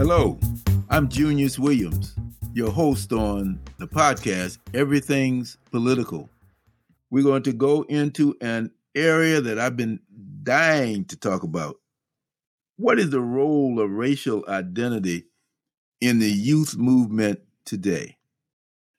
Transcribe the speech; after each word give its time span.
Hello, 0.00 0.38
I'm 0.88 1.10
Junius 1.10 1.58
Williams, 1.58 2.16
your 2.54 2.70
host 2.70 3.12
on 3.12 3.60
the 3.76 3.86
podcast 3.86 4.56
Everything's 4.72 5.58
Political. 5.70 6.30
We're 7.10 7.22
going 7.22 7.42
to 7.42 7.52
go 7.52 7.82
into 7.82 8.34
an 8.40 8.70
area 8.94 9.42
that 9.42 9.58
I've 9.58 9.76
been 9.76 10.00
dying 10.42 11.04
to 11.04 11.18
talk 11.18 11.42
about. 11.42 11.76
What 12.78 12.98
is 12.98 13.10
the 13.10 13.20
role 13.20 13.78
of 13.78 13.90
racial 13.90 14.42
identity 14.48 15.26
in 16.00 16.18
the 16.18 16.30
youth 16.30 16.78
movement 16.78 17.40
today? 17.66 18.16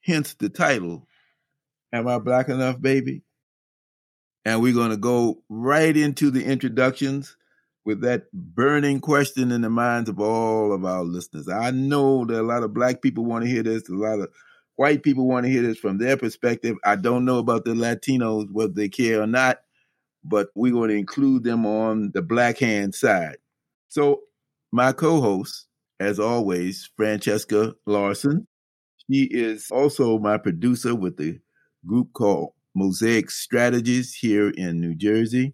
Hence 0.02 0.36
the 0.36 0.50
title, 0.50 1.08
Am 1.92 2.08
I 2.08 2.20
Black 2.20 2.48
Enough, 2.48 2.80
Baby? 2.80 3.24
And 4.46 4.62
we're 4.62 4.76
going 4.76 4.92
to 4.92 4.98
go 4.98 5.42
right 5.50 5.98
into 5.98 6.30
the 6.30 6.46
introductions 6.46 7.38
with 7.86 8.02
that 8.02 8.32
burning 8.34 9.00
question 9.00 9.52
in 9.52 9.62
the 9.62 9.70
minds 9.70 10.10
of 10.10 10.20
all 10.20 10.74
of 10.74 10.86
our 10.86 11.04
listeners. 11.04 11.48
I 11.48 11.72
know 11.72 12.26
that 12.26 12.40
a 12.40 12.44
lot 12.44 12.64
of 12.64 12.74
black 12.74 13.02
people 13.02 13.26
want 13.26 13.44
to 13.44 13.50
hear 13.50 13.64
this, 13.64 13.90
a 13.90 13.94
lot 13.94 14.20
of 14.20 14.30
white 14.76 15.04
people 15.04 15.28
want 15.28 15.46
to 15.46 15.52
hear 15.52 15.62
this 15.62 15.78
from 15.78 15.98
their 15.98 16.18
perspective. 16.18 16.76
I 16.84 16.96
don't 16.96 17.26
know 17.26 17.40
about 17.40 17.66
the 17.66 17.72
Latinos, 17.72 18.48
whether 18.52 18.74
they 18.74 18.90
care 18.90 19.22
or 19.22 19.28
not, 19.28 19.60
but 20.24 20.50
we're 20.56 20.74
going 20.74 20.90
to 20.90 20.96
include 20.96 21.44
them 21.44 21.66
on 21.66 22.12
the 22.14 22.22
black 22.22 22.60
hand 22.60 22.96
side. 22.96 23.38
So, 23.90 24.22
my 24.72 24.94
co 24.94 25.20
host, 25.20 25.68
as 26.00 26.20
always, 26.20 26.90
Francesca 26.96 27.76
Larson. 27.86 28.48
She 29.10 29.24
is 29.24 29.68
also 29.72 30.18
my 30.20 30.38
producer 30.38 30.96
with 30.96 31.18
the 31.18 31.40
group 31.86 32.14
called 32.14 32.54
Mosaic 32.76 33.30
Strategies 33.30 34.14
here 34.14 34.50
in 34.50 34.80
New 34.80 34.96
Jersey. 34.96 35.54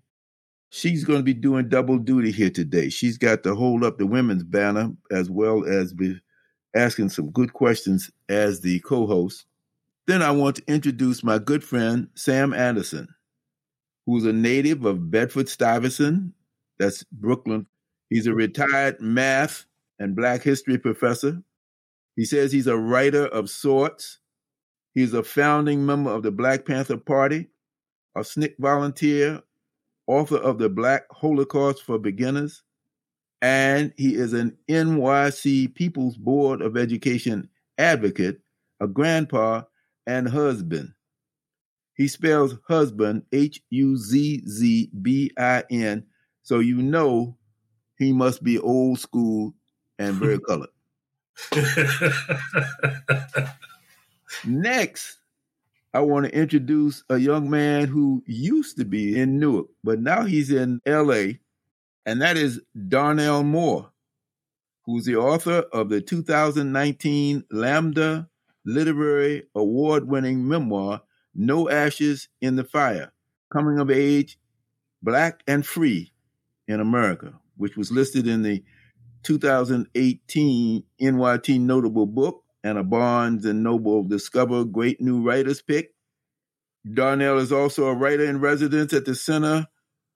She's 0.70 1.04
going 1.06 1.20
to 1.20 1.24
be 1.24 1.34
doing 1.34 1.70
double 1.70 1.98
duty 1.98 2.32
here 2.32 2.50
today. 2.50 2.90
She's 2.90 3.18
got 3.18 3.44
to 3.44 3.56
hold 3.56 3.84
up 3.84 3.98
the 3.98 4.06
women's 4.06 4.44
banner 4.44 4.92
as 5.12 5.30
well 5.30 5.66
as 5.66 5.94
be 5.94 6.20
asking 6.76 7.10
some 7.10 7.32
good 7.32 7.54
questions 7.54 8.12
as 8.30 8.62
the 8.62 8.80
co 8.82 9.08
host. 9.08 9.46
Then 10.08 10.22
I 10.22 10.32
want 10.32 10.58
to 10.58 10.64
introduce 10.68 11.24
my 11.24 11.38
good 11.38 11.64
friend, 11.64 12.08
Sam 12.16 12.54
Anderson, 12.54 13.08
who's 14.06 14.26
a 14.26 14.34
native 14.34 14.86
of 14.86 15.12
Bedford 15.12 15.50
Stuyvesant, 15.50 16.34
that's 16.80 17.04
Brooklyn. 17.12 17.66
He's 18.10 18.28
a 18.28 18.34
retired 18.34 19.02
math 19.02 19.66
and 20.00 20.16
Black 20.16 20.44
history 20.44 20.78
professor. 20.78 21.42
He 22.16 22.26
says 22.26 22.52
he's 22.52 22.68
a 22.68 22.78
writer 22.78 23.26
of 23.28 23.50
sorts. 23.50 24.20
He's 24.94 25.14
a 25.14 25.24
founding 25.24 25.86
member 25.86 26.10
of 26.10 26.24
the 26.24 26.32
Black 26.32 26.66
Panther 26.66 26.98
Party, 26.98 27.48
a 28.16 28.22
SNCC 28.22 28.56
volunteer, 28.60 29.42
author 30.08 30.38
of 30.38 30.58
the 30.58 30.70
Black 30.70 31.04
Holocaust 31.12 31.84
for 31.84 32.00
Beginners, 32.00 32.64
and 33.42 33.94
he 33.98 34.16
is 34.16 34.34
an 34.34 34.58
NYC 34.68 35.76
People's 35.76 36.18
Board 36.18 36.62
of 36.62 36.76
Education 36.76 37.50
advocate, 37.78 38.42
a 38.80 38.88
grandpa, 38.88 39.64
and 40.08 40.28
husband. 40.28 40.94
He 41.94 42.08
spells 42.08 42.56
husband 42.68 43.24
H 43.32 43.62
U 43.70 43.98
Z 43.98 44.44
Z 44.48 44.92
B 45.02 45.32
I 45.38 45.64
N, 45.70 46.06
so 46.44 46.60
you 46.60 46.82
know 46.82 47.38
he 47.98 48.14
must 48.14 48.44
be 48.44 48.60
old 48.60 49.00
school 49.00 49.54
and 50.00 50.16
very 50.16 50.40
colored. 50.48 50.70
Next, 54.46 55.18
I 55.98 56.02
want 56.02 56.28
to 56.28 56.32
introduce 56.32 57.04
a 57.10 57.18
young 57.18 57.50
man 57.50 57.88
who 57.88 58.22
used 58.28 58.78
to 58.78 58.86
be 58.86 59.20
in 59.20 59.40
Newark, 59.40 59.66
but 59.84 60.00
now 60.00 60.26
he's 60.26 60.52
in 60.52 60.80
LA, 60.86 61.40
and 62.06 62.22
that 62.22 62.38
is 62.38 62.62
Darnell 62.88 63.42
Moore, 63.42 63.90
who's 64.86 65.06
the 65.06 65.16
author 65.16 65.64
of 65.74 65.90
the 65.90 66.00
2019 66.00 67.46
Lambda 67.50 68.30
Literary 68.64 69.48
Award 69.56 70.08
winning 70.08 70.48
memoir, 70.48 71.02
No 71.34 71.68
Ashes 71.68 72.28
in 72.42 72.58
the 72.58 72.64
Fire 72.64 73.12
Coming 73.52 73.80
of 73.80 73.90
Age, 73.90 74.38
Black 75.02 75.42
and 75.48 75.66
Free 75.66 76.14
in 76.68 76.80
America, 76.80 77.34
which 77.56 77.76
was 77.76 77.92
listed 77.92 78.28
in 78.28 78.44
the 78.44 78.64
2018 79.24 80.84
NYT 81.02 81.60
Notable 81.60 82.06
Book 82.06 82.44
and 82.68 82.78
a 82.78 82.84
Barnes 82.84 83.46
and 83.46 83.64
Noble 83.64 84.04
Discover 84.04 84.66
Great 84.66 85.00
New 85.00 85.26
Writers 85.26 85.62
pick. 85.62 85.94
Darnell 86.94 87.38
is 87.38 87.52
also 87.52 87.86
a 87.86 87.94
writer 87.94 88.26
in 88.26 88.42
residence 88.42 88.92
at 88.94 89.06
the 89.06 89.16
Center 89.16 89.66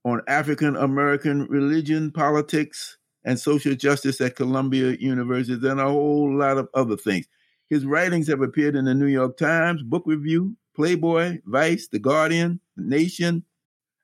on 0.03 0.21
African 0.27 0.75
American 0.75 1.47
Religion, 1.47 2.11
Politics, 2.11 2.97
and 3.23 3.39
Social 3.39 3.73
Justice 3.73 4.19
at 4.19 4.35
Columbia 4.35 4.97
University, 4.99 5.65
and 5.67 5.79
a 5.79 5.85
whole 5.85 6.35
lot 6.37 6.57
of 6.57 6.67
other 6.73 6.97
things. 6.97 7.25
His 7.69 7.85
writings 7.85 8.27
have 8.27 8.41
appeared 8.41 8.75
in 8.75 8.83
the 8.83 8.93
New 8.93 9.07
York 9.07 9.37
Times, 9.37 9.81
Book 9.81 10.03
Review, 10.05 10.57
Playboy, 10.75 11.39
Vice, 11.45 11.87
The 11.87 11.99
Guardian, 11.99 12.59
The 12.75 12.83
Nation, 12.83 13.45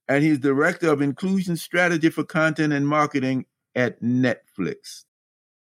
and 0.08 0.24
he's 0.24 0.40
director 0.40 0.90
of 0.90 1.02
inclusion 1.02 1.58
strategy 1.58 2.10
for 2.10 2.24
content 2.24 2.72
and 2.72 2.88
marketing 2.88 3.46
at 3.76 4.02
Netflix. 4.02 5.04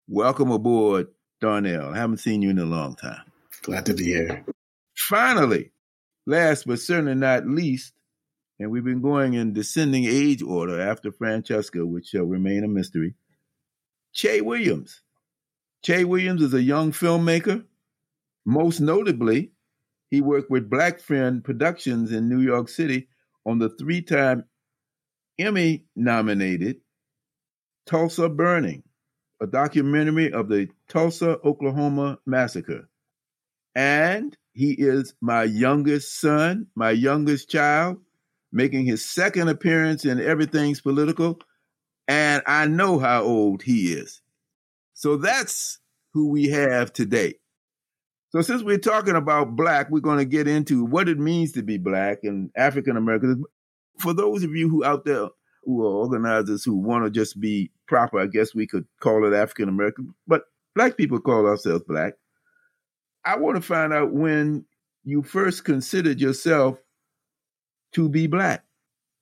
Welcome 0.07 0.51
aboard, 0.51 1.07
Darnell. 1.45 1.93
Haven't 1.93 2.21
seen 2.21 2.41
you 2.41 2.49
in 2.49 2.59
a 2.59 2.65
long 2.65 2.97
time. 2.97 3.21
Glad 3.61 3.85
to 3.85 3.93
be 3.93 4.05
here. 4.05 4.47
Finally, 4.97 5.73
last 6.25 6.67
but 6.67 6.79
certainly 6.79 7.15
not 7.15 7.47
least, 7.47 7.93
and 8.59 8.71
we've 8.71 8.83
been 8.83 9.03
going 9.03 9.35
in 9.35 9.53
descending 9.53 10.07
age 10.07 10.43
order 10.43 10.81
after 10.81 11.13
Francesca, 11.13 11.85
which 11.85 12.07
shall 12.07 12.25
remain 12.25 12.65
a 12.65 12.69
mystery. 12.69 13.15
Che 14.15 14.41
Williams. 14.41 15.03
Che 15.83 16.05
Williams 16.05 16.41
is 16.41 16.55
a 16.55 16.63
young 16.63 16.93
filmmaker. 16.93 17.63
Most 18.47 18.81
notably, 18.81 19.53
he 20.11 20.23
worked 20.23 20.51
with 20.51 20.71
Blackfin 20.71 21.45
Productions 21.45 22.11
in 22.11 22.31
New 22.31 22.41
York 22.41 22.71
City 22.71 23.09
on 23.45 23.59
the 23.59 23.69
three 23.69 24.01
time 24.01 24.45
Emmy 25.39 25.85
nominated 25.95 26.77
Tulsa 27.85 28.31
Burning, 28.31 28.83
a 29.45 29.47
documentary 29.47 30.33
of 30.33 30.49
the 30.49 30.69
Tulsa, 30.89 31.39
Oklahoma 31.45 32.19
massacre. 32.25 32.89
And 33.75 34.37
he 34.55 34.73
is 34.73 35.13
my 35.21 35.45
youngest 35.45 36.19
son, 36.19 36.69
my 36.75 36.93
youngest 36.93 37.51
child, 37.51 37.99
making 38.51 38.87
his 38.87 39.05
second 39.05 39.49
appearance 39.49 40.07
in 40.07 40.19
Everything's 40.19 40.81
Political. 40.81 41.41
And 42.09 42.43
I 42.47 42.67
know 42.67 42.99
how 42.99 43.23
old 43.23 43.63
he 43.63 43.93
is. 43.93 44.23
So 44.95 45.17
that's 45.17 45.79
who 46.15 46.31
we 46.31 46.49
have 46.49 46.93
today. 46.93 47.35
So 48.31 48.41
since 48.41 48.63
we're 48.63 48.79
talking 48.79 49.15
about 49.15 49.57
black, 49.57 49.91
we're 49.91 50.01
going 50.01 50.19
to 50.19 50.25
get 50.25 50.49
into 50.49 50.87
what 50.87 51.09
it 51.09 51.19
means 51.19 51.53
to 51.53 51.63
be 51.63 51.77
black 51.77 52.21
and 52.23 52.51
African 52.57 52.97
Americans. 52.97 53.45
For 54.01 54.15
those 54.15 54.43
of 54.43 54.53
you 54.53 54.71
who 54.71 54.85
out 54.85 55.05
there 55.05 55.29
who 55.65 55.85
are 55.85 55.91
organizers 55.91 56.65
who 56.65 56.77
want 56.77 57.05
to 57.05 57.11
just 57.11 57.39
be 57.39 57.71
proper, 57.87 58.19
I 58.19 58.27
guess 58.27 58.55
we 58.55 58.67
could 58.67 58.87
call 59.01 59.25
it 59.27 59.37
African 59.37 59.69
American, 59.69 60.15
but 60.27 60.45
black 60.75 60.97
people 60.97 61.21
call 61.21 61.47
ourselves 61.47 61.85
black. 61.87 62.15
I 63.25 63.39
want 63.39 63.57
to 63.57 63.63
find 63.63 63.93
out 63.93 64.13
when 64.13 64.67
you 65.05 65.23
first 65.23 65.65
considered 65.65 66.21
yourself 66.21 66.79
to 67.93 68.09
be 68.09 68.27
black. 68.27 68.65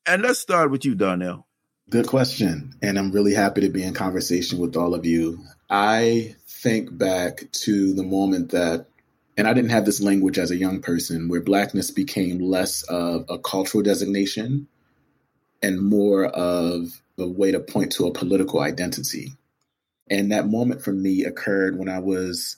And 0.05 0.21
let's 0.21 0.39
start 0.39 0.71
with 0.71 0.83
you, 0.83 0.95
Darnell. 0.95 1.47
Good 1.89 2.07
question. 2.07 2.73
And 2.81 2.97
I'm 2.97 3.11
really 3.11 3.33
happy 3.33 3.61
to 3.61 3.69
be 3.69 3.83
in 3.83 3.93
conversation 3.93 4.59
with 4.59 4.75
all 4.75 4.93
of 4.93 5.05
you. 5.05 5.39
I 5.69 6.35
think 6.47 6.97
back 6.97 7.51
to 7.51 7.93
the 7.93 8.03
moment 8.03 8.51
that, 8.51 8.87
and 9.37 9.47
I 9.47 9.53
didn't 9.53 9.71
have 9.71 9.85
this 9.85 10.01
language 10.01 10.37
as 10.37 10.51
a 10.51 10.55
young 10.55 10.81
person, 10.81 11.27
where 11.27 11.41
blackness 11.41 11.91
became 11.91 12.39
less 12.39 12.83
of 12.83 13.25
a 13.29 13.37
cultural 13.37 13.83
designation 13.83 14.67
and 15.63 15.81
more 15.81 16.25
of 16.25 17.01
a 17.17 17.27
way 17.27 17.51
to 17.51 17.59
point 17.59 17.93
to 17.93 18.05
a 18.05 18.13
political 18.13 18.59
identity. 18.59 19.33
And 20.09 20.31
that 20.31 20.47
moment 20.47 20.83
for 20.83 20.91
me 20.91 21.23
occurred 21.23 21.79
when 21.79 21.89
I 21.89 21.99
was 21.99 22.57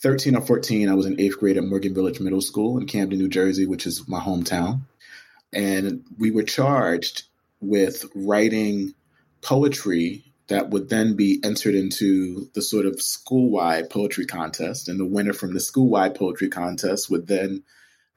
13 0.00 0.34
or 0.34 0.40
14. 0.40 0.88
I 0.88 0.94
was 0.94 1.06
in 1.06 1.20
eighth 1.20 1.38
grade 1.38 1.58
at 1.58 1.64
Morgan 1.64 1.94
Village 1.94 2.20
Middle 2.20 2.40
School 2.40 2.78
in 2.78 2.86
Camden, 2.86 3.18
New 3.18 3.28
Jersey, 3.28 3.66
which 3.66 3.86
is 3.86 4.08
my 4.08 4.18
hometown. 4.18 4.80
And 5.52 6.04
we 6.18 6.30
were 6.30 6.42
charged 6.42 7.24
with 7.60 8.06
writing 8.14 8.94
poetry 9.42 10.24
that 10.48 10.70
would 10.70 10.88
then 10.88 11.14
be 11.14 11.40
entered 11.44 11.74
into 11.74 12.48
the 12.54 12.62
sort 12.62 12.86
of 12.86 13.02
school 13.02 13.50
wide 13.50 13.90
poetry 13.90 14.24
contest. 14.24 14.88
And 14.88 14.98
the 14.98 15.04
winner 15.04 15.34
from 15.34 15.52
the 15.52 15.60
school 15.60 15.88
wide 15.88 16.14
poetry 16.14 16.48
contest 16.48 17.10
would 17.10 17.26
then, 17.26 17.62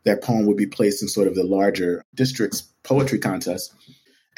their 0.03 0.17
poem 0.17 0.45
would 0.45 0.57
be 0.57 0.67
placed 0.67 1.01
in 1.01 1.09
sort 1.09 1.27
of 1.27 1.35
the 1.35 1.43
larger 1.43 2.03
district's 2.15 2.61
poetry 2.83 3.19
contest. 3.19 3.73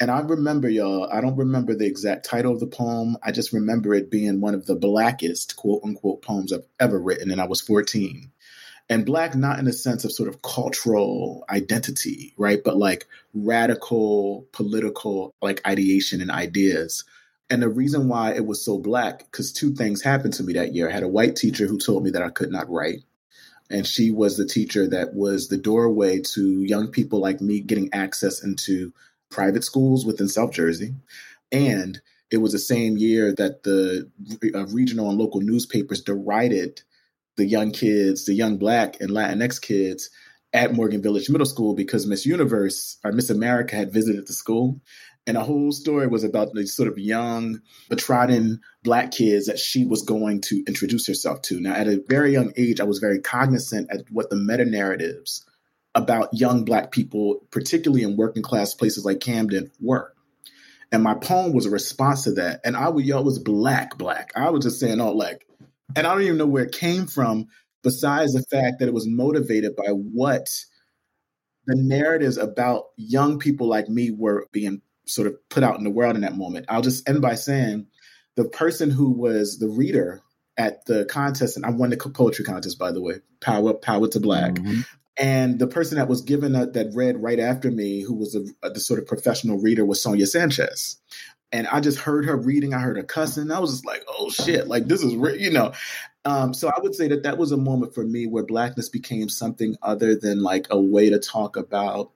And 0.00 0.10
I 0.10 0.20
remember, 0.20 0.68
y'all, 0.68 1.08
I 1.12 1.20
don't 1.20 1.36
remember 1.36 1.74
the 1.74 1.86
exact 1.86 2.26
title 2.26 2.52
of 2.52 2.60
the 2.60 2.66
poem. 2.66 3.16
I 3.22 3.32
just 3.32 3.52
remember 3.52 3.94
it 3.94 4.10
being 4.10 4.40
one 4.40 4.54
of 4.54 4.66
the 4.66 4.74
blackest, 4.76 5.56
quote 5.56 5.82
unquote, 5.84 6.22
poems 6.22 6.52
I've 6.52 6.66
ever 6.80 7.00
written. 7.00 7.30
And 7.30 7.40
I 7.40 7.46
was 7.46 7.60
14. 7.60 8.30
And 8.90 9.06
black, 9.06 9.34
not 9.34 9.58
in 9.58 9.66
the 9.66 9.72
sense 9.72 10.04
of 10.04 10.12
sort 10.12 10.28
of 10.28 10.42
cultural 10.42 11.44
identity, 11.50 12.34
right? 12.36 12.62
But 12.64 12.76
like 12.76 13.06
radical 13.34 14.46
political, 14.52 15.34
like 15.42 15.66
ideation 15.66 16.20
and 16.20 16.30
ideas 16.30 17.04
And 17.50 17.62
the 17.62 17.68
reason 17.68 18.08
why 18.08 18.32
it 18.34 18.46
was 18.46 18.64
so 18.64 18.78
black, 18.78 19.20
because 19.30 19.52
two 19.52 19.74
things 19.74 20.02
happened 20.02 20.34
to 20.34 20.42
me 20.42 20.54
that 20.54 20.74
year. 20.74 20.88
I 20.88 20.92
had 20.92 21.02
a 21.02 21.08
white 21.08 21.36
teacher 21.36 21.66
who 21.66 21.78
told 21.78 22.02
me 22.04 22.10
that 22.10 22.22
I 22.22 22.30
could 22.30 22.50
not 22.50 22.70
write. 22.70 23.04
And 23.70 23.86
she 23.86 24.10
was 24.10 24.36
the 24.36 24.46
teacher 24.46 24.88
that 24.88 25.14
was 25.14 25.48
the 25.48 25.56
doorway 25.56 26.20
to 26.34 26.62
young 26.62 26.88
people 26.88 27.20
like 27.20 27.40
me 27.40 27.60
getting 27.60 27.92
access 27.94 28.42
into 28.42 28.92
private 29.34 29.64
schools 29.64 30.06
within 30.06 30.28
South 30.28 30.52
Jersey. 30.52 30.94
And 31.52 32.00
it 32.30 32.38
was 32.38 32.52
the 32.52 32.58
same 32.58 32.96
year 32.96 33.34
that 33.34 33.64
the 33.64 34.10
uh, 34.54 34.66
regional 34.66 35.10
and 35.10 35.18
local 35.18 35.40
newspapers 35.40 36.02
derided 36.02 36.82
the 37.36 37.44
young 37.44 37.72
kids, 37.72 38.24
the 38.24 38.34
young 38.34 38.56
black 38.56 39.00
and 39.00 39.10
Latinx 39.10 39.60
kids 39.60 40.10
at 40.52 40.72
Morgan 40.72 41.02
Village 41.02 41.28
Middle 41.28 41.46
School 41.46 41.74
because 41.74 42.06
Miss 42.06 42.24
Universe 42.24 42.96
or 43.04 43.12
Miss 43.12 43.28
America 43.28 43.74
had 43.76 43.92
visited 43.92 44.26
the 44.26 44.32
school. 44.32 44.80
And 45.26 45.36
the 45.36 45.42
whole 45.42 45.72
story 45.72 46.06
was 46.06 46.22
about 46.22 46.52
the 46.52 46.66
sort 46.66 46.88
of 46.88 46.98
young, 46.98 47.60
betrodden 47.90 48.60
black 48.82 49.10
kids 49.10 49.46
that 49.46 49.58
she 49.58 49.84
was 49.84 50.02
going 50.02 50.42
to 50.42 50.62
introduce 50.68 51.06
herself 51.06 51.40
to. 51.42 51.60
Now, 51.60 51.74
at 51.74 51.88
a 51.88 52.02
very 52.08 52.32
young 52.32 52.52
age, 52.56 52.78
I 52.78 52.84
was 52.84 52.98
very 52.98 53.20
cognizant 53.20 53.90
at 53.90 54.02
what 54.10 54.28
the 54.28 54.36
meta 54.36 54.66
narratives 54.66 55.44
about 55.94 56.34
young 56.34 56.64
black 56.64 56.90
people, 56.90 57.46
particularly 57.50 58.02
in 58.02 58.16
working 58.16 58.42
class 58.42 58.74
places 58.74 59.04
like 59.04 59.20
Camden, 59.20 59.70
were. 59.80 60.12
And 60.90 61.02
my 61.02 61.14
poem 61.14 61.52
was 61.52 61.66
a 61.66 61.70
response 61.70 62.24
to 62.24 62.32
that. 62.32 62.60
And 62.64 62.76
I 62.76 62.88
would, 62.88 63.04
y'all 63.04 63.24
was 63.24 63.38
black, 63.38 63.96
black. 63.98 64.32
I 64.36 64.50
was 64.50 64.64
just 64.64 64.80
saying, 64.80 65.00
oh, 65.00 65.12
like, 65.12 65.46
and 65.96 66.06
I 66.06 66.12
don't 66.12 66.22
even 66.22 66.38
know 66.38 66.46
where 66.46 66.64
it 66.64 66.72
came 66.72 67.06
from, 67.06 67.46
besides 67.82 68.32
the 68.32 68.42
fact 68.50 68.78
that 68.78 68.88
it 68.88 68.94
was 68.94 69.06
motivated 69.06 69.76
by 69.76 69.88
what 69.88 70.48
the 71.66 71.76
narratives 71.76 72.36
about 72.36 72.84
young 72.96 73.38
people 73.38 73.68
like 73.68 73.88
me 73.88 74.10
were 74.10 74.46
being 74.52 74.82
sort 75.06 75.28
of 75.28 75.36
put 75.48 75.62
out 75.62 75.78
in 75.78 75.84
the 75.84 75.90
world 75.90 76.14
in 76.16 76.22
that 76.22 76.36
moment. 76.36 76.66
I'll 76.68 76.82
just 76.82 77.08
end 77.08 77.22
by 77.22 77.34
saying 77.34 77.86
the 78.36 78.44
person 78.44 78.90
who 78.90 79.10
was 79.10 79.58
the 79.58 79.68
reader 79.68 80.20
at 80.56 80.84
the 80.86 81.04
contest, 81.04 81.56
and 81.56 81.66
I 81.66 81.70
won 81.70 81.90
the 81.90 81.96
poetry 81.96 82.44
contest, 82.44 82.78
by 82.78 82.92
the 82.92 83.02
way, 83.02 83.14
Power, 83.40 83.74
Power 83.74 84.08
to 84.08 84.20
Black. 84.20 84.54
Mm-hmm. 84.54 84.80
And 85.16 85.58
the 85.58 85.68
person 85.68 85.98
that 85.98 86.08
was 86.08 86.22
given 86.22 86.52
that, 86.52 86.72
that 86.72 86.92
read 86.92 87.22
right 87.22 87.38
after 87.38 87.70
me, 87.70 88.00
who 88.00 88.14
was 88.14 88.34
a, 88.34 88.44
a, 88.66 88.70
the 88.70 88.80
sort 88.80 88.98
of 88.98 89.06
professional 89.06 89.58
reader, 89.58 89.84
was 89.84 90.02
Sonia 90.02 90.26
Sanchez. 90.26 90.96
And 91.52 91.68
I 91.68 91.80
just 91.80 91.98
heard 91.98 92.24
her 92.24 92.36
reading. 92.36 92.74
I 92.74 92.80
heard 92.80 92.96
her 92.96 93.04
cussing. 93.04 93.52
I 93.52 93.60
was 93.60 93.70
just 93.70 93.86
like, 93.86 94.04
"Oh 94.08 94.28
shit! 94.30 94.66
Like 94.66 94.86
this 94.86 95.02
is, 95.02 95.14
re-, 95.14 95.40
you 95.40 95.52
know." 95.52 95.72
Um, 96.24 96.52
so 96.52 96.68
I 96.68 96.80
would 96.80 96.96
say 96.96 97.06
that 97.08 97.22
that 97.22 97.38
was 97.38 97.52
a 97.52 97.56
moment 97.56 97.94
for 97.94 98.04
me 98.04 98.26
where 98.26 98.44
blackness 98.44 98.88
became 98.88 99.28
something 99.28 99.76
other 99.82 100.16
than 100.16 100.42
like 100.42 100.66
a 100.70 100.80
way 100.80 101.10
to 101.10 101.20
talk 101.20 101.56
about 101.56 102.10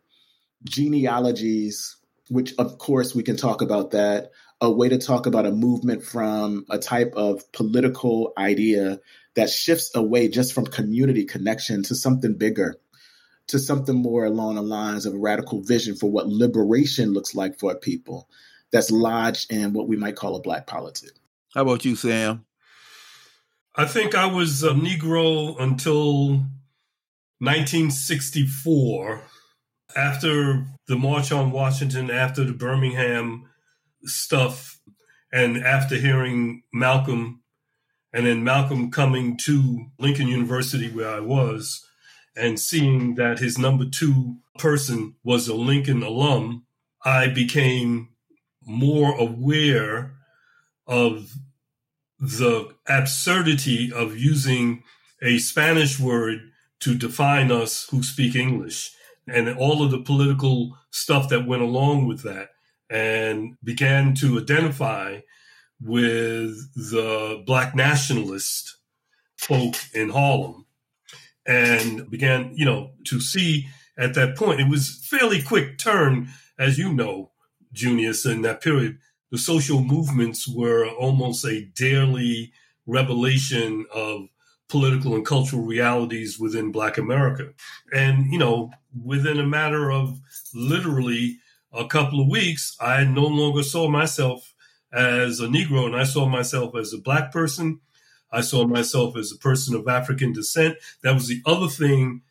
genealogies, 0.64 1.96
which 2.30 2.52
of 2.58 2.78
course 2.78 3.14
we 3.14 3.22
can 3.22 3.36
talk 3.36 3.62
about 3.62 3.92
that. 3.92 4.32
A 4.60 4.68
way 4.68 4.88
to 4.88 4.98
talk 4.98 5.26
about 5.26 5.46
a 5.46 5.52
movement 5.52 6.02
from 6.02 6.66
a 6.68 6.78
type 6.78 7.12
of 7.14 7.52
political 7.52 8.32
idea 8.36 8.98
that 9.36 9.50
shifts 9.50 9.92
away 9.94 10.26
just 10.26 10.52
from 10.52 10.66
community 10.66 11.24
connection 11.24 11.84
to 11.84 11.94
something 11.94 12.34
bigger 12.34 12.74
to 13.48 13.58
something 13.58 13.96
more 13.96 14.24
along 14.24 14.54
the 14.54 14.62
lines 14.62 15.06
of 15.06 15.14
a 15.14 15.18
radical 15.18 15.60
vision 15.62 15.96
for 15.96 16.10
what 16.10 16.28
liberation 16.28 17.12
looks 17.12 17.34
like 17.34 17.58
for 17.58 17.72
a 17.72 17.76
people 17.76 18.28
that's 18.70 18.90
lodged 18.90 19.50
in 19.52 19.72
what 19.72 19.88
we 19.88 19.96
might 19.96 20.16
call 20.16 20.36
a 20.36 20.40
black 20.40 20.66
politic. 20.66 21.12
How 21.54 21.62
about 21.62 21.84
you, 21.84 21.96
Sam? 21.96 22.44
I 23.74 23.86
think 23.86 24.14
I 24.14 24.26
was 24.26 24.62
a 24.62 24.70
Negro 24.70 25.58
until 25.60 26.30
1964. 27.40 29.22
After 29.96 30.66
the 30.86 30.96
March 30.96 31.32
on 31.32 31.50
Washington, 31.50 32.10
after 32.10 32.44
the 32.44 32.52
Birmingham 32.52 33.48
stuff, 34.04 34.78
and 35.32 35.56
after 35.56 35.96
hearing 35.96 36.62
Malcolm, 36.72 37.42
and 38.12 38.26
then 38.26 38.44
Malcolm 38.44 38.90
coming 38.90 39.38
to 39.38 39.86
Lincoln 39.98 40.28
University 40.28 40.90
where 40.90 41.08
I 41.08 41.20
was, 41.20 41.87
and 42.38 42.58
seeing 42.58 43.16
that 43.16 43.38
his 43.38 43.58
number 43.58 43.84
two 43.84 44.36
person 44.58 45.14
was 45.24 45.48
a 45.48 45.54
Lincoln 45.54 46.02
alum, 46.02 46.64
I 47.04 47.28
became 47.28 48.10
more 48.64 49.18
aware 49.18 50.14
of 50.86 51.32
the 52.18 52.74
absurdity 52.86 53.92
of 53.92 54.16
using 54.16 54.82
a 55.22 55.38
Spanish 55.38 55.98
word 55.98 56.50
to 56.80 56.94
define 56.94 57.50
us 57.50 57.88
who 57.90 58.02
speak 58.02 58.34
English 58.34 58.92
and 59.26 59.48
all 59.56 59.82
of 59.82 59.90
the 59.90 60.00
political 60.00 60.76
stuff 60.90 61.28
that 61.28 61.46
went 61.46 61.62
along 61.62 62.06
with 62.06 62.22
that 62.22 62.50
and 62.90 63.56
began 63.62 64.14
to 64.14 64.38
identify 64.38 65.20
with 65.80 66.56
the 66.74 67.42
black 67.46 67.74
nationalist 67.74 68.76
folk 69.36 69.76
in 69.94 70.08
Harlem 70.10 70.66
and 71.48 72.08
began, 72.10 72.52
you 72.54 72.66
know, 72.66 72.90
to 73.04 73.20
see 73.20 73.66
at 73.96 74.14
that 74.14 74.36
point, 74.36 74.60
it 74.60 74.68
was 74.68 75.04
fairly 75.04 75.42
quick 75.42 75.78
turn, 75.78 76.28
as 76.58 76.78
you 76.78 76.92
know, 76.92 77.32
Junius, 77.72 78.24
in 78.24 78.42
that 78.42 78.60
period. 78.60 78.98
The 79.32 79.38
social 79.38 79.80
movements 79.80 80.46
were 80.46 80.88
almost 80.88 81.44
a 81.44 81.64
daily 81.74 82.52
revelation 82.86 83.86
of 83.92 84.28
political 84.68 85.14
and 85.14 85.24
cultural 85.24 85.62
realities 85.62 86.38
within 86.38 86.70
Black 86.70 86.98
America. 86.98 87.52
And, 87.92 88.30
you 88.30 88.38
know, 88.38 88.70
within 89.02 89.40
a 89.40 89.46
matter 89.46 89.90
of 89.90 90.20
literally 90.54 91.38
a 91.72 91.86
couple 91.86 92.20
of 92.20 92.28
weeks, 92.28 92.76
I 92.80 93.04
no 93.04 93.26
longer 93.26 93.62
saw 93.62 93.88
myself 93.88 94.54
as 94.92 95.40
a 95.40 95.46
Negro 95.46 95.86
and 95.86 95.96
I 95.96 96.04
saw 96.04 96.26
myself 96.26 96.76
as 96.76 96.92
a 96.92 96.98
Black 96.98 97.32
person 97.32 97.80
I 98.30 98.40
saw 98.42 98.66
myself 98.66 99.16
as 99.16 99.32
a 99.32 99.38
person 99.38 99.74
of 99.74 99.88
African 99.88 100.32
descent. 100.32 100.76
That 101.02 101.14
was 101.14 101.28
the 101.28 101.42
other 101.46 101.68
thing 101.68 102.22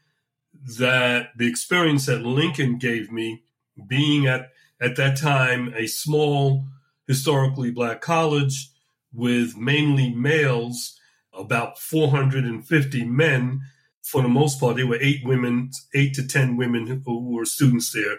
that 0.79 1.29
the 1.37 1.47
experience 1.47 2.05
that 2.07 2.21
Lincoln 2.21 2.77
gave 2.77 3.11
me, 3.11 3.43
being 3.87 4.27
at, 4.27 4.49
at 4.81 4.95
that 4.95 5.17
time 5.17 5.73
a 5.75 5.87
small, 5.87 6.65
historically 7.07 7.71
black 7.71 8.01
college 8.01 8.69
with 9.13 9.57
mainly 9.57 10.13
males, 10.13 10.99
about 11.33 11.79
450 11.79 13.05
men. 13.05 13.61
For 14.03 14.21
the 14.21 14.29
most 14.29 14.59
part, 14.59 14.77
there 14.77 14.87
were 14.87 14.99
eight 15.01 15.21
women, 15.23 15.71
eight 15.93 16.13
to 16.15 16.27
10 16.27 16.57
women 16.57 17.03
who 17.05 17.29
were 17.29 17.45
students 17.45 17.91
there. 17.91 18.17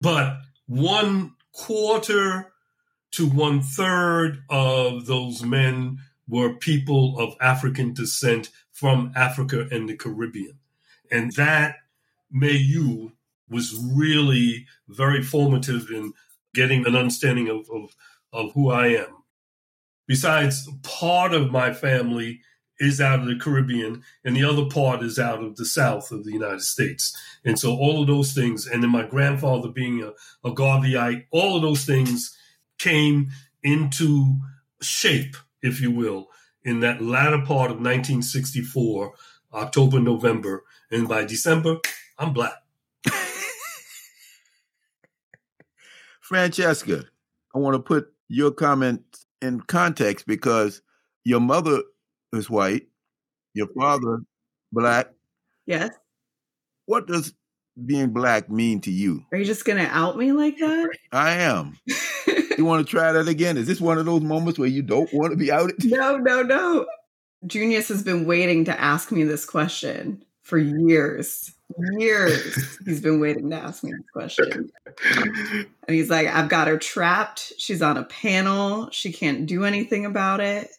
But 0.00 0.38
one 0.66 1.34
quarter 1.52 2.52
to 3.12 3.26
one 3.26 3.62
third 3.62 4.42
of 4.48 5.06
those 5.06 5.42
men 5.42 5.98
were 6.28 6.54
people 6.54 7.18
of 7.18 7.34
African 7.40 7.94
descent 7.94 8.50
from 8.72 9.12
Africa 9.16 9.66
and 9.70 9.88
the 9.88 9.96
Caribbean. 9.96 10.58
And 11.10 11.32
that 11.32 11.76
Mayu 12.34 13.12
was 13.48 13.74
really 13.74 14.66
very 14.88 15.22
formative 15.22 15.90
in 15.90 16.12
getting 16.54 16.86
an 16.86 16.94
understanding 16.94 17.48
of, 17.48 17.68
of, 17.70 17.96
of 18.32 18.52
who 18.52 18.70
I 18.70 18.88
am. 18.88 19.24
Besides, 20.06 20.68
part 20.82 21.34
of 21.34 21.50
my 21.50 21.72
family 21.72 22.40
is 22.78 23.00
out 23.00 23.20
of 23.20 23.26
the 23.26 23.36
Caribbean 23.36 24.02
and 24.24 24.36
the 24.36 24.44
other 24.44 24.66
part 24.66 25.02
is 25.02 25.18
out 25.18 25.42
of 25.42 25.56
the 25.56 25.64
South 25.64 26.12
of 26.12 26.24
the 26.24 26.32
United 26.32 26.62
States. 26.62 27.16
And 27.44 27.58
so 27.58 27.74
all 27.76 28.00
of 28.00 28.06
those 28.06 28.32
things, 28.32 28.66
and 28.66 28.82
then 28.82 28.90
my 28.90 29.04
grandfather 29.04 29.68
being 29.68 30.02
a, 30.02 30.12
a 30.48 30.52
Garveyite, 30.52 31.26
all 31.30 31.56
of 31.56 31.62
those 31.62 31.84
things 31.84 32.36
came 32.78 33.30
into 33.62 34.38
shape 34.80 35.36
if 35.62 35.80
you 35.80 35.90
will, 35.90 36.28
in 36.64 36.80
that 36.80 37.00
latter 37.02 37.38
part 37.38 37.70
of 37.70 37.78
1964, 37.78 39.14
October, 39.54 40.00
November. 40.00 40.64
And 40.90 41.08
by 41.08 41.24
December, 41.24 41.76
I'm 42.18 42.32
black. 42.32 42.54
Francesca, 46.20 47.04
I 47.54 47.58
want 47.58 47.74
to 47.74 47.82
put 47.82 48.12
your 48.28 48.50
comment 48.50 49.02
in 49.40 49.60
context 49.60 50.26
because 50.26 50.82
your 51.24 51.40
mother 51.40 51.82
is 52.32 52.50
white, 52.50 52.88
your 53.54 53.68
father 53.78 54.20
black. 54.72 55.08
Yes. 55.66 55.90
What 56.86 57.06
does 57.06 57.34
being 57.86 58.10
black 58.10 58.50
mean 58.50 58.80
to 58.82 58.90
you? 58.90 59.24
Are 59.32 59.38
you 59.38 59.44
just 59.44 59.64
going 59.64 59.78
to 59.78 59.88
out 59.90 60.16
me 60.16 60.32
like 60.32 60.58
that? 60.58 60.90
I 61.12 61.32
am. 61.34 61.78
you 62.58 62.64
want 62.64 62.86
to 62.86 62.90
try 62.90 63.12
that 63.12 63.28
again? 63.28 63.56
Is 63.56 63.66
this 63.66 63.80
one 63.80 63.98
of 63.98 64.06
those 64.06 64.22
moments 64.22 64.58
where 64.58 64.68
you 64.68 64.82
don't 64.82 65.12
want 65.12 65.30
to 65.30 65.36
be 65.36 65.50
outed? 65.50 65.84
No, 65.84 66.16
no, 66.16 66.42
no. 66.42 66.86
Junius 67.46 67.88
has 67.88 68.02
been 68.02 68.26
waiting 68.26 68.64
to 68.64 68.80
ask 68.80 69.12
me 69.12 69.24
this 69.24 69.44
question 69.44 70.24
for 70.42 70.58
years. 70.58 71.52
Years 71.98 72.78
he's 72.84 73.00
been 73.00 73.20
waiting 73.20 73.50
to 73.50 73.56
ask 73.56 73.84
me 73.84 73.92
this 73.92 74.10
question. 74.12 74.70
And 75.04 75.66
he's 75.86 76.10
like, 76.10 76.26
I've 76.26 76.48
got 76.48 76.66
her 76.66 76.78
trapped. 76.78 77.52
She's 77.58 77.82
on 77.82 77.96
a 77.96 78.04
panel. 78.04 78.90
She 78.90 79.12
can't 79.12 79.46
do 79.46 79.64
anything 79.64 80.06
about 80.06 80.40
it. 80.40 80.70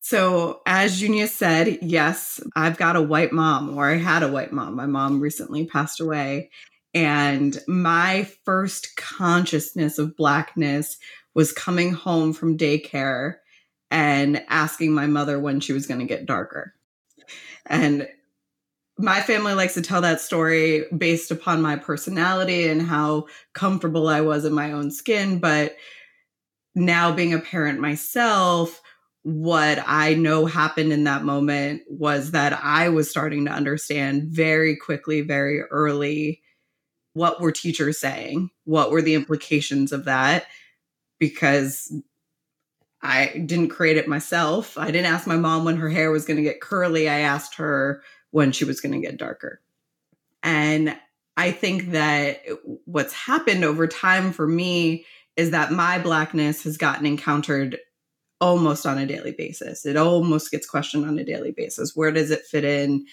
So, 0.00 0.62
as 0.66 0.98
Junius 0.98 1.32
said, 1.32 1.78
yes, 1.80 2.40
I've 2.56 2.76
got 2.76 2.96
a 2.96 3.02
white 3.02 3.32
mom, 3.32 3.76
or 3.76 3.88
I 3.88 3.98
had 3.98 4.24
a 4.24 4.32
white 4.32 4.52
mom. 4.52 4.74
My 4.74 4.86
mom 4.86 5.20
recently 5.20 5.64
passed 5.64 6.00
away. 6.00 6.50
And 6.94 7.58
my 7.66 8.24
first 8.44 8.96
consciousness 8.96 9.98
of 9.98 10.16
Blackness 10.16 10.98
was 11.34 11.52
coming 11.52 11.92
home 11.92 12.32
from 12.32 12.58
daycare 12.58 13.36
and 13.90 14.42
asking 14.48 14.92
my 14.92 15.06
mother 15.06 15.38
when 15.38 15.60
she 15.60 15.72
was 15.72 15.86
going 15.86 16.00
to 16.00 16.06
get 16.06 16.26
darker. 16.26 16.74
And 17.66 18.08
my 18.98 19.20
family 19.20 19.54
likes 19.54 19.74
to 19.74 19.82
tell 19.82 20.02
that 20.02 20.20
story 20.20 20.84
based 20.96 21.30
upon 21.30 21.62
my 21.62 21.76
personality 21.76 22.68
and 22.68 22.82
how 22.82 23.26
comfortable 23.54 24.08
I 24.08 24.20
was 24.20 24.44
in 24.44 24.52
my 24.52 24.72
own 24.72 24.90
skin. 24.90 25.38
But 25.38 25.76
now, 26.74 27.12
being 27.12 27.34
a 27.34 27.38
parent 27.38 27.80
myself, 27.80 28.80
what 29.22 29.82
I 29.86 30.14
know 30.14 30.46
happened 30.46 30.92
in 30.92 31.04
that 31.04 31.24
moment 31.24 31.82
was 31.88 32.32
that 32.32 32.58
I 32.62 32.88
was 32.88 33.10
starting 33.10 33.44
to 33.44 33.52
understand 33.52 34.24
very 34.24 34.76
quickly, 34.76 35.20
very 35.20 35.60
early, 35.62 36.41
what 37.14 37.40
were 37.40 37.52
teachers 37.52 37.98
saying? 37.98 38.50
What 38.64 38.90
were 38.90 39.02
the 39.02 39.14
implications 39.14 39.92
of 39.92 40.04
that? 40.06 40.46
Because 41.18 41.92
I 43.02 43.42
didn't 43.46 43.68
create 43.68 43.96
it 43.96 44.08
myself. 44.08 44.78
I 44.78 44.86
didn't 44.86 45.12
ask 45.12 45.26
my 45.26 45.36
mom 45.36 45.64
when 45.64 45.76
her 45.76 45.88
hair 45.88 46.10
was 46.10 46.24
going 46.24 46.36
to 46.36 46.42
get 46.42 46.60
curly. 46.60 47.08
I 47.08 47.20
asked 47.20 47.56
her 47.56 48.02
when 48.30 48.52
she 48.52 48.64
was 48.64 48.80
going 48.80 48.92
to 48.92 49.06
get 49.06 49.18
darker. 49.18 49.60
And 50.42 50.96
I 51.36 51.50
think 51.50 51.90
that 51.92 52.42
what's 52.84 53.12
happened 53.12 53.64
over 53.64 53.86
time 53.86 54.32
for 54.32 54.46
me 54.46 55.04
is 55.36 55.50
that 55.50 55.72
my 55.72 55.98
blackness 55.98 56.62
has 56.64 56.76
gotten 56.76 57.06
encountered 57.06 57.78
almost 58.40 58.86
on 58.86 58.98
a 58.98 59.06
daily 59.06 59.32
basis. 59.32 59.86
It 59.86 59.96
almost 59.96 60.50
gets 60.50 60.66
questioned 60.66 61.06
on 61.06 61.18
a 61.18 61.24
daily 61.24 61.52
basis. 61.52 61.94
Where 61.94 62.10
does 62.10 62.30
it 62.30 62.42
fit 62.42 62.64
in? 62.64 63.06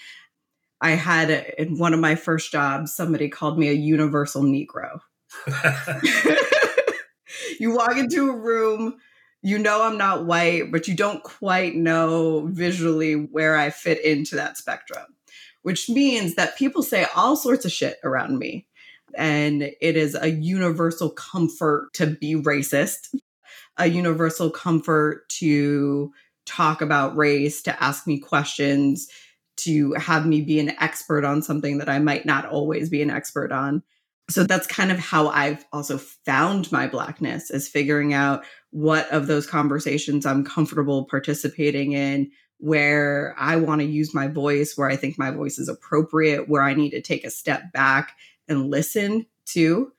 I 0.81 0.91
had 0.91 1.29
in 1.57 1.77
one 1.77 1.93
of 1.93 1.99
my 1.99 2.15
first 2.15 2.51
jobs, 2.51 2.93
somebody 2.93 3.29
called 3.29 3.59
me 3.59 3.69
a 3.69 3.73
universal 3.73 4.43
Negro. 4.43 4.99
you 7.59 7.73
walk 7.73 7.97
into 7.97 8.29
a 8.29 8.35
room, 8.35 8.97
you 9.41 9.57
know 9.57 9.83
I'm 9.83 9.97
not 9.97 10.25
white, 10.25 10.71
but 10.71 10.87
you 10.87 10.95
don't 10.95 11.23
quite 11.23 11.75
know 11.75 12.47
visually 12.47 13.13
where 13.13 13.55
I 13.55 13.69
fit 13.69 14.03
into 14.03 14.35
that 14.35 14.57
spectrum, 14.57 15.05
which 15.61 15.89
means 15.89 16.35
that 16.35 16.57
people 16.57 16.83
say 16.83 17.05
all 17.15 17.35
sorts 17.35 17.65
of 17.65 17.71
shit 17.71 17.97
around 18.03 18.37
me. 18.37 18.67
And 19.15 19.63
it 19.63 19.97
is 19.97 20.15
a 20.15 20.29
universal 20.29 21.09
comfort 21.09 21.93
to 21.93 22.05
be 22.07 22.35
racist, 22.35 23.15
a 23.77 23.87
universal 23.87 24.51
comfort 24.51 25.27
to 25.39 26.11
talk 26.45 26.81
about 26.81 27.15
race, 27.15 27.61
to 27.63 27.83
ask 27.83 28.05
me 28.05 28.19
questions, 28.19 29.07
to 29.63 29.93
have 29.93 30.25
me 30.25 30.41
be 30.41 30.59
an 30.59 30.71
expert 30.79 31.23
on 31.25 31.41
something 31.41 31.77
that 31.79 31.89
I 31.89 31.99
might 31.99 32.25
not 32.25 32.45
always 32.45 32.89
be 32.89 33.01
an 33.01 33.09
expert 33.09 33.51
on. 33.51 33.83
So 34.29 34.43
that's 34.43 34.67
kind 34.67 34.91
of 34.91 34.99
how 34.99 35.29
I've 35.29 35.65
also 35.73 35.97
found 35.97 36.71
my 36.71 36.87
blackness 36.87 37.49
is 37.49 37.67
figuring 37.67 38.13
out 38.13 38.45
what 38.69 39.09
of 39.09 39.25
those 39.25 39.47
conversations 39.47 40.25
I'm 40.25 40.45
comfortable 40.45 41.05
participating 41.05 41.93
in, 41.93 42.31
where 42.59 43.33
I 43.39 43.55
want 43.55 43.81
to 43.81 43.87
use 43.87 44.13
my 44.13 44.27
voice, 44.27 44.77
where 44.77 44.89
I 44.89 44.95
think 44.95 45.17
my 45.17 45.31
voice 45.31 45.57
is 45.57 45.67
appropriate, 45.67 46.47
where 46.47 46.61
I 46.61 46.75
need 46.75 46.91
to 46.91 47.01
take 47.01 47.25
a 47.25 47.31
step 47.31 47.71
back 47.73 48.11
and 48.47 48.69
listen 48.69 49.25
to. 49.47 49.91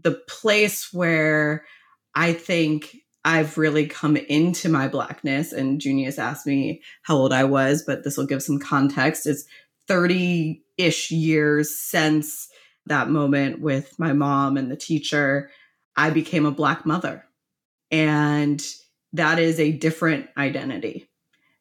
The 0.00 0.12
place 0.28 0.92
where 0.92 1.66
I 2.14 2.32
think 2.32 2.96
I've 3.24 3.58
really 3.58 3.86
come 3.86 4.16
into 4.16 4.68
my 4.68 4.88
blackness, 4.88 5.52
and 5.52 5.80
Junius 5.80 6.18
asked 6.18 6.46
me 6.46 6.82
how 7.02 7.16
old 7.16 7.32
I 7.32 7.44
was, 7.44 7.82
but 7.82 8.04
this 8.04 8.16
will 8.16 8.26
give 8.26 8.42
some 8.42 8.58
context. 8.58 9.26
It's 9.26 9.44
30 9.88 10.62
ish 10.76 11.10
years 11.10 11.74
since 11.74 12.48
that 12.86 13.10
moment 13.10 13.60
with 13.60 13.98
my 13.98 14.12
mom 14.12 14.56
and 14.56 14.70
the 14.70 14.76
teacher. 14.76 15.50
I 15.96 16.10
became 16.10 16.46
a 16.46 16.52
black 16.52 16.86
mother. 16.86 17.24
And 17.90 18.64
that 19.12 19.38
is 19.38 19.58
a 19.58 19.72
different 19.72 20.28
identity. 20.36 21.08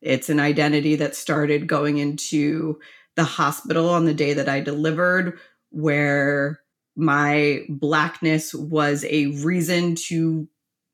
It's 0.01 0.29
an 0.29 0.39
identity 0.39 0.95
that 0.97 1.15
started 1.15 1.67
going 1.67 1.97
into 1.97 2.79
the 3.15 3.23
hospital 3.23 3.89
on 3.89 4.05
the 4.05 4.13
day 4.13 4.33
that 4.33 4.47
I 4.47 4.59
delivered, 4.59 5.39
where 5.71 6.59
my 6.95 7.61
blackness 7.69 8.53
was 8.53 9.05
a 9.05 9.27
reason 9.27 9.95
to 9.95 10.47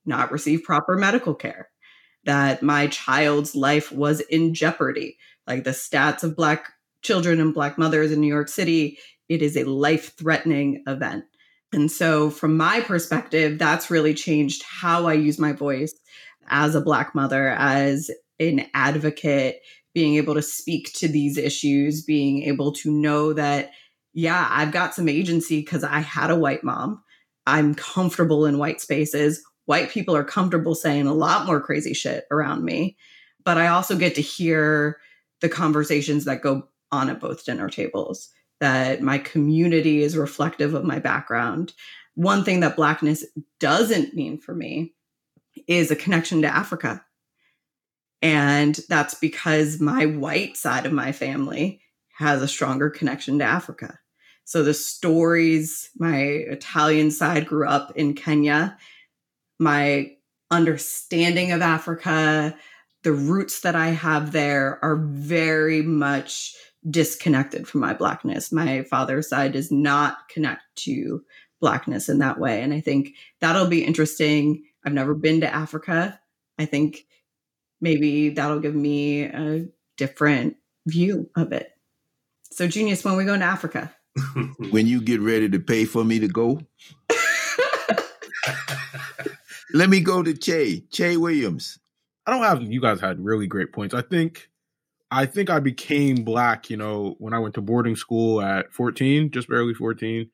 not 0.06 0.32
receive 0.32 0.64
proper 0.64 0.96
medical 0.98 1.34
care, 1.34 1.70
that 2.26 2.64
my 2.64 2.88
child's 2.88 3.56
life 3.56 3.92
was 3.92 4.22
in 4.22 4.54
jeopardy. 4.54 5.18
Like 5.48 5.64
the 5.64 5.72
stats 5.72 6.24
of 6.24 6.36
Black 6.36 6.72
children 7.02 7.40
and 7.40 7.54
Black 7.54 7.78
mothers 7.78 8.12
in 8.12 8.22
New 8.22 8.34
York 8.34 8.48
City, 8.48 8.98
it 9.30 9.42
is 9.42 9.58
a 9.58 9.66
life 9.66 10.16
threatening 10.18 10.84
event. 10.88 11.26
And 11.74 11.92
so, 11.92 12.30
from 12.30 12.56
my 12.56 12.82
perspective, 12.82 13.58
that's 13.58 13.90
really 13.90 14.14
changed 14.14 14.64
how 14.64 15.08
I 15.08 15.14
use 15.14 15.40
my 15.40 15.54
voice 15.54 15.94
as 16.48 16.76
a 16.76 16.82
Black 16.82 17.16
mother, 17.16 17.50
as 17.50 18.12
an 18.40 18.68
advocate, 18.74 19.60
being 19.94 20.16
able 20.16 20.36
to 20.36 20.42
speak 20.42 20.94
to 20.94 21.08
these 21.08 21.38
issues, 21.38 22.04
being 22.04 22.44
able 22.44 22.74
to 22.74 22.92
know 22.92 23.34
that, 23.34 23.72
yeah, 24.14 24.48
I've 24.50 24.72
got 24.72 24.94
some 24.94 25.10
agency 25.10 25.62
because 25.62 25.84
I 25.84 26.00
had 26.00 26.30
a 26.30 26.36
white 26.36 26.64
mom. 26.64 27.02
I'm 27.46 27.76
comfortable 27.76 28.46
in 28.46 28.58
white 28.58 28.80
spaces 28.80 29.44
white 29.66 29.90
people 29.90 30.16
are 30.16 30.24
comfortable 30.24 30.76
saying 30.76 31.08
a 31.08 31.14
lot 31.14 31.46
more 31.46 31.62
crazy 31.62 31.94
shit 31.94 32.26
around 32.32 32.64
me. 32.64 32.98
But 33.44 33.58
I 33.58 33.68
also 33.68 33.98
get 33.98 34.16
to 34.16 34.22
hear 34.22 35.00
the 35.42 35.50
conversations 35.50 36.26
that 36.26 36.42
go 36.42 36.70
on 36.92 37.10
at 37.10 37.20
both 37.20 37.46
dinner 37.46 37.70
tables, 37.70 38.30
that 38.60 39.02
my 39.02 39.18
community 39.18 40.02
is 40.02 40.16
reflective 40.18 40.74
of 40.74 40.86
my 40.86 41.00
background. 41.00 41.74
One 42.16 42.44
thing 42.44 42.60
that 42.62 42.76
Blackness 42.76 43.26
doesn't 43.60 44.14
mean 44.14 44.38
for 44.38 44.54
me 44.54 44.94
is 45.68 45.92
a 45.92 45.96
connection 45.96 46.42
to 46.42 46.48
Africa. 46.48 47.04
And 48.22 48.80
that's 48.88 49.16
because 49.16 49.82
my 49.82 50.06
white 50.06 50.56
side 50.56 50.86
of 50.86 50.94
my 50.94 51.12
family 51.12 51.82
has 52.18 52.42
a 52.42 52.48
stronger 52.48 52.90
connection 52.90 53.40
to 53.40 53.44
Africa. 53.44 54.00
So 54.46 54.64
the 54.64 54.74
stories, 54.74 55.90
my 55.98 56.18
Italian 56.18 57.12
side 57.12 57.48
grew 57.48 57.68
up 57.68 57.92
in 57.96 58.14
Kenya 58.14 58.78
my 59.64 60.12
understanding 60.52 61.52
of 61.52 61.62
Africa, 61.62 62.56
the 63.04 63.12
roots 63.12 63.62
that 63.62 63.76
I 63.76 63.90
have 63.90 64.32
there 64.32 64.80
are 64.84 64.96
very 64.96 65.82
much 65.82 66.54
disconnected 66.90 67.68
from 67.68 67.82
my 67.82 67.94
blackness. 67.94 68.52
My 68.52 68.84
father's 68.84 69.30
side 69.30 69.54
does 69.54 69.72
not 69.72 70.30
connect 70.30 70.62
to 70.78 71.24
blackness 71.62 72.10
in 72.10 72.20
that 72.20 72.40
way. 72.40 72.62
And 72.62 72.74
I 72.74 72.82
think 72.82 73.12
that'll 73.40 73.68
be 73.68 73.86
interesting. 73.86 74.64
I've 74.86 74.94
never 74.94 75.14
been 75.14 75.42
to 75.42 75.54
Africa. 75.54 76.20
I 76.60 76.66
think 76.66 77.06
maybe 77.80 78.30
that'll 78.30 78.60
give 78.60 78.76
me 78.76 79.24
a 79.24 79.66
different 79.98 80.58
view 80.86 81.30
of 81.36 81.54
it. 81.54 81.72
So, 82.52 82.68
Junius, 82.68 83.04
when 83.04 83.16
we 83.16 83.26
go 83.26 83.38
to 83.38 83.44
Africa? 83.44 83.96
when 84.72 84.86
you 84.86 85.02
get 85.02 85.22
ready 85.22 85.50
to 85.50 85.60
pay 85.60 85.86
for 85.86 86.04
me 86.04 86.20
to 86.20 86.28
go? 86.28 86.62
Let 89.76 89.90
me 89.90 90.02
go 90.02 90.22
to 90.22 90.36
Che, 90.36 90.84
Che 90.92 91.18
Williams. 91.18 91.80
I 92.28 92.32
don't 92.32 92.44
have 92.44 92.62
you 92.62 92.80
guys 92.80 93.02
had 93.02 93.20
really 93.26 93.48
great 93.48 93.74
points. 93.74 93.96
I 93.96 94.04
think 94.04 94.50
I 95.10 95.26
think 95.26 95.50
I 95.50 95.60
became 95.60 96.24
black, 96.24 96.70
you 96.70 96.78
know, 96.78 97.16
when 97.18 97.34
I 97.34 97.40
went 97.40 97.56
to 97.56 97.62
boarding 97.62 97.96
school 97.96 98.40
at 98.40 98.72
14, 98.72 99.32
just 99.32 99.50
barely 99.50 99.74
14, 99.74 100.30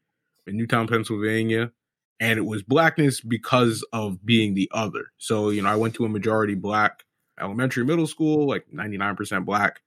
in 0.48 0.58
Newtown, 0.58 0.88
Pennsylvania. 0.88 1.72
And 2.20 2.38
it 2.38 2.46
was 2.46 2.64
blackness 2.64 3.22
because 3.22 3.86
of 3.94 4.26
being 4.26 4.56
the 4.56 4.70
other. 4.74 5.06
So, 5.18 5.52
you 5.52 5.62
know, 5.62 5.70
I 5.70 5.78
went 5.78 5.96
to 5.96 6.06
a 6.06 6.10
majority 6.10 6.56
black 6.56 7.04
elementary, 7.40 7.86
middle 7.86 8.08
school, 8.08 8.46
like 8.46 8.66
99% 8.74 9.46
black. 9.46 9.80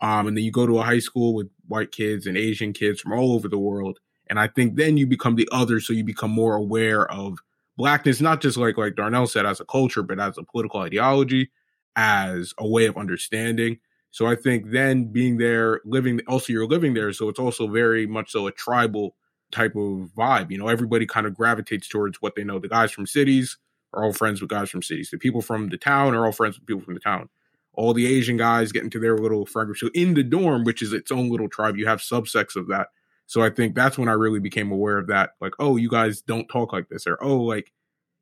Um, 0.00 0.28
and 0.28 0.36
then 0.36 0.44
you 0.44 0.52
go 0.52 0.66
to 0.66 0.78
a 0.78 0.84
high 0.84 1.00
school 1.00 1.34
with 1.34 1.48
white 1.66 1.90
kids 1.90 2.26
and 2.26 2.36
Asian 2.36 2.72
kids 2.72 3.00
from 3.00 3.12
all 3.12 3.32
over 3.32 3.48
the 3.48 3.58
world. 3.58 3.98
And 4.28 4.38
I 4.38 4.46
think 4.46 4.76
then 4.76 4.96
you 4.96 5.06
become 5.08 5.34
the 5.34 5.48
other, 5.50 5.80
so 5.80 5.92
you 5.92 6.04
become 6.04 6.30
more 6.30 6.54
aware 6.54 7.10
of 7.10 7.38
blackness, 7.76 8.20
not 8.20 8.40
just 8.40 8.56
like 8.56 8.76
like 8.76 8.96
Darnell 8.96 9.26
said, 9.26 9.46
as 9.46 9.60
a 9.60 9.64
culture, 9.64 10.02
but 10.02 10.20
as 10.20 10.38
a 10.38 10.42
political 10.42 10.80
ideology, 10.80 11.50
as 11.96 12.54
a 12.58 12.66
way 12.66 12.86
of 12.86 12.96
understanding. 12.96 13.78
So 14.10 14.26
I 14.26 14.34
think 14.34 14.70
then 14.70 15.04
being 15.04 15.38
there, 15.38 15.80
living 15.84 16.20
also 16.26 16.52
you're 16.52 16.66
living 16.66 16.94
there, 16.94 17.12
so 17.12 17.28
it's 17.28 17.38
also 17.38 17.68
very 17.68 18.06
much 18.06 18.32
so 18.32 18.46
a 18.46 18.52
tribal 18.52 19.14
type 19.52 19.76
of 19.76 20.10
vibe. 20.16 20.50
You 20.50 20.58
know, 20.58 20.68
everybody 20.68 21.06
kind 21.06 21.26
of 21.26 21.34
gravitates 21.34 21.88
towards 21.88 22.20
what 22.20 22.34
they 22.34 22.44
know. 22.44 22.58
The 22.58 22.68
guys 22.68 22.90
from 22.90 23.06
cities 23.06 23.58
are 23.92 24.04
all 24.04 24.12
friends 24.12 24.40
with 24.40 24.50
guys 24.50 24.70
from 24.70 24.82
cities. 24.82 25.10
The 25.10 25.18
people 25.18 25.42
from 25.42 25.68
the 25.68 25.76
town 25.76 26.14
are 26.14 26.24
all 26.24 26.32
friends 26.32 26.58
with 26.58 26.66
people 26.66 26.82
from 26.82 26.94
the 26.94 27.00
town. 27.00 27.28
All 27.74 27.94
the 27.94 28.06
Asian 28.06 28.36
guys 28.36 28.72
get 28.72 28.82
into 28.82 28.98
their 28.98 29.16
little 29.16 29.46
friend 29.46 29.66
group. 29.66 29.78
So 29.78 29.90
in 29.94 30.14
the 30.14 30.22
dorm, 30.22 30.64
which 30.64 30.82
is 30.82 30.92
its 30.92 31.10
own 31.10 31.30
little 31.30 31.48
tribe, 31.48 31.76
you 31.76 31.86
have 31.86 32.00
subsects 32.00 32.56
of 32.56 32.68
that 32.68 32.88
so 33.30 33.42
I 33.42 33.50
think 33.50 33.76
that's 33.76 33.96
when 33.96 34.08
I 34.08 34.14
really 34.14 34.40
became 34.40 34.72
aware 34.72 34.98
of 34.98 35.06
that. 35.06 35.34
Like, 35.40 35.52
oh, 35.60 35.76
you 35.76 35.88
guys 35.88 36.20
don't 36.20 36.48
talk 36.48 36.72
like 36.72 36.88
this, 36.88 37.06
or 37.06 37.16
oh, 37.22 37.36
like, 37.36 37.72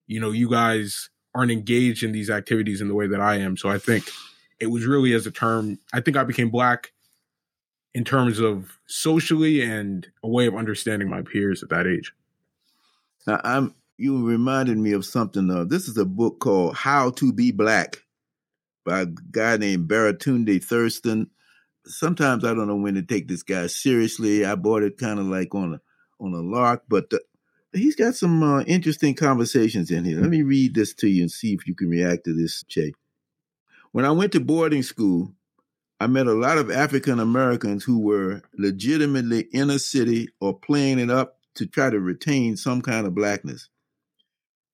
you 0.06 0.20
know, 0.20 0.32
you 0.32 0.50
guys 0.50 1.08
aren't 1.34 1.50
engaged 1.50 2.02
in 2.02 2.12
these 2.12 2.28
activities 2.28 2.82
in 2.82 2.88
the 2.88 2.94
way 2.94 3.06
that 3.06 3.18
I 3.18 3.36
am. 3.36 3.56
So 3.56 3.70
I 3.70 3.78
think 3.78 4.04
it 4.60 4.66
was 4.66 4.84
really 4.84 5.14
as 5.14 5.26
a 5.26 5.30
term. 5.30 5.78
I 5.94 6.02
think 6.02 6.18
I 6.18 6.24
became 6.24 6.50
black 6.50 6.92
in 7.94 8.04
terms 8.04 8.38
of 8.38 8.78
socially 8.86 9.62
and 9.62 10.06
a 10.22 10.28
way 10.28 10.44
of 10.44 10.54
understanding 10.54 11.08
my 11.08 11.22
peers 11.22 11.62
at 11.62 11.70
that 11.70 11.86
age. 11.86 12.12
Now, 13.26 13.40
I'm 13.44 13.74
you 13.96 14.26
reminded 14.26 14.76
me 14.76 14.92
of 14.92 15.06
something. 15.06 15.50
Uh, 15.50 15.64
this 15.64 15.88
is 15.88 15.96
a 15.96 16.04
book 16.04 16.40
called 16.40 16.76
How 16.76 17.12
to 17.12 17.32
Be 17.32 17.50
Black 17.50 18.02
by 18.84 19.00
a 19.00 19.06
guy 19.06 19.56
named 19.56 19.88
Baratunde 19.88 20.62
Thurston. 20.62 21.30
Sometimes 21.88 22.44
I 22.44 22.54
don't 22.54 22.68
know 22.68 22.76
when 22.76 22.94
to 22.94 23.02
take 23.02 23.28
this 23.28 23.42
guy 23.42 23.66
seriously. 23.66 24.44
I 24.44 24.54
bought 24.54 24.82
it 24.82 24.98
kind 24.98 25.18
of 25.18 25.26
like 25.26 25.54
on 25.54 25.74
a 25.74 25.80
on 26.20 26.34
a 26.34 26.40
lark, 26.40 26.84
but 26.88 27.12
uh, 27.12 27.18
he's 27.72 27.96
got 27.96 28.14
some 28.14 28.42
uh, 28.42 28.62
interesting 28.62 29.14
conversations 29.14 29.90
in 29.90 30.04
here. 30.04 30.20
Let 30.20 30.30
me 30.30 30.42
read 30.42 30.74
this 30.74 30.94
to 30.94 31.08
you 31.08 31.22
and 31.22 31.30
see 31.30 31.54
if 31.54 31.66
you 31.66 31.74
can 31.74 31.88
react 31.88 32.24
to 32.24 32.34
this, 32.34 32.64
Che. 32.68 32.92
When 33.92 34.04
I 34.04 34.10
went 34.10 34.32
to 34.32 34.40
boarding 34.40 34.82
school, 34.82 35.32
I 36.00 36.06
met 36.06 36.26
a 36.26 36.32
lot 36.32 36.58
of 36.58 36.70
African 36.70 37.18
Americans 37.18 37.84
who 37.84 38.00
were 38.00 38.42
legitimately 38.56 39.48
inner 39.52 39.78
city 39.78 40.28
or 40.40 40.58
playing 40.58 40.98
it 40.98 41.10
up 41.10 41.38
to 41.54 41.66
try 41.66 41.90
to 41.90 41.98
retain 41.98 42.56
some 42.56 42.82
kind 42.82 43.06
of 43.06 43.14
blackness. 43.14 43.68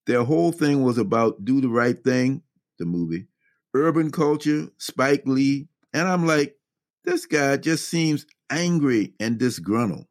Their 0.06 0.24
whole 0.24 0.52
thing 0.52 0.82
was 0.82 0.98
about 0.98 1.44
Do 1.44 1.60
the 1.62 1.68
Right 1.68 2.02
Thing, 2.02 2.42
the 2.78 2.84
movie, 2.84 3.26
urban 3.72 4.10
culture, 4.10 4.68
Spike 4.76 5.22
Lee. 5.24 5.68
And 5.94 6.06
I'm 6.06 6.26
like, 6.26 6.56
this 7.04 7.26
guy 7.26 7.56
just 7.56 7.88
seems 7.88 8.26
angry 8.50 9.14
and 9.20 9.38
disgruntled. 9.38 10.06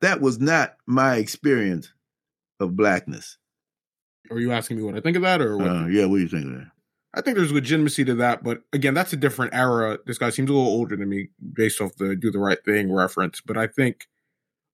That 0.00 0.20
was 0.20 0.38
not 0.38 0.76
my 0.86 1.16
experience 1.16 1.92
of 2.60 2.76
blackness. 2.76 3.38
Are 4.30 4.38
you 4.38 4.52
asking 4.52 4.78
me 4.78 4.82
what 4.82 4.96
I 4.96 5.00
think 5.00 5.16
of 5.16 5.22
that, 5.22 5.40
or 5.40 5.56
what? 5.56 5.68
Uh, 5.68 5.86
yeah, 5.86 6.06
what 6.06 6.16
do 6.16 6.22
you 6.22 6.28
think 6.28 6.46
of 6.46 6.52
that? 6.52 6.70
I 7.14 7.22
think 7.22 7.36
there's 7.36 7.52
legitimacy 7.52 8.04
to 8.06 8.14
that, 8.16 8.44
but 8.44 8.62
again, 8.72 8.92
that's 8.92 9.12
a 9.12 9.16
different 9.16 9.54
era. 9.54 9.98
This 10.04 10.18
guy 10.18 10.30
seems 10.30 10.50
a 10.50 10.52
little 10.52 10.68
older 10.68 10.96
than 10.96 11.08
me 11.08 11.28
based 11.54 11.80
off 11.80 11.96
the 11.96 12.14
"Do 12.14 12.30
the 12.30 12.38
Right 12.38 12.62
Thing" 12.64 12.92
reference, 12.92 13.40
but 13.40 13.56
I 13.56 13.66
think 13.66 14.06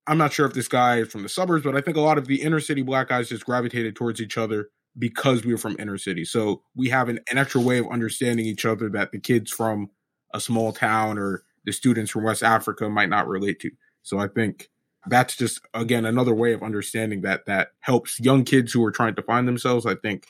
I'm 0.07 0.19
not 0.19 0.33
sure 0.33 0.47
if 0.47 0.55
this 0.55 0.69
guy 0.69 0.99
is 0.99 1.13
from 1.13 1.23
the 1.23 1.29
suburbs, 1.29 1.65
but 1.65 1.77
I 1.77 1.81
think 1.81 1.97
a 1.97 2.01
lot 2.01 2.19
of 2.19 2.27
the 2.27 2.43
inner 2.43 2.61
city 2.61 2.83
black 2.83 3.09
guys 3.09 3.29
just 3.29 3.47
gravitated 3.47 3.95
towards 3.95 4.21
each 4.21 4.37
other 4.37 4.71
because 4.99 5.45
we 5.45 5.53
were 5.53 5.59
from 5.59 5.77
inner 5.79 5.99
city. 5.99 6.25
So 6.25 6.63
we 6.75 6.89
have 6.89 7.09
an, 7.09 7.21
an 7.31 7.39
extra 7.39 7.61
way 7.61 7.79
of 7.79 7.89
understanding 7.91 8.47
each 8.47 8.65
other 8.65 8.89
that 8.91 9.13
the 9.13 9.21
kids 9.21 9.51
from 9.51 9.91
a 10.33 10.41
small 10.41 10.73
town 10.73 11.19
or 11.19 11.45
the 11.65 11.73
students 11.73 12.11
from 12.11 12.25
West 12.25 12.43
Africa 12.43 12.89
might 12.89 13.09
not 13.09 13.29
relate 13.29 13.61
to. 13.61 13.71
So 14.03 14.19
I 14.19 14.29
think 14.29 14.71
that's 15.07 15.37
just 15.37 15.61
again 15.75 16.05
another 16.05 16.35
way 16.35 16.53
of 16.53 16.63
understanding 16.63 17.23
that 17.23 17.47
that 17.47 17.69
helps 17.81 18.21
young 18.21 18.45
kids 18.45 18.73
who 18.73 18.85
are 18.85 18.93
trying 18.93 19.15
to 19.17 19.23
find 19.23 19.47
themselves. 19.47 19.87
I 19.87 19.95
think 19.97 20.29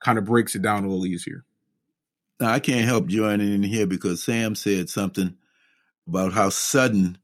kind 0.00 0.18
of 0.18 0.24
breaks 0.24 0.54
it 0.54 0.62
down 0.62 0.84
a 0.84 0.88
little 0.88 1.06
easier. 1.06 1.44
Now 2.40 2.52
I 2.52 2.60
can't 2.60 2.86
help 2.86 3.06
joining 3.06 3.52
in 3.52 3.62
here 3.62 3.86
because 3.86 4.22
Sam 4.22 4.54
said 4.54 4.88
something 4.88 5.36
about 6.06 6.32
how 6.32 6.48
sudden 6.50 7.18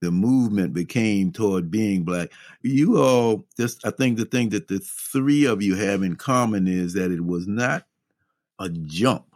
the 0.00 0.10
movement 0.10 0.74
became 0.74 1.32
toward 1.32 1.70
being 1.70 2.04
black. 2.04 2.30
You 2.62 2.98
all 2.98 3.46
just 3.56 3.86
I 3.86 3.90
think 3.90 4.18
the 4.18 4.24
thing 4.24 4.50
that 4.50 4.68
the 4.68 4.80
three 4.80 5.46
of 5.46 5.62
you 5.62 5.76
have 5.76 6.02
in 6.02 6.16
common 6.16 6.68
is 6.68 6.94
that 6.94 7.10
it 7.10 7.24
was 7.24 7.46
not 7.46 7.84
a 8.58 8.68
jump. 8.68 9.27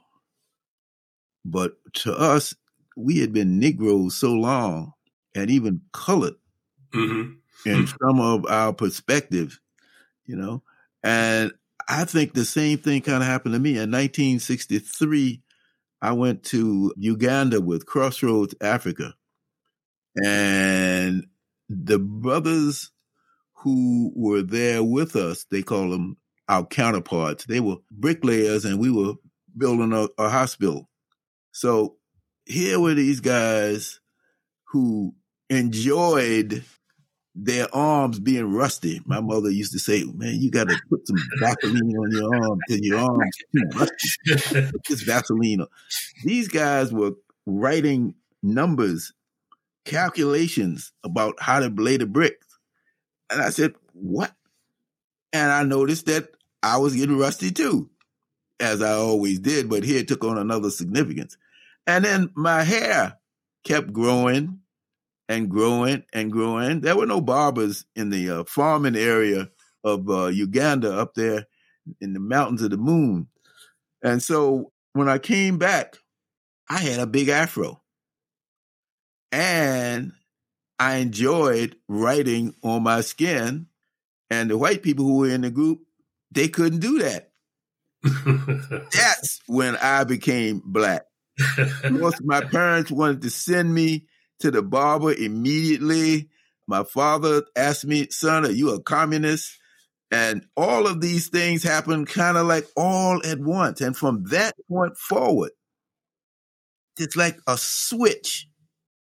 But 1.44 1.74
to 1.94 2.14
us, 2.14 2.54
we 2.96 3.18
had 3.18 3.32
been 3.32 3.58
Negroes 3.58 4.16
so 4.16 4.32
long 4.32 4.92
and 5.34 5.50
even 5.50 5.82
colored 5.92 6.34
Mm-hmm. 6.92 7.32
in 7.68 7.86
some 7.86 8.20
of 8.20 8.44
our 8.46 8.74
perspectives, 8.74 9.58
you 10.26 10.36
know. 10.36 10.62
And 11.02 11.52
I 11.88 12.04
think 12.04 12.34
the 12.34 12.44
same 12.44 12.76
thing 12.78 13.00
kind 13.00 13.22
of 13.22 13.28
happened 13.28 13.54
to 13.54 13.58
me. 13.58 13.70
In 13.70 13.90
1963, 13.90 15.42
I 16.02 16.12
went 16.12 16.42
to 16.44 16.92
Uganda 16.98 17.60
with 17.60 17.86
Crossroads 17.86 18.54
Africa. 18.60 19.14
And 20.22 21.26
the 21.70 21.98
brothers 21.98 22.90
who 23.54 24.12
were 24.14 24.42
there 24.42 24.82
with 24.82 25.16
us, 25.16 25.46
they 25.50 25.62
call 25.62 25.88
them 25.90 26.18
our 26.48 26.66
counterparts. 26.66 27.46
They 27.46 27.60
were 27.60 27.76
bricklayers 27.90 28.64
and 28.64 28.78
we 28.78 28.90
were 28.90 29.14
building 29.56 29.92
a, 29.92 30.08
a 30.22 30.28
hospital. 30.28 30.90
So 31.52 31.96
here 32.46 32.80
were 32.80 32.94
these 32.94 33.20
guys 33.20 34.00
who 34.64 35.14
enjoyed 35.48 36.64
their 37.34 37.74
arms 37.74 38.18
being 38.20 38.52
rusty. 38.52 39.00
My 39.06 39.20
mother 39.20 39.50
used 39.50 39.72
to 39.72 39.78
say, 39.78 40.04
"Man, 40.04 40.40
you 40.40 40.50
got 40.50 40.68
to 40.68 40.78
put 40.90 41.06
some 41.06 41.16
Vaseline 41.40 41.96
on 41.96 42.10
your 42.10 42.34
arm 42.34 42.58
because 42.66 42.84
your 42.84 42.98
arms 42.98 43.36
too 43.54 43.62
rusty. 43.74 44.70
Put 44.86 45.00
Vaseline." 45.00 45.60
on." 45.62 45.68
These 46.24 46.48
guys 46.48 46.92
were 46.92 47.12
writing 47.46 48.14
numbers, 48.42 49.12
calculations 49.84 50.92
about 51.04 51.40
how 51.40 51.60
to 51.60 51.68
lay 51.68 51.96
the 51.96 52.06
bricks, 52.06 52.46
and 53.30 53.40
I 53.40 53.50
said, 53.50 53.74
"What?" 53.94 54.34
And 55.32 55.50
I 55.50 55.62
noticed 55.62 56.06
that 56.06 56.30
I 56.62 56.76
was 56.76 56.94
getting 56.94 57.16
rusty 57.16 57.50
too, 57.50 57.88
as 58.60 58.82
I 58.82 58.92
always 58.92 59.38
did, 59.40 59.70
but 59.70 59.84
here 59.84 60.00
it 60.00 60.08
took 60.08 60.24
on 60.24 60.36
another 60.36 60.70
significance. 60.70 61.38
And 61.86 62.04
then 62.04 62.30
my 62.34 62.62
hair 62.62 63.18
kept 63.64 63.92
growing 63.92 64.60
and 65.28 65.48
growing 65.48 66.04
and 66.12 66.30
growing. 66.30 66.80
There 66.80 66.96
were 66.96 67.06
no 67.06 67.20
barbers 67.20 67.84
in 67.96 68.10
the 68.10 68.30
uh, 68.30 68.44
farming 68.44 68.96
area 68.96 69.50
of 69.84 70.08
uh, 70.08 70.26
Uganda 70.26 70.96
up 70.96 71.14
there 71.14 71.46
in 72.00 72.12
the 72.12 72.20
mountains 72.20 72.62
of 72.62 72.70
the 72.70 72.76
moon. 72.76 73.28
And 74.02 74.22
so 74.22 74.72
when 74.92 75.08
I 75.08 75.18
came 75.18 75.58
back, 75.58 75.96
I 76.68 76.78
had 76.78 77.00
a 77.00 77.06
big 77.06 77.28
afro. 77.28 77.80
And 79.30 80.12
I 80.78 80.96
enjoyed 80.96 81.76
writing 81.88 82.54
on 82.62 82.82
my 82.82 83.00
skin. 83.00 83.66
And 84.30 84.50
the 84.50 84.58
white 84.58 84.82
people 84.82 85.04
who 85.04 85.18
were 85.18 85.30
in 85.30 85.42
the 85.42 85.50
group, 85.50 85.80
they 86.30 86.48
couldn't 86.48 86.80
do 86.80 86.98
that. 87.00 87.30
That's 88.92 89.40
when 89.46 89.76
I 89.76 90.04
became 90.04 90.62
black. 90.64 91.06
Once 91.84 92.20
my 92.22 92.40
parents 92.40 92.90
wanted 92.90 93.22
to 93.22 93.30
send 93.30 93.74
me 93.74 94.06
to 94.40 94.50
the 94.50 94.62
barber 94.62 95.12
immediately. 95.12 96.28
My 96.66 96.84
father 96.84 97.42
asked 97.56 97.86
me, 97.86 98.08
son, 98.10 98.44
are 98.44 98.50
you 98.50 98.70
a 98.70 98.80
communist? 98.80 99.58
And 100.10 100.46
all 100.56 100.86
of 100.86 101.00
these 101.00 101.28
things 101.28 101.62
happened 101.62 102.08
kind 102.08 102.36
of 102.36 102.46
like 102.46 102.66
all 102.76 103.24
at 103.24 103.38
once. 103.38 103.80
And 103.80 103.96
from 103.96 104.24
that 104.24 104.54
point 104.68 104.96
forward, 104.98 105.52
it's 106.98 107.16
like 107.16 107.38
a 107.46 107.56
switch 107.56 108.46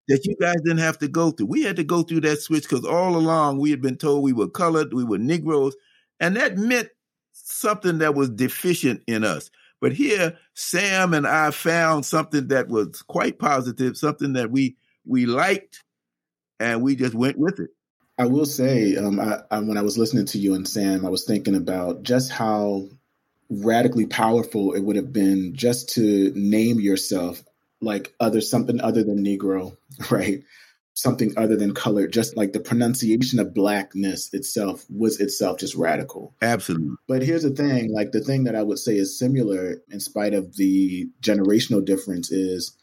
that 0.07 0.25
you 0.25 0.35
guys 0.39 0.57
didn't 0.63 0.79
have 0.79 0.99
to 0.99 1.07
go 1.07 1.31
through. 1.31 1.47
We 1.47 1.63
had 1.63 1.77
to 1.77 1.83
go 1.83 2.03
through 2.03 2.21
that 2.21 2.41
switch 2.41 2.63
because 2.63 2.85
all 2.85 3.15
along 3.15 3.59
we 3.59 3.71
had 3.71 3.81
been 3.81 3.97
told 3.97 4.23
we 4.23 4.33
were 4.33 4.49
colored, 4.49 4.93
we 4.93 5.03
were 5.03 5.17
Negroes, 5.17 5.75
and 6.19 6.35
that 6.35 6.57
meant 6.57 6.89
something 7.33 7.99
that 7.99 8.15
was 8.15 8.29
deficient 8.29 9.03
in 9.07 9.23
us. 9.23 9.49
But 9.79 9.93
here, 9.93 10.37
Sam 10.53 11.13
and 11.13 11.27
I 11.27 11.51
found 11.51 12.05
something 12.05 12.47
that 12.47 12.67
was 12.67 13.01
quite 13.03 13.39
positive, 13.39 13.97
something 13.97 14.33
that 14.33 14.51
we 14.51 14.75
we 15.05 15.25
liked, 15.25 15.83
and 16.59 16.81
we 16.81 16.95
just 16.95 17.13
went 17.13 17.37
with 17.37 17.59
it. 17.59 17.69
I 18.17 18.25
will 18.25 18.45
say, 18.45 18.95
um, 18.95 19.19
I, 19.19 19.41
I, 19.51 19.59
when 19.59 19.77
I 19.77 19.83
was 19.83 19.97
listening 19.97 20.25
to 20.27 20.39
you 20.39 20.55
and 20.55 20.67
Sam, 20.67 21.05
I 21.05 21.09
was 21.09 21.23
thinking 21.23 21.55
about 21.55 22.01
just 22.01 22.31
how 22.31 22.87
radically 23.49 24.07
powerful 24.07 24.73
it 24.73 24.81
would 24.81 24.95
have 24.95 25.13
been 25.13 25.53
just 25.55 25.89
to 25.89 26.31
name 26.35 26.79
yourself 26.79 27.43
like 27.79 28.13
other 28.19 28.41
something 28.41 28.81
other 28.81 29.03
than 29.03 29.23
Negro, 29.23 29.77
right? 30.11 30.43
Something 30.97 31.35
other 31.37 31.55
than 31.55 31.75
color. 31.75 32.07
Just 32.07 32.35
like 32.35 32.53
the 32.53 32.59
pronunciation 32.59 33.37
of 33.37 33.53
blackness 33.53 34.33
itself 34.33 34.83
was 34.89 35.19
itself 35.19 35.59
just 35.59 35.75
radical. 35.75 36.33
Absolutely. 36.41 36.95
But 37.07 37.21
here's 37.21 37.43
the 37.43 37.51
thing: 37.51 37.93
like 37.93 38.13
the 38.13 38.19
thing 38.19 38.45
that 38.45 38.55
I 38.55 38.63
would 38.63 38.79
say 38.79 38.95
is 38.95 39.19
similar, 39.19 39.75
in 39.91 39.99
spite 39.99 40.33
of 40.33 40.55
the 40.55 41.07
generational 41.21 41.85
difference, 41.85 42.31
is 42.31 42.75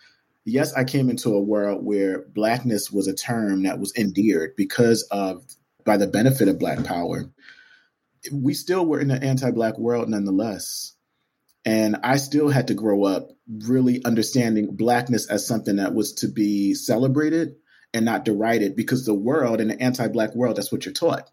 yes, 0.45 0.73
I 0.75 0.85
came 0.85 1.11
into 1.11 1.31
a 1.31 1.43
world 1.43 1.85
where 1.85 2.25
blackness 2.29 2.89
was 2.89 3.09
a 3.09 3.17
term 3.17 3.65
that 3.65 3.81
was 3.81 3.93
endeared 3.97 4.55
because 4.57 5.03
of 5.11 5.45
by 5.85 5.97
the 5.97 6.07
benefit 6.07 6.47
of 6.47 6.61
black 6.61 6.85
power. 6.85 7.29
We 8.31 8.55
still 8.55 8.87
were 8.87 9.01
in 9.01 9.11
an 9.11 9.25
anti-black 9.25 9.77
world 9.77 10.09
nonetheless. 10.09 10.93
And 11.65 11.97
I 12.05 12.19
still 12.19 12.49
had 12.49 12.69
to 12.69 12.75
grow 12.75 13.03
up 13.03 13.31
really 13.49 14.05
understanding 14.05 14.77
blackness 14.77 15.29
as 15.29 15.49
something 15.49 15.77
that 15.77 15.95
was 15.95 16.13
to 16.13 16.29
be 16.29 16.75
celebrated 16.75 17.57
and 17.95 18.05
not 18.05 18.25
derided 18.25 18.77
because 18.77 19.07
the 19.07 19.15
world 19.15 19.61
and 19.61 19.71
the 19.71 19.81
anti-black 19.81 20.35
world, 20.35 20.57
that's 20.57 20.73
what 20.73 20.85
you're 20.85 20.93
taught. 20.93 21.31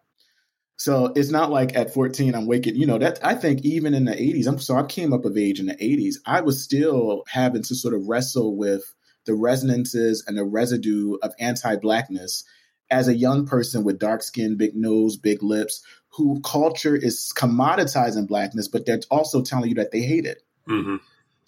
So 0.78 1.14
it's 1.16 1.30
not 1.30 1.52
like 1.52 1.76
at 1.76 1.94
14 1.94 2.34
I'm 2.34 2.48
waking, 2.48 2.76
you 2.76 2.88
know, 2.88 2.98
that 2.98 3.20
I 3.24 3.36
think 3.36 3.62
even 3.66 3.94
in 3.94 4.06
the 4.06 4.14
80s, 4.14 4.48
I'm 4.48 4.58
so 4.58 4.76
I 4.78 4.84
came 4.84 5.14
up 5.14 5.26
of 5.26 5.38
age 5.38 5.60
in 5.60 5.68
the 5.68 5.76
80s, 5.76 6.16
I 6.26 6.42
was 6.42 6.64
still 6.64 7.24
having 7.28 7.62
to 7.64 7.76
sort 7.76 7.94
of 7.94 8.08
wrestle 8.08 8.56
with 8.56 8.84
the 9.26 9.36
resonances 9.36 10.24
and 10.26 10.38
the 10.38 10.44
residue 10.44 11.18
of 11.22 11.34
anti-blackness 11.40 12.46
as 12.90 13.08
a 13.08 13.16
young 13.16 13.46
person 13.46 13.84
with 13.84 14.00
dark 14.00 14.24
skin, 14.24 14.58
big 14.58 14.76
nose, 14.76 15.18
big 15.18 15.44
lips, 15.44 15.84
who 16.10 16.42
culture 16.42 16.96
is 16.96 17.32
commoditizing 17.36 18.28
blackness, 18.28 18.68
but 18.68 18.86
they're 18.86 19.02
also 19.10 19.42
telling 19.42 19.70
you 19.70 19.76
that 19.76 19.92
they 19.92 20.02
hate 20.02 20.26
it. 20.26 20.42
Mm-hmm. 20.68 20.96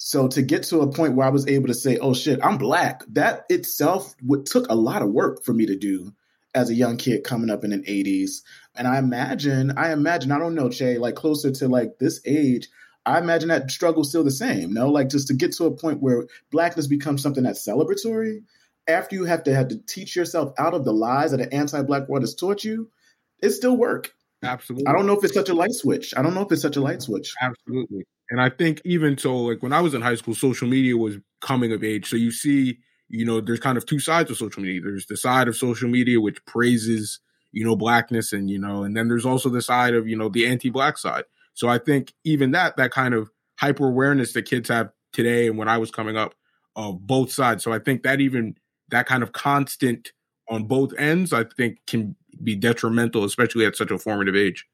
So 0.06 0.28
to 0.28 0.42
get 0.42 0.63
to 0.63 0.82
a 0.82 0.92
point 0.92 1.16
where 1.16 1.26
I 1.26 1.30
was 1.30 1.48
able 1.48 1.68
to 1.68 1.74
say, 1.74 1.98
"Oh 1.98 2.13
shit, 2.13 2.44
I'm 2.44 2.58
black," 2.58 3.04
that 3.13 3.46
itself 3.48 4.13
would, 4.22 4.46
took 4.46 4.68
a 4.70 4.76
lot 4.76 5.02
of 5.02 5.13
work 5.13 5.46
for 5.46 5.54
me 5.54 5.66
to 5.68 5.78
do 5.78 6.12
as 6.54 6.70
a 6.70 6.76
young 6.76 6.98
kid 6.98 7.24
coming 7.24 7.50
up 7.50 7.63
in 7.63 7.70
the 7.70 7.78
80s. 7.78 8.42
And 8.76 8.86
I 8.86 8.98
imagine, 8.98 9.72
I 9.78 9.94
imagine, 9.94 10.34
I 10.34 10.39
don't 10.39 10.56
know, 10.56 10.68
Che, 10.68 10.98
like 10.98 11.16
closer 11.16 11.52
to 11.52 11.70
like 11.70 12.00
this 12.00 12.20
age, 12.26 12.68
I 13.06 13.18
imagine 13.18 13.48
that 13.48 13.72
struggle's 13.72 14.10
still 14.10 14.26
the 14.26 14.32
same. 14.32 14.74
No, 14.74 14.89
like 14.89 15.08
just 15.08 15.30
to 15.30 15.34
get 15.34 15.54
to 15.54 15.68
a 15.68 15.72
point 15.72 16.02
where 16.02 16.28
blackness 16.52 16.88
becomes 16.88 17.22
something 17.22 17.44
that's 17.44 17.66
celebratory 17.66 18.44
after 18.86 19.16
you 19.16 19.24
have 19.24 19.46
to 19.46 19.56
have 19.56 19.70
to 19.70 19.78
teach 19.88 20.18
yourself 20.18 20.54
out 20.58 20.74
of 20.74 20.84
the 20.84 20.92
lies 20.92 21.32
that 21.32 21.39
an 21.39 21.54
anti-black 21.54 22.10
world 22.10 22.24
has 22.24 22.36
taught 22.36 22.66
you, 22.66 22.89
it 23.42 23.52
still 23.52 23.78
work. 23.78 24.13
Absolutely. 24.43 24.88
I 24.88 24.93
don't 24.93 25.06
know 25.06 25.17
if 25.17 25.23
it's 25.23 25.34
such 25.34 25.49
a 25.49 25.53
light 25.53 25.73
switch. 25.73 26.13
I 26.17 26.21
don't 26.21 26.34
know 26.34 26.41
if 26.41 26.51
it's 26.51 26.62
such 26.62 26.75
a 26.75 26.82
light 26.82 27.01
switch. 27.01 27.34
Absolutely. 27.41 28.06
And 28.29 28.41
I 28.41 28.49
think 28.49 28.82
even 28.86 29.17
so, 29.17 29.36
like 29.38 29.62
when 29.62 29.73
I 29.73 29.82
was 29.82 29.93
in 29.93 30.01
high 30.01 30.15
school, 30.15 30.36
social 30.36 30.67
media 30.67 30.97
was 30.97 31.17
coming 31.41 31.71
of 31.71 31.84
age. 31.84 32.10
So 32.10 32.15
you 32.15 32.32
see, 32.32 32.79
you 33.10 33.25
know, 33.25 33.41
there's 33.41 33.60
kind 33.60 33.77
of 33.77 33.86
two 33.86 33.99
sides 33.99 34.32
of 34.32 34.38
social 34.38 34.63
media. 34.63 34.82
There's 34.82 35.06
the 35.06 35.17
side 35.17 35.47
of 35.47 35.56
social 35.56 35.89
media 35.89 36.19
which 36.19 36.43
praises, 36.45 37.19
you 37.51 37.63
know, 37.63 37.75
blackness 37.75 38.34
and, 38.34 38.49
you 38.49 38.60
know, 38.60 38.84
and 38.84 38.97
then 38.97 39.08
there's 39.08 39.25
also 39.25 39.49
the 39.49 39.62
side 39.62 39.93
of, 39.93 40.08
you 40.08 40.15
know, 40.15 40.29
the 40.29 40.47
anti-black 40.47 40.97
side. 40.97 41.25
So 41.53 41.67
I 41.67 41.77
think 41.77 42.13
even 42.23 42.51
that, 42.51 42.77
that 42.77 42.91
kind 42.91 43.13
of 43.13 43.29
hyper 43.60 43.88
awareness 43.88 44.34
that 44.34 44.43
kids 44.43 44.69
have 44.69 44.89
today 45.12 45.47
and 45.47 45.58
when 45.58 45.67
I 45.67 45.77
was 45.77 45.91
coming 45.91 46.17
up 46.17 46.34
of 46.75 47.06
both 47.06 47.32
sides. 47.32 47.63
So 47.63 47.71
I 47.71 47.79
think 47.79 48.03
that 48.03 48.19
even 48.19 48.56
that 48.89 49.06
kind 49.06 49.21
of 49.21 49.32
constant 49.32 50.12
on 50.49 50.65
both 50.65 50.91
ends, 50.97 51.32
I 51.32 51.43
think 51.43 51.79
can 51.86 52.15
be 52.41 52.56
detrimental, 52.56 53.24
especially 53.24 53.65
at 53.65 53.76
such 53.76 53.91
a 53.91 53.98
formative 53.98 54.36
age. 54.36 54.65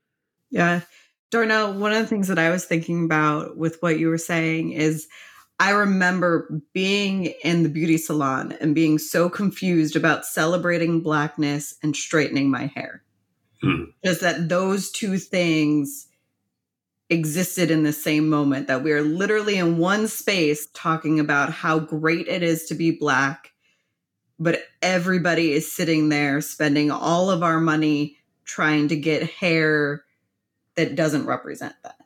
Yeah. 0.49 0.81
Darnell, 1.31 1.73
one 1.73 1.91
of 1.91 1.99
the 1.99 2.07
things 2.07 2.27
that 2.27 2.39
I 2.39 2.49
was 2.49 2.65
thinking 2.65 3.05
about 3.05 3.57
with 3.57 3.77
what 3.81 3.99
you 3.99 4.09
were 4.09 4.17
saying 4.17 4.71
is 4.71 5.07
I 5.59 5.71
remember 5.71 6.61
being 6.73 7.25
in 7.43 7.63
the 7.63 7.69
beauty 7.69 7.97
salon 7.97 8.53
and 8.61 8.73
being 8.73 8.97
so 8.97 9.29
confused 9.29 9.95
about 9.95 10.25
celebrating 10.25 11.01
blackness 11.01 11.75
and 11.83 11.95
straightening 11.95 12.49
my 12.49 12.67
hair. 12.67 13.03
Hmm. 13.61 13.85
Just 14.03 14.21
that 14.21 14.47
those 14.47 14.89
two 14.89 15.17
things 15.17 16.07
existed 17.09 17.71
in 17.71 17.83
the 17.83 17.91
same 17.91 18.29
moment, 18.29 18.67
that 18.67 18.83
we 18.83 18.91
are 18.93 19.01
literally 19.01 19.57
in 19.57 19.77
one 19.77 20.07
space 20.07 20.67
talking 20.73 21.19
about 21.19 21.51
how 21.51 21.79
great 21.79 22.27
it 22.27 22.41
is 22.41 22.65
to 22.67 22.75
be 22.75 22.91
black, 22.91 23.51
but 24.39 24.63
everybody 24.81 25.51
is 25.51 25.71
sitting 25.71 26.09
there 26.09 26.41
spending 26.41 26.91
all 26.91 27.29
of 27.29 27.43
our 27.43 27.59
money 27.59 28.17
trying 28.45 28.87
to 28.87 28.95
get 28.95 29.29
hair 29.29 30.03
that 30.75 30.95
doesn't 30.95 31.25
represent 31.25 31.75
that. 31.83 31.97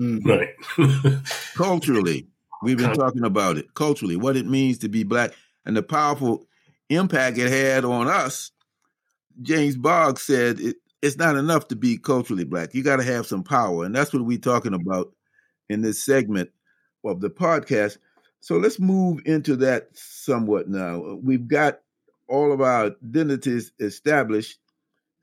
Mm-hmm. 0.00 0.28
Right. 0.28 1.22
Culturally, 1.54 2.26
we've 2.62 2.78
been 2.78 2.94
talking 2.94 3.24
about 3.24 3.56
it. 3.56 3.74
Culturally, 3.74 4.16
what 4.16 4.36
it 4.36 4.46
means 4.46 4.78
to 4.78 4.88
be 4.88 5.04
black 5.04 5.32
and 5.64 5.76
the 5.76 5.82
powerful 5.82 6.46
impact 6.88 7.38
it 7.38 7.50
had 7.50 7.84
on 7.84 8.08
us. 8.08 8.50
James 9.40 9.76
Boggs 9.76 10.22
said 10.22 10.60
it, 10.60 10.76
it's 11.00 11.16
not 11.16 11.36
enough 11.36 11.68
to 11.68 11.76
be 11.76 11.96
culturally 11.96 12.44
black. 12.44 12.74
You 12.74 12.82
got 12.82 12.96
to 12.96 13.02
have 13.04 13.26
some 13.26 13.42
power. 13.42 13.84
And 13.84 13.94
that's 13.94 14.12
what 14.12 14.24
we're 14.24 14.38
talking 14.38 14.74
about 14.74 15.12
in 15.68 15.82
this 15.82 16.04
segment 16.04 16.50
of 17.04 17.20
the 17.20 17.30
podcast. 17.30 17.98
So 18.42 18.56
let's 18.56 18.80
move 18.80 19.20
into 19.24 19.54
that 19.56 19.90
somewhat 19.94 20.68
now. 20.68 21.16
We've 21.22 21.46
got 21.46 21.78
all 22.28 22.52
of 22.52 22.60
our 22.60 22.86
identities 22.86 23.70
established. 23.78 24.58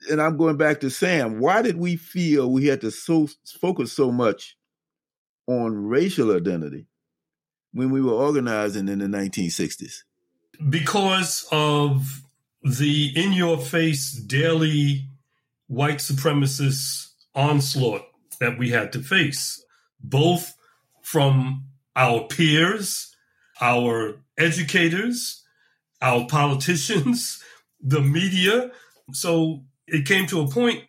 And 0.09 0.21
I'm 0.21 0.37
going 0.37 0.55
back 0.55 0.79
to 0.79 0.89
Sam. 0.89 1.41
Why 1.41 1.61
did 1.61 1.75
we 1.75 1.97
feel 1.97 2.49
we 2.49 2.67
had 2.67 2.79
to 2.79 2.91
so 2.91 3.27
focus 3.59 3.91
so 3.91 4.09
much 4.09 4.57
on 5.47 5.75
racial 5.75 6.33
identity 6.33 6.87
when 7.73 7.89
we 7.89 8.01
were 8.01 8.13
organizing 8.13 8.87
in 8.87 8.99
the 8.99 9.07
1960s? 9.07 10.03
Because 10.69 11.45
of 11.51 12.23
the 12.63 13.11
in 13.17 13.33
your 13.33 13.57
face 13.57 14.13
daily 14.13 15.09
white 15.67 15.97
supremacist 15.97 17.09
onslaught 17.35 18.05
that 18.39 18.57
we 18.57 18.69
had 18.69 18.93
to 18.93 18.99
face, 18.99 19.61
both 19.99 20.55
from 21.01 21.65
our 21.97 22.21
peers, 22.27 23.08
our 23.61 24.21
educators, 24.37 25.43
our 26.01 26.25
politicians, 26.27 27.43
the 27.81 28.01
media. 28.01 28.71
So 29.11 29.63
it 29.87 30.05
came 30.05 30.27
to 30.27 30.41
a 30.41 30.47
point 30.47 30.83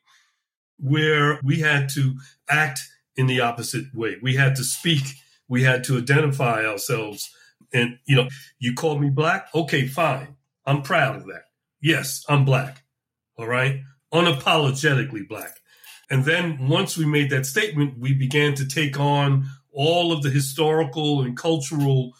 where 0.78 1.40
we 1.42 1.60
had 1.60 1.88
to 1.90 2.14
act 2.48 2.80
in 3.16 3.26
the 3.26 3.40
opposite 3.40 3.86
way. 3.94 4.16
We 4.22 4.36
had 4.36 4.56
to 4.56 4.64
speak, 4.64 5.02
we 5.48 5.62
had 5.62 5.84
to 5.84 5.98
identify 5.98 6.64
ourselves. 6.64 7.30
And, 7.72 7.98
you 8.06 8.16
know, 8.16 8.28
you 8.58 8.74
call 8.74 8.98
me 8.98 9.10
black? 9.10 9.48
Okay, 9.54 9.86
fine. 9.86 10.36
I'm 10.64 10.82
proud 10.82 11.16
of 11.16 11.26
that. 11.26 11.44
Yes, 11.80 12.24
I'm 12.28 12.44
black. 12.44 12.82
All 13.36 13.46
right 13.46 13.80
unapologetically 14.12 15.26
black. 15.28 15.56
And 16.10 16.24
then 16.24 16.68
once 16.68 16.96
we 16.96 17.06
made 17.06 17.30
that 17.30 17.46
statement, 17.46 17.98
we 17.98 18.14
began 18.14 18.54
to 18.54 18.66
take 18.66 18.98
on 18.98 19.46
all 19.72 20.12
of 20.12 20.22
the 20.22 20.30
historical 20.30 21.22
and 21.22 21.36
cultural 21.36 22.12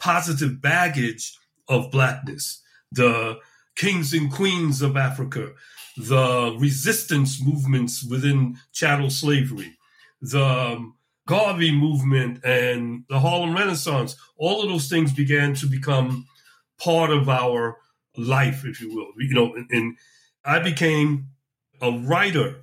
positive 0.00 0.60
baggage 0.60 1.36
of 1.68 1.90
blackness, 1.90 2.62
the 2.92 3.38
kings 3.76 4.12
and 4.12 4.32
queens 4.32 4.82
of 4.82 4.96
Africa, 4.96 5.52
the 5.96 6.56
resistance 6.58 7.42
movements 7.42 8.04
within 8.04 8.58
chattel 8.72 9.10
slavery, 9.10 9.76
the 10.20 10.44
um, 10.44 10.94
Garvey 11.26 11.72
movement 11.72 12.44
and 12.44 13.04
the 13.08 13.18
Harlem 13.18 13.54
Renaissance, 13.54 14.16
all 14.36 14.62
of 14.62 14.68
those 14.68 14.88
things 14.88 15.12
began 15.12 15.54
to 15.54 15.66
become 15.66 16.26
part 16.78 17.10
of 17.10 17.28
our 17.28 17.76
life, 18.16 18.64
if 18.64 18.80
you 18.80 18.94
will. 18.94 19.08
You 19.18 19.34
know, 19.34 19.54
and, 19.54 19.70
and 19.70 19.96
I 20.44 20.60
became 20.60 21.28
a 21.80 21.90
writer 21.90 22.60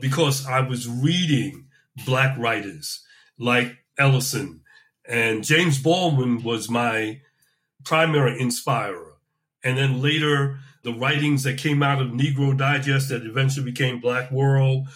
because 0.00 0.46
I 0.46 0.60
was 0.60 0.88
reading 0.88 1.66
black 2.06 2.38
writers 2.38 3.02
like 3.38 3.76
Ellison 3.98 4.60
and 5.06 5.44
James 5.44 5.78
Baldwin 5.78 6.42
was 6.42 6.70
my 6.70 7.20
primary 7.84 8.40
inspirer. 8.40 9.14
And 9.62 9.78
then 9.78 10.00
later, 10.02 10.58
the 10.82 10.92
writings 10.92 11.42
that 11.44 11.58
came 11.58 11.82
out 11.82 12.00
of 12.00 12.08
Negro 12.08 12.56
Digest 12.56 13.08
that 13.08 13.24
eventually 13.24 13.64
became 13.64 14.00
Black 14.00 14.30
World. 14.30 14.88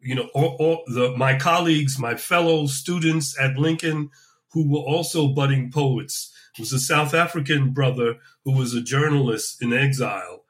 You 0.00 0.14
know, 0.16 0.28
all, 0.34 0.56
all 0.58 0.82
the, 0.86 1.14
my 1.16 1.38
colleagues, 1.38 1.98
my 1.98 2.14
fellow 2.16 2.66
students 2.66 3.38
at 3.38 3.56
Lincoln, 3.56 4.10
who 4.52 4.68
were 4.68 4.80
also 4.80 5.28
budding 5.28 5.70
poets, 5.70 6.32
was 6.58 6.72
a 6.72 6.78
South 6.78 7.14
African 7.14 7.70
brother 7.70 8.16
who 8.44 8.52
was 8.52 8.74
a 8.74 8.82
journalist 8.82 9.62
in 9.62 9.72
exile 9.72 10.44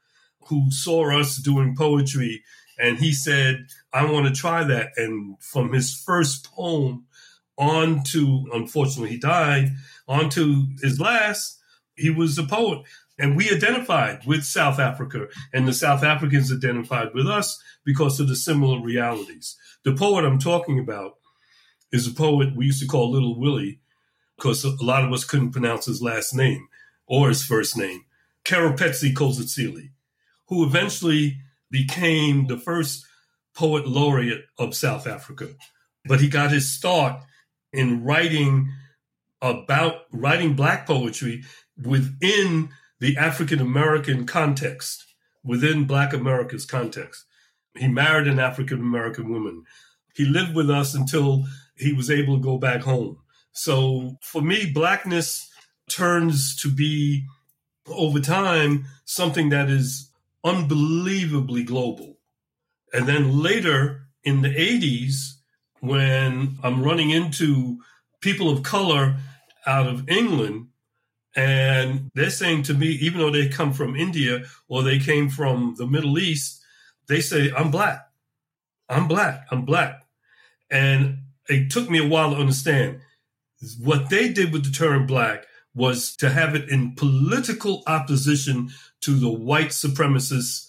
who 0.47 0.71
saw 0.71 1.19
us 1.19 1.37
doing 1.37 1.77
poetry 1.77 2.43
and 2.79 2.99
he 2.99 3.13
said, 3.13 3.67
I 3.93 4.11
want 4.11 4.27
to 4.27 4.33
try 4.33 4.65
that. 4.65 4.91
And 4.97 5.41
from 5.41 5.73
his 5.73 5.95
first 5.95 6.53
poem 6.53 7.07
on 7.63 8.03
to, 8.05 8.45
unfortunately, 8.53 9.11
he 9.11 9.19
died, 9.19 9.73
on 10.09 10.29
to 10.31 10.67
his 10.83 11.01
last, 11.01 11.59
he 11.95 12.11
was 12.11 12.39
a 12.39 12.45
poet. 12.45 12.83
And 13.19 13.37
we 13.37 13.51
identified 13.51 14.27
with 14.27 14.45
South 14.45 14.79
Africa, 14.79 15.29
and 15.53 15.69
the 15.69 15.73
South 15.73 16.03
Africans 16.03 16.53
identified 16.53 17.15
with 17.15 17.29
us 17.29 17.63
because 17.85 18.19
of 18.19 18.29
the 18.29 18.37
similar 18.37 18.83
realities. 18.83 19.57
The 19.85 19.95
poet 19.95 20.25
I'm 20.25 20.39
talking 20.39 20.79
about 20.79 21.19
is 21.93 22.07
a 22.07 22.15
poet 22.15 22.57
we 22.57 22.67
used 22.67 22.81
to 22.81 22.89
call 22.89 23.11
Little 23.11 23.39
Willie 23.39 23.81
because 24.37 24.65
a 24.65 24.75
lot 24.83 25.05
of 25.05 25.13
us 25.13 25.25
couldn't 25.25 25.53
pronounce 25.53 25.87
his 25.87 26.03
last 26.03 26.35
name 26.35 26.69
or 27.07 27.29
his 27.29 27.45
first 27.45 27.77
name, 27.77 28.05
Keorapetse 28.45 29.13
Kgositsile 29.13 29.91
who 30.53 30.65
eventually 30.67 31.39
became 31.71 32.47
the 32.47 32.59
first 32.59 33.07
poet 33.55 33.89
laureate 33.89 34.45
of 34.59 34.75
South 34.75 35.07
Africa. 35.07 35.49
But 36.05 36.21
he 36.21 36.29
got 36.29 36.51
his 36.51 36.71
start 36.71 37.23
in 37.73 38.05
writing 38.05 38.71
about 39.41 40.03
writing 40.13 40.55
black 40.55 40.87
poetry 40.87 41.43
within 41.83 42.69
the 43.01 43.17
African 43.17 43.59
American 43.59 44.27
context, 44.27 45.05
within 45.43 45.85
Black 45.85 46.13
America's 46.13 46.65
context. 46.65 47.25
He 47.77 47.89
married 47.89 48.29
an 48.29 48.39
African 48.39 48.81
American 48.81 49.31
woman. 49.31 49.65
He 50.15 50.25
lived 50.25 50.55
with 50.55 50.71
us 50.71 50.95
until 50.95 51.45
he 51.77 51.93
was 51.93 52.11
able 52.11 52.37
to 52.37 52.43
go 52.43 52.59
back 52.59 52.83
home. 52.83 53.19
So 53.53 54.19
for 54.23 54.43
me, 54.43 54.71
blackness 54.71 55.51
turns 55.91 56.55
to 56.63 56.71
be 56.71 57.25
over 57.89 58.21
time 58.21 58.85
something 59.05 59.49
that 59.49 59.69
is 59.69 60.11
unbelievably 60.45 61.65
global. 61.65 62.19
And 62.93 63.07
then 63.07 63.43
later 63.43 64.09
in 64.23 64.43
the 64.43 64.49
80s, 64.49 65.42
when 65.83 66.57
I'm 66.63 66.81
running 66.81 67.11
into 67.11 67.79
people 68.21 68.49
of 68.49 68.63
color 68.63 69.17
out 69.67 69.89
of 69.89 70.09
England, 70.09 70.69
and 71.35 72.09
they're 72.15 72.31
saying 72.31 72.63
to 72.65 72.75
me, 72.75 72.87
even 72.87 73.19
though 73.19 73.33
they 73.33 73.49
come 73.49 73.73
from 73.73 73.97
India 73.97 74.45
or 74.69 74.83
they 74.83 75.01
came 75.01 75.29
from 75.29 75.75
the 75.77 75.87
Middle 75.87 76.21
East, 76.21 76.63
they 77.09 77.21
say, 77.21 77.51
I'm 77.57 77.73
black. 77.73 78.01
I'm 78.89 79.09
black. 79.09 79.45
I'm 79.51 79.65
black. 79.65 80.07
And 80.71 81.19
it 81.49 81.71
took 81.73 81.91
me 81.91 81.99
a 81.99 82.07
while 82.07 82.31
to 82.31 82.41
understand 82.41 83.01
what 83.81 84.09
they 84.09 84.33
did 84.33 84.53
with 84.53 84.65
the 84.65 84.71
term 84.71 85.07
black 85.07 85.47
was 85.75 86.15
to 86.17 86.31
have 86.31 86.55
it 86.55 86.69
in 86.69 86.95
political 86.95 87.83
opposition 87.89 88.71
to 89.01 89.17
the 89.17 89.31
white 89.31 89.71
supremacist, 89.71 90.69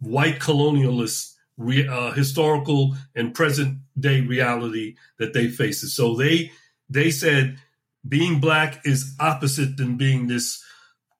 white 0.00 0.38
colonialist 0.38 1.29
re, 1.60 1.86
uh, 1.86 2.10
historical 2.12 2.96
and 3.14 3.34
present 3.34 3.78
day 3.98 4.22
reality 4.22 4.96
that 5.18 5.34
they 5.34 5.48
face. 5.48 5.94
So 5.94 6.16
they 6.16 6.50
they 6.88 7.10
said 7.10 7.58
being 8.08 8.40
black 8.40 8.80
is 8.84 9.14
opposite 9.20 9.76
than 9.76 9.96
being 9.96 10.26
this 10.26 10.64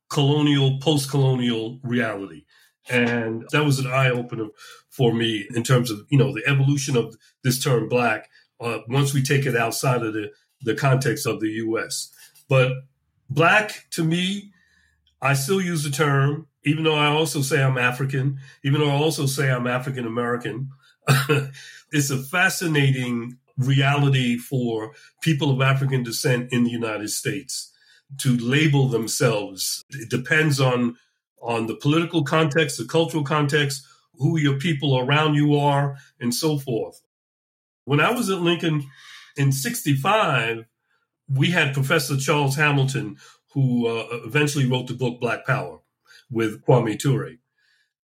colonial, 0.09 0.79
post 0.81 1.11
colonial 1.11 1.79
reality. 1.83 2.45
And 2.89 3.45
that 3.53 3.65
was 3.65 3.79
an 3.79 3.87
eye 3.87 4.11
opener 4.11 4.47
for 4.89 5.13
me 5.13 5.47
in 5.55 5.63
terms 5.63 5.91
of, 5.91 6.01
you 6.09 6.19
know, 6.19 6.33
the 6.33 6.43
evolution 6.47 6.97
of 6.97 7.17
this 7.45 7.63
term 7.63 7.89
black 7.89 8.31
uh, 8.61 8.79
once 8.89 9.15
we 9.15 9.23
take 9.23 9.47
it 9.47 9.55
outside 9.55 10.03
of 10.03 10.15
the, 10.15 10.31
the 10.63 10.75
context 10.75 11.27
of 11.27 11.41
the 11.41 11.51
US. 11.67 12.11
But 12.49 12.73
black 13.29 13.87
to 13.91 14.03
me, 14.03 14.53
I 15.23 15.35
still 15.35 15.61
use 15.61 15.85
the 15.85 15.91
term, 15.91 16.47
even 16.65 16.85
though 16.85 16.95
I 16.95 17.07
also 17.07 17.43
say 17.43 17.63
I'm 17.63 17.79
African, 17.79 18.39
even 18.65 18.81
though 18.81 18.91
I 18.91 18.95
also 18.95 19.27
say 19.27 19.51
I'm 19.51 19.67
African 19.67 20.07
American. 20.07 20.71
it's 21.93 22.11
a 22.11 22.19
fascinating 22.19 23.39
reality 23.57 24.39
for 24.39 24.93
people 25.21 25.51
of 25.51 25.61
African 25.61 26.03
descent 26.03 26.53
in 26.53 26.65
the 26.65 26.71
United 26.71 27.11
States 27.11 27.73
to 28.19 28.37
label 28.37 28.89
themselves. 28.89 29.85
It 29.91 30.11
depends 30.11 30.61
on 30.61 30.97
on 31.43 31.67
the 31.67 31.77
political 31.77 32.23
context, 32.23 32.77
the 32.77 32.85
cultural 32.85 33.25
context, 33.25 33.87
who 34.15 34.39
your 34.39 34.59
people 34.59 34.99
around 34.99 35.35
you 35.35 35.57
are, 35.57 35.97
and 36.21 36.35
so 36.35 36.59
forth. 36.59 37.01
When 37.85 38.01
I 38.01 38.11
was 38.13 38.29
at 38.29 38.43
Lincoln 38.43 38.85
in 39.37 39.51
65, 39.51 40.67
we 41.29 41.51
had 41.51 41.73
Professor 41.73 42.19
Charles 42.19 42.57
Hamilton, 42.57 43.17
who 43.53 43.87
uh, 43.87 44.07
eventually 44.25 44.67
wrote 44.67 44.87
the 44.87 44.95
book 44.95 45.21
Black 45.21 45.47
Power 45.47 45.81
with 46.31 46.65
Kwame 46.65 46.99
Ture. 46.99 47.33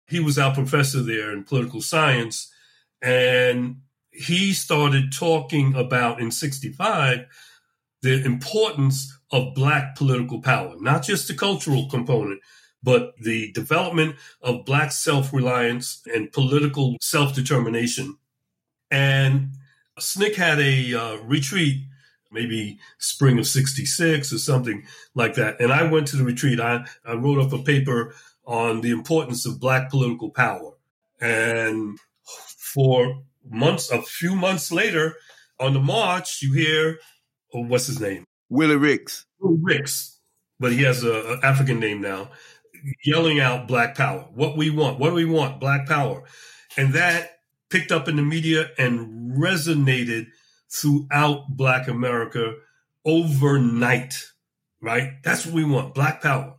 He 0.08 0.20
was 0.20 0.38
our 0.38 0.54
professor 0.54 1.02
there 1.02 1.32
in 1.32 1.44
political 1.44 1.82
science. 1.82 2.52
And 3.02 3.82
he 4.12 4.54
started 4.54 5.12
talking 5.12 5.76
about 5.76 6.20
in 6.20 6.32
65 6.32 7.26
the 8.02 8.24
importance 8.24 9.18
of 9.32 9.54
Black 9.54 9.96
political 9.96 10.42
power, 10.42 10.76
not 10.80 11.04
just 11.04 11.28
the 11.28 11.34
cultural 11.34 11.90
component, 11.90 12.42
but 12.82 13.14
the 13.20 13.52
development 13.52 14.16
of 14.42 14.66
Black 14.66 14.92
self 14.92 15.34
reliance 15.34 16.02
and 16.14 16.32
political 16.32 16.98
self 17.02 17.36
determination. 17.36 18.18
And 18.90 19.50
SNCC 20.00 20.36
had 20.36 20.60
a 20.60 20.94
uh, 20.94 21.18
retreat, 21.24 21.87
maybe 22.32 22.80
spring 22.98 23.40
of 23.40 23.48
66 23.48 24.34
or 24.34 24.38
something 24.38 24.84
like 25.16 25.36
that. 25.36 25.60
And 25.60 25.72
I 25.72 25.84
went 25.84 26.08
to 26.08 26.18
the 26.18 26.24
retreat. 26.24 26.60
I, 26.60 26.86
I 27.06 27.14
wrote 27.14 27.40
up 27.40 27.54
a 27.54 27.64
paper 27.64 28.14
on 28.46 28.82
the 28.82 28.92
importance 28.92 29.46
of 29.46 29.60
Black 29.60 29.90
political 29.90 30.30
power. 30.30 30.74
And 31.20 32.00
for 32.24 33.24
months, 33.50 33.92
a 33.92 34.02
few 34.02 34.36
months 34.36 34.72
later, 34.72 35.16
on 35.60 35.74
the 35.74 35.80
march, 35.80 36.42
you 36.42 36.54
hear, 36.54 37.00
oh, 37.54 37.64
what's 37.64 37.88
his 37.88 38.00
name? 38.00 38.26
Willie 38.50 38.76
Ricks. 38.76 39.26
Willie 39.40 39.60
Ricks, 39.62 40.20
but 40.60 40.72
he 40.72 40.84
has 40.84 41.04
an 41.04 41.40
African 41.44 41.80
name 41.80 42.02
now, 42.02 42.30
yelling 43.04 43.40
out 43.40 43.68
Black 43.68 43.96
Power. 43.96 44.28
What 44.34 44.58
we 44.58 44.70
want, 44.70 45.00
what 45.00 45.10
do 45.10 45.16
we 45.16 45.26
want? 45.26 45.60
Black 45.60 45.88
Power. 45.88 46.24
And 46.78 46.94
that 46.94 47.40
picked 47.70 47.92
up 47.92 48.08
in 48.08 48.16
the 48.16 48.22
media 48.22 48.70
and 48.78 49.38
resonated 49.38 50.28
throughout 50.72 51.46
Black 51.50 51.88
America 51.88 52.56
overnight, 53.06 54.16
right? 54.82 55.14
That's 55.24 55.46
what 55.46 55.56
we 55.56 55.64
want, 55.64 55.94
Black 55.94 56.22
Power. 56.22 56.56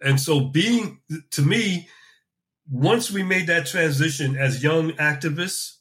And 0.00 0.20
so, 0.20 0.40
being 0.40 1.00
to 1.32 1.42
me, 1.42 1.88
once 2.70 3.10
we 3.10 3.22
made 3.22 3.48
that 3.48 3.66
transition 3.66 4.36
as 4.36 4.62
young 4.62 4.92
activists, 4.92 5.78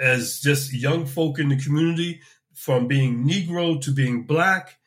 as 0.00 0.40
just 0.40 0.72
young 0.72 1.04
folk 1.04 1.38
in 1.38 1.50
the 1.50 1.56
community 1.56 2.20
from 2.54 2.88
being 2.88 3.24
Negro 3.26 3.80
to 3.82 3.92
being 3.92 4.24
Black. 4.24 4.78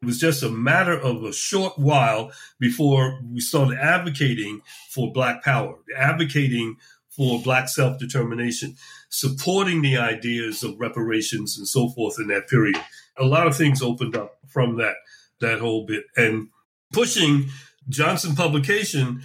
It 0.00 0.06
was 0.06 0.20
just 0.20 0.42
a 0.44 0.48
matter 0.48 0.96
of 0.96 1.24
a 1.24 1.32
short 1.32 1.76
while 1.78 2.30
before 2.60 3.20
we 3.24 3.40
started 3.40 3.78
advocating 3.78 4.60
for 4.90 5.12
Black 5.12 5.42
power, 5.42 5.78
advocating 5.96 6.76
for 7.18 7.42
Black 7.42 7.68
self 7.68 7.98
determination, 7.98 8.76
supporting 9.10 9.82
the 9.82 9.96
ideas 9.96 10.62
of 10.62 10.78
reparations 10.78 11.58
and 11.58 11.66
so 11.66 11.88
forth 11.90 12.18
in 12.18 12.28
that 12.28 12.48
period. 12.48 12.80
A 13.18 13.24
lot 13.24 13.48
of 13.48 13.56
things 13.56 13.82
opened 13.82 14.16
up 14.16 14.38
from 14.46 14.76
that, 14.76 14.94
that 15.40 15.58
whole 15.58 15.84
bit. 15.84 16.04
And 16.16 16.48
pushing 16.92 17.46
Johnson 17.88 18.36
Publication 18.36 19.22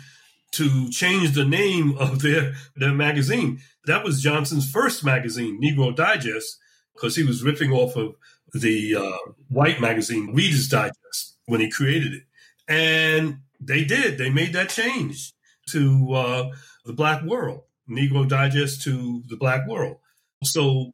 to 0.54 0.90
change 0.90 1.34
the 1.34 1.46
name 1.46 1.96
of 2.00 2.22
their, 2.24 2.56
their 2.76 2.94
magazine. 2.94 3.62
That 3.86 4.04
was 4.04 4.22
Johnson's 4.22 4.70
first 4.70 5.06
magazine, 5.06 5.62
Negro 5.62 5.96
Digest, 5.96 6.58
because 6.96 7.16
he 7.16 7.24
was 7.24 7.44
ripping 7.44 7.72
off 7.72 7.96
of 7.96 8.16
the 8.54 8.96
uh, 8.96 9.32
white 9.50 9.80
magazine, 9.80 10.34
Reader's 10.34 10.68
Digest, 10.68 11.38
when 11.46 11.60
he 11.60 11.70
created 11.70 12.14
it. 12.14 12.24
And 12.68 13.40
they 13.60 13.84
did. 13.84 14.18
They 14.18 14.32
made 14.32 14.54
that 14.54 14.70
change 14.70 15.34
to 15.70 16.14
uh, 16.14 16.52
the 16.86 16.94
black 16.94 17.24
world, 17.24 17.62
Negro 17.96 18.28
Digest 18.28 18.82
to 18.84 19.24
the 19.28 19.38
black 19.38 19.68
world. 19.68 19.98
So 20.44 20.92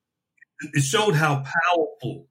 it 0.73 0.81
showed 0.83 1.15
how 1.15 1.43
powerful 1.43 2.27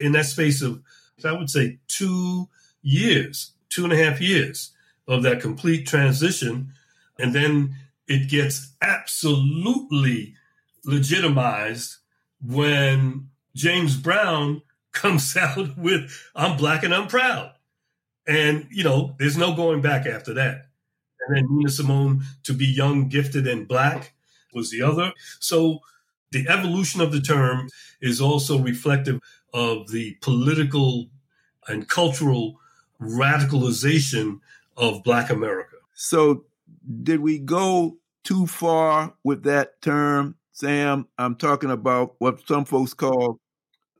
in 0.00 0.12
that 0.12 0.26
space 0.26 0.62
of, 0.62 0.82
I 1.24 1.32
would 1.32 1.50
say, 1.50 1.78
two 1.88 2.48
years, 2.82 3.52
two 3.68 3.84
and 3.84 3.92
a 3.92 3.96
half 3.96 4.20
years 4.20 4.72
of 5.06 5.22
that 5.22 5.40
complete 5.40 5.86
transition. 5.86 6.72
And 7.18 7.34
then 7.34 7.76
it 8.06 8.28
gets 8.28 8.72
absolutely 8.80 10.34
legitimized 10.84 11.96
when 12.42 13.28
James 13.54 13.96
Brown 13.96 14.62
comes 14.92 15.36
out 15.36 15.76
with, 15.76 16.10
I'm 16.34 16.56
black 16.56 16.82
and 16.82 16.94
I'm 16.94 17.08
proud. 17.08 17.52
And, 18.26 18.66
you 18.70 18.84
know, 18.84 19.14
there's 19.18 19.36
no 19.36 19.54
going 19.54 19.80
back 19.80 20.06
after 20.06 20.34
that. 20.34 20.67
And 21.28 21.36
then 21.36 21.46
Nina 21.50 21.70
Simone, 21.70 22.22
to 22.44 22.52
be 22.52 22.66
young, 22.66 23.08
gifted, 23.08 23.46
and 23.46 23.68
black 23.68 24.14
was 24.54 24.70
the 24.70 24.82
other. 24.82 25.12
So 25.40 25.80
the 26.30 26.48
evolution 26.48 27.00
of 27.00 27.12
the 27.12 27.20
term 27.20 27.68
is 28.00 28.20
also 28.20 28.58
reflective 28.58 29.20
of 29.54 29.90
the 29.90 30.16
political 30.20 31.08
and 31.68 31.88
cultural 31.88 32.58
radicalization 33.00 34.40
of 34.76 35.02
Black 35.04 35.30
America. 35.30 35.76
So, 35.94 36.44
did 37.02 37.20
we 37.20 37.38
go 37.38 37.96
too 38.24 38.46
far 38.46 39.14
with 39.24 39.42
that 39.44 39.80
term, 39.82 40.36
Sam? 40.52 41.06
I'm 41.18 41.34
talking 41.34 41.70
about 41.70 42.14
what 42.18 42.46
some 42.46 42.64
folks 42.64 42.94
call 42.94 43.40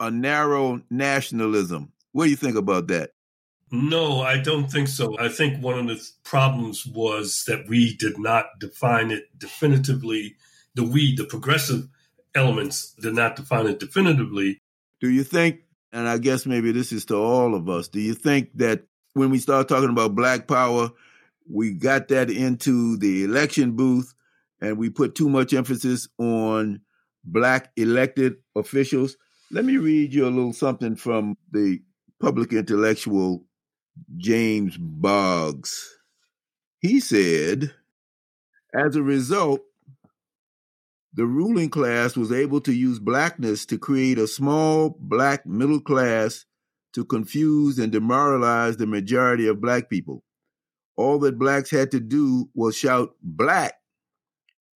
a 0.01 0.11
narrow 0.11 0.81
nationalism. 0.91 1.93
What 2.13 2.25
do 2.25 2.31
you 2.31 2.37
think 2.37 2.57
about 2.57 2.87
that? 2.89 3.11
No, 3.71 4.21
I 4.21 4.39
don't 4.39 4.71
think 4.71 4.89
so. 4.89 5.19
I 5.19 5.29
think 5.29 5.63
one 5.63 5.79
of 5.79 5.87
the 5.89 6.11
problems 6.25 6.87
was 6.87 7.45
that 7.47 7.69
we 7.69 7.97
did 7.97 8.19
not 8.19 8.47
define 8.59 9.11
it 9.11 9.27
definitively. 9.37 10.37
The 10.75 10.85
we, 10.85 11.15
the 11.15 11.25
progressive 11.25 11.89
elements, 12.35 12.95
did 13.01 13.15
not 13.15 13.37
define 13.37 13.67
it 13.67 13.79
definitively. 13.79 14.61
Do 15.01 15.11
you 15.11 15.23
think, 15.23 15.61
and 15.93 16.09
I 16.09 16.19
guess 16.19 16.47
maybe 16.47 16.73
this 16.73 16.93
is 16.93 17.05
to 17.07 17.17
all 17.17 17.55
of 17.55 17.69
us, 17.69 17.89
do 17.89 18.01
you 18.01 18.15
think 18.15 18.51
that 18.55 18.85
when 19.15 19.31
we 19.31 19.39
start 19.39 19.69
talking 19.69 19.91
about 19.91 20.15
black 20.15 20.47
power, 20.47 20.91
we 21.51 21.73
got 21.73 22.09
that 22.09 22.31
into 22.31 22.97
the 22.99 23.25
election 23.25 23.73
booth 23.73 24.15
and 24.61 24.79
we 24.79 24.91
put 24.91 25.15
too 25.15 25.29
much 25.29 25.53
emphasis 25.53 26.09
on 26.19 26.81
black 27.25 27.71
elected 27.77 28.37
officials. 28.57 29.17
Let 29.51 29.65
me 29.65 29.77
read 29.77 30.13
you 30.13 30.27
a 30.27 30.31
little 30.31 30.53
something 30.53 30.97
from 30.97 31.37
the 31.51 31.81
public 32.21 32.53
intellectual 32.53 33.45
James 34.17 34.77
Boggs. 34.77 35.99
He 36.81 37.01
said, 37.01 37.73
as 38.75 38.97
a 38.97 39.03
result, 39.03 39.61
the 41.15 41.27
ruling 41.27 41.71
class 41.71 42.17
was 42.17 42.31
able 42.31 42.61
to 42.61 42.73
use 42.73 42.99
blackness 42.99 43.67
to 43.67 43.79
create 43.79 44.19
a 44.19 44.29
small 44.29 44.97
black 45.01 45.45
middle 45.47 45.81
class 45.81 46.45
to 46.93 47.05
confuse 47.05 47.79
and 47.79 47.91
demoralize 47.91 48.77
the 48.77 48.87
majority 48.87 49.47
of 49.47 49.61
black 49.61 49.91
people. 49.91 50.23
All 50.97 51.19
that 51.21 51.39
blacks 51.39 51.71
had 51.71 51.91
to 51.93 52.01
do 52.01 52.49
was 52.55 52.77
shout 52.77 53.15
black, 53.23 53.75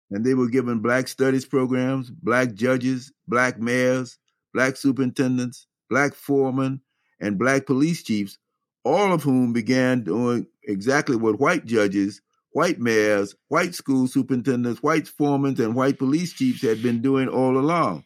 and 0.10 0.25
they 0.25 0.34
were 0.34 0.49
given 0.49 0.79
black 0.79 1.07
studies 1.07 1.45
programs, 1.45 2.10
black 2.10 2.53
judges, 2.53 3.12
black 3.27 3.60
mayors, 3.60 4.17
black 4.53 4.77
superintendents, 4.77 5.67
black 5.89 6.13
foremen, 6.13 6.81
and 7.19 7.38
black 7.38 7.65
police 7.65 8.03
chiefs, 8.03 8.38
all 8.84 9.13
of 9.13 9.24
whom 9.24 9.54
began 9.54 10.04
doing 10.04 10.48
exactly 10.63 11.15
what 11.15 11.39
white 11.39 11.65
judges, 11.65 12.22
white 12.52 12.80
mayors, 12.80 13.36
white 13.48 13.76
school 13.76 14.08
superintendents, 14.08 14.82
white 14.84 15.08
foremen, 15.08 15.60
and 15.62 15.76
white 15.76 15.98
police 15.98 16.34
chiefs 16.34 16.62
had 16.62 16.82
been 16.82 17.02
doing 17.02 17.28
all 17.28 17.58
along. 17.58 18.04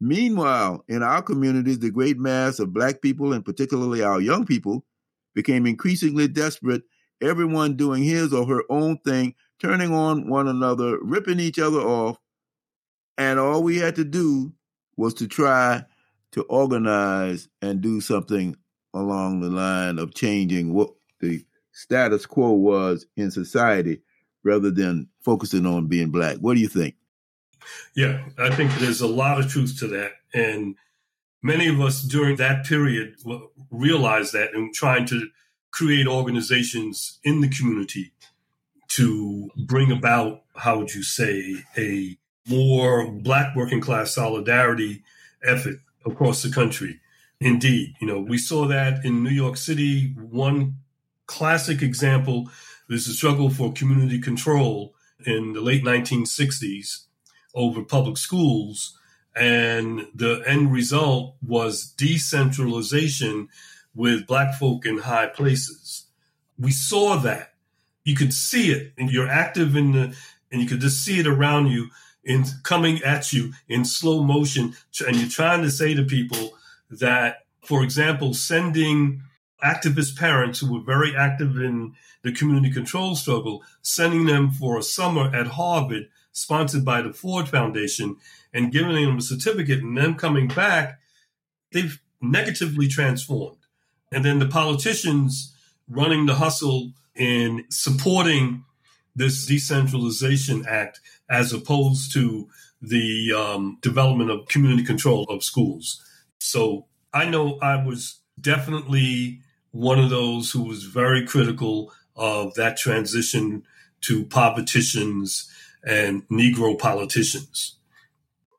Meanwhile, 0.00 0.84
in 0.88 1.02
our 1.02 1.22
communities, 1.22 1.78
the 1.78 1.90
great 1.90 2.18
mass 2.18 2.58
of 2.58 2.74
Black 2.74 3.00
people, 3.00 3.32
and 3.32 3.44
particularly 3.44 4.02
our 4.02 4.20
young 4.20 4.44
people, 4.44 4.84
became 5.34 5.66
increasingly 5.66 6.28
desperate, 6.28 6.82
everyone 7.22 7.76
doing 7.76 8.02
his 8.02 8.32
or 8.32 8.46
her 8.46 8.62
own 8.68 8.98
thing, 8.98 9.34
turning 9.58 9.94
on 9.94 10.28
one 10.28 10.48
another, 10.48 10.98
ripping 11.00 11.40
each 11.40 11.58
other 11.58 11.80
off. 11.80 12.18
And 13.16 13.38
all 13.38 13.62
we 13.62 13.78
had 13.78 13.96
to 13.96 14.04
do 14.04 14.52
was 14.96 15.14
to 15.14 15.26
try 15.26 15.84
to 16.32 16.42
organize 16.42 17.48
and 17.62 17.80
do 17.80 18.02
something 18.02 18.56
along 18.96 19.40
the 19.40 19.50
line 19.50 19.98
of 19.98 20.14
changing 20.14 20.72
what 20.72 20.90
the 21.20 21.44
status 21.72 22.26
quo 22.26 22.52
was 22.52 23.06
in 23.16 23.30
society 23.30 24.00
rather 24.42 24.70
than 24.70 25.08
focusing 25.20 25.66
on 25.66 25.86
being 25.86 26.10
black. 26.10 26.38
What 26.38 26.54
do 26.54 26.60
you 26.60 26.68
think? 26.68 26.94
Yeah, 27.94 28.24
I 28.38 28.54
think 28.54 28.72
there's 28.76 29.00
a 29.00 29.06
lot 29.06 29.40
of 29.40 29.50
truth 29.50 29.78
to 29.80 29.88
that. 29.88 30.12
And 30.32 30.76
many 31.42 31.68
of 31.68 31.80
us 31.80 32.02
during 32.02 32.36
that 32.36 32.64
period 32.64 33.16
realized 33.70 34.32
that 34.32 34.54
and 34.54 34.72
trying 34.72 35.06
to 35.06 35.28
create 35.70 36.06
organizations 36.06 37.18
in 37.24 37.40
the 37.40 37.48
community 37.48 38.12
to 38.88 39.50
bring 39.56 39.90
about, 39.92 40.44
how 40.54 40.78
would 40.78 40.94
you 40.94 41.02
say, 41.02 41.64
a 41.76 42.16
more 42.48 43.10
black 43.10 43.54
working 43.56 43.80
class 43.80 44.14
solidarity 44.14 45.02
effort 45.44 45.76
across 46.06 46.42
the 46.42 46.50
country. 46.50 47.00
Indeed, 47.40 47.94
you 48.00 48.06
know, 48.06 48.20
we 48.20 48.38
saw 48.38 48.66
that 48.66 49.04
in 49.04 49.22
New 49.22 49.30
York 49.30 49.56
City. 49.56 50.14
One 50.16 50.76
classic 51.26 51.82
example 51.82 52.50
is 52.88 53.06
the 53.06 53.12
struggle 53.12 53.50
for 53.50 53.72
community 53.72 54.20
control 54.20 54.94
in 55.26 55.52
the 55.52 55.60
late 55.60 55.84
1960s 55.84 57.04
over 57.54 57.82
public 57.82 58.16
schools. 58.16 58.98
And 59.34 60.06
the 60.14 60.42
end 60.46 60.72
result 60.72 61.36
was 61.46 61.92
decentralization 61.92 63.48
with 63.94 64.26
black 64.26 64.54
folk 64.54 64.86
in 64.86 64.98
high 64.98 65.26
places. 65.26 66.06
We 66.58 66.70
saw 66.70 67.16
that. 67.18 67.52
You 68.04 68.14
could 68.14 68.32
see 68.32 68.70
it 68.70 68.92
and 68.96 69.10
you're 69.10 69.28
active 69.28 69.76
in 69.76 69.92
the, 69.92 70.16
and 70.50 70.62
you 70.62 70.68
could 70.68 70.80
just 70.80 71.04
see 71.04 71.18
it 71.18 71.26
around 71.26 71.66
you 71.66 71.88
in 72.24 72.44
coming 72.62 73.02
at 73.02 73.32
you 73.32 73.52
in 73.68 73.84
slow 73.84 74.22
motion. 74.22 74.74
And 75.06 75.16
you're 75.16 75.28
trying 75.28 75.62
to 75.62 75.70
say 75.70 75.92
to 75.92 76.02
people 76.02 76.55
that, 76.90 77.44
for 77.62 77.82
example, 77.82 78.34
sending 78.34 79.22
activist 79.64 80.16
parents 80.16 80.60
who 80.60 80.72
were 80.72 80.84
very 80.84 81.16
active 81.16 81.56
in 81.56 81.94
the 82.22 82.32
community 82.32 82.70
control 82.70 83.14
struggle, 83.14 83.62
sending 83.82 84.26
them 84.26 84.50
for 84.50 84.78
a 84.78 84.82
summer 84.82 85.34
at 85.34 85.46
Harvard, 85.46 86.08
sponsored 86.32 86.84
by 86.84 87.00
the 87.00 87.12
Ford 87.12 87.48
Foundation, 87.48 88.16
and 88.52 88.72
giving 88.72 88.94
them 88.94 89.18
a 89.18 89.22
certificate 89.22 89.80
and 89.80 89.96
them 89.96 90.14
coming 90.14 90.48
back, 90.48 91.00
they've 91.72 92.00
negatively 92.20 92.88
transformed. 92.88 93.58
And 94.12 94.24
then 94.24 94.38
the 94.38 94.46
politicians 94.46 95.54
running 95.88 96.26
the 96.26 96.34
hustle 96.34 96.92
in 97.14 97.64
supporting 97.70 98.64
this 99.14 99.46
decentralization 99.46 100.66
act 100.68 101.00
as 101.28 101.52
opposed 101.52 102.12
to 102.12 102.48
the 102.82 103.32
um, 103.32 103.78
development 103.80 104.30
of 104.30 104.46
community 104.46 104.84
control 104.84 105.24
of 105.24 105.42
schools. 105.42 106.02
So 106.46 106.86
I 107.12 107.28
know 107.28 107.58
I 107.60 107.84
was 107.84 108.20
definitely 108.40 109.40
one 109.72 109.98
of 109.98 110.10
those 110.10 110.48
who 110.52 110.62
was 110.62 110.84
very 110.84 111.26
critical 111.26 111.92
of 112.14 112.54
that 112.54 112.76
transition 112.76 113.64
to 114.02 114.24
politicians 114.26 115.50
and 115.84 116.26
Negro 116.28 116.78
politicians. 116.78 117.78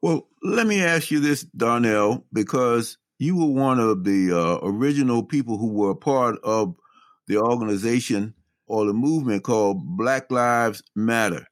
Well, 0.01 0.27
let 0.43 0.67
me 0.67 0.83
ask 0.83 1.11
you 1.11 1.21
this, 1.21 1.43
Darnell, 1.43 2.25
because 2.33 2.97
you 3.19 3.37
were 3.37 3.61
one 3.61 3.79
of 3.79 4.03
the 4.03 4.33
uh, 4.33 4.59
original 4.63 5.23
people 5.23 5.57
who 5.57 5.71
were 5.71 5.91
a 5.91 5.95
part 5.95 6.37
of 6.43 6.75
the 7.27 7.37
organization 7.37 8.33
or 8.67 8.85
the 8.85 8.93
movement 8.93 9.43
called 9.43 9.81
Black 9.95 10.29
Lives 10.29 10.83
Matter. 10.93 11.47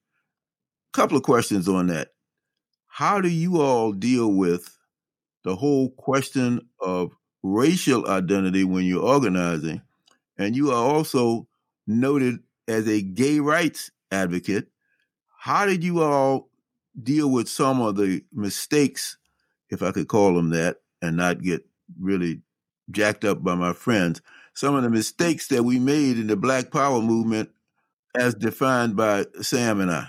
Couple 0.91 1.15
of 1.15 1.23
questions 1.23 1.69
on 1.69 1.87
that. 1.87 2.09
How 2.87 3.21
do 3.21 3.29
you 3.29 3.61
all 3.61 3.93
deal 3.93 4.33
with 4.33 4.74
the 5.45 5.55
whole 5.55 5.91
question 5.91 6.59
of 6.81 7.15
racial 7.43 8.07
identity 8.07 8.63
when 8.63 8.83
you're 8.83 9.03
organizing? 9.03 9.81
And 10.37 10.55
you 10.55 10.71
are 10.71 10.83
also 10.83 11.47
noted 11.87 12.39
as 12.67 12.87
a 12.87 13.01
gay 13.01 13.39
rights 13.39 13.91
advocate. 14.11 14.67
How 15.37 15.65
did 15.65 15.83
you 15.83 16.01
all 16.01 16.49
deal 17.01 17.29
with 17.29 17.47
some 17.47 17.79
of 17.79 17.95
the 17.95 18.23
mistakes, 18.33 19.17
if 19.69 19.83
I 19.83 19.91
could 19.91 20.07
call 20.07 20.33
them 20.33 20.49
that, 20.49 20.77
and 21.01 21.15
not 21.15 21.41
get 21.41 21.63
really 21.99 22.41
jacked 22.89 23.23
up 23.23 23.43
by 23.43 23.53
my 23.53 23.73
friends, 23.73 24.21
some 24.55 24.73
of 24.73 24.83
the 24.83 24.89
mistakes 24.89 25.47
that 25.49 25.63
we 25.63 25.77
made 25.77 26.17
in 26.17 26.27
the 26.27 26.35
Black 26.35 26.71
Power 26.71 27.01
movement 27.01 27.51
as 28.15 28.33
defined 28.33 28.95
by 28.95 29.25
Sam 29.41 29.79
and 29.79 29.91
I. 29.91 30.07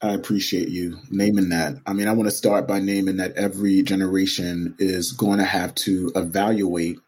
I 0.00 0.12
appreciate 0.12 0.68
you 0.68 0.98
naming 1.10 1.48
that. 1.50 1.76
I 1.86 1.94
mean, 1.94 2.06
I 2.06 2.12
want 2.12 2.28
to 2.28 2.34
start 2.36 2.68
by 2.68 2.80
naming 2.80 3.16
that 3.16 3.36
every 3.36 3.82
generation 3.82 4.74
is 4.78 5.12
going 5.12 5.38
to 5.38 5.44
have 5.44 5.74
to 5.76 6.12
evaluate 6.14 6.98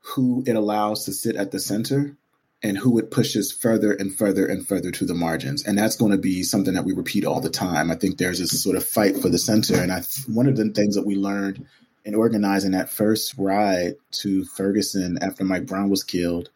who 0.00 0.44
it 0.46 0.54
allows 0.54 1.04
to 1.04 1.12
sit 1.12 1.36
at 1.36 1.50
the 1.50 1.60
center 1.60 2.16
and 2.62 2.76
who 2.76 2.98
it 2.98 3.10
pushes 3.10 3.50
further 3.50 3.92
and 3.92 4.14
further 4.14 4.44
and 4.44 4.66
further 4.66 4.90
to 4.90 5.06
the 5.06 5.14
margins. 5.14 5.64
And 5.64 5.78
that's 5.78 5.96
going 5.96 6.12
to 6.12 6.18
be 6.18 6.42
something 6.42 6.74
that 6.74 6.84
we 6.84 6.92
repeat 6.92 7.24
all 7.24 7.40
the 7.40 7.48
time. 7.48 7.90
I 7.90 7.94
think 7.94 8.18
there's 8.18 8.38
this 8.38 8.62
sort 8.62 8.76
of 8.76 8.84
fight 8.84 9.16
for 9.16 9.30
the 9.30 9.38
center. 9.38 9.76
And 9.76 9.90
I, 9.90 10.02
one 10.26 10.46
of 10.46 10.56
the 10.56 10.68
things 10.70 10.96
that 10.96 11.06
we 11.06 11.16
learned 11.16 11.66
in 12.04 12.14
organizing 12.14 12.72
that 12.72 12.90
first 12.90 13.34
ride 13.38 13.94
to 14.12 14.44
Ferguson 14.44 15.18
after 15.22 15.44
Mike 15.44 15.66
Brown 15.66 15.88
was 15.88 16.04
killed 16.04 16.50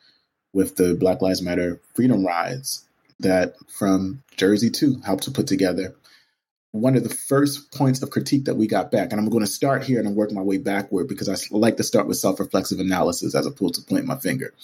with 0.53 0.77
the 0.77 0.95
Black 0.95 1.23
Lives 1.23 1.43
Matter 1.43 1.81
Freedom 1.95 2.25
Rides 2.25 2.85
that 3.25 3.55
from 3.69 4.23
Jersey 4.37 4.71
too 4.71 5.01
helped 5.05 5.25
to 5.25 5.31
put 5.31 5.47
together. 5.47 5.95
One 6.71 6.97
of 6.97 7.05
the 7.05 7.15
first 7.15 7.73
points 7.73 8.03
of 8.03 8.11
critique 8.11 8.47
that 8.47 8.57
we 8.57 8.67
got 8.67 8.91
back, 8.91 9.13
and 9.13 9.21
I'm 9.21 9.29
going 9.29 9.45
to 9.45 9.51
start 9.51 9.85
here 9.85 9.99
and 9.99 10.09
I'm 10.09 10.15
working 10.15 10.35
my 10.35 10.43
way 10.43 10.59
backward 10.59 11.09
because 11.09 11.29
I 11.29 11.37
like 11.57 11.77
to 11.77 11.85
start 11.85 12.07
with 12.07 12.17
self 12.17 12.41
reflexive 12.41 12.81
analysis 12.81 13.35
as 13.35 13.47
opposed 13.47 13.75
to 13.77 13.83
point 13.83 14.07
my 14.07 14.17
finger. 14.17 14.55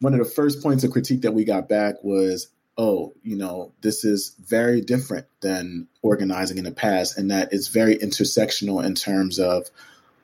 One 0.00 0.12
of 0.12 0.20
the 0.20 0.24
first 0.24 0.62
points 0.62 0.84
of 0.84 0.92
critique 0.92 1.22
that 1.22 1.34
we 1.34 1.44
got 1.44 1.68
back 1.68 1.96
was, 2.04 2.48
oh, 2.76 3.12
you 3.24 3.36
know, 3.36 3.72
this 3.80 4.04
is 4.04 4.36
very 4.38 4.80
different 4.80 5.26
than 5.40 5.88
organizing 6.02 6.58
in 6.58 6.64
the 6.64 6.70
past, 6.70 7.18
and 7.18 7.32
that 7.32 7.52
it's 7.52 7.68
very 7.68 7.96
intersectional 7.96 8.84
in 8.84 8.94
terms 8.94 9.40
of 9.40 9.68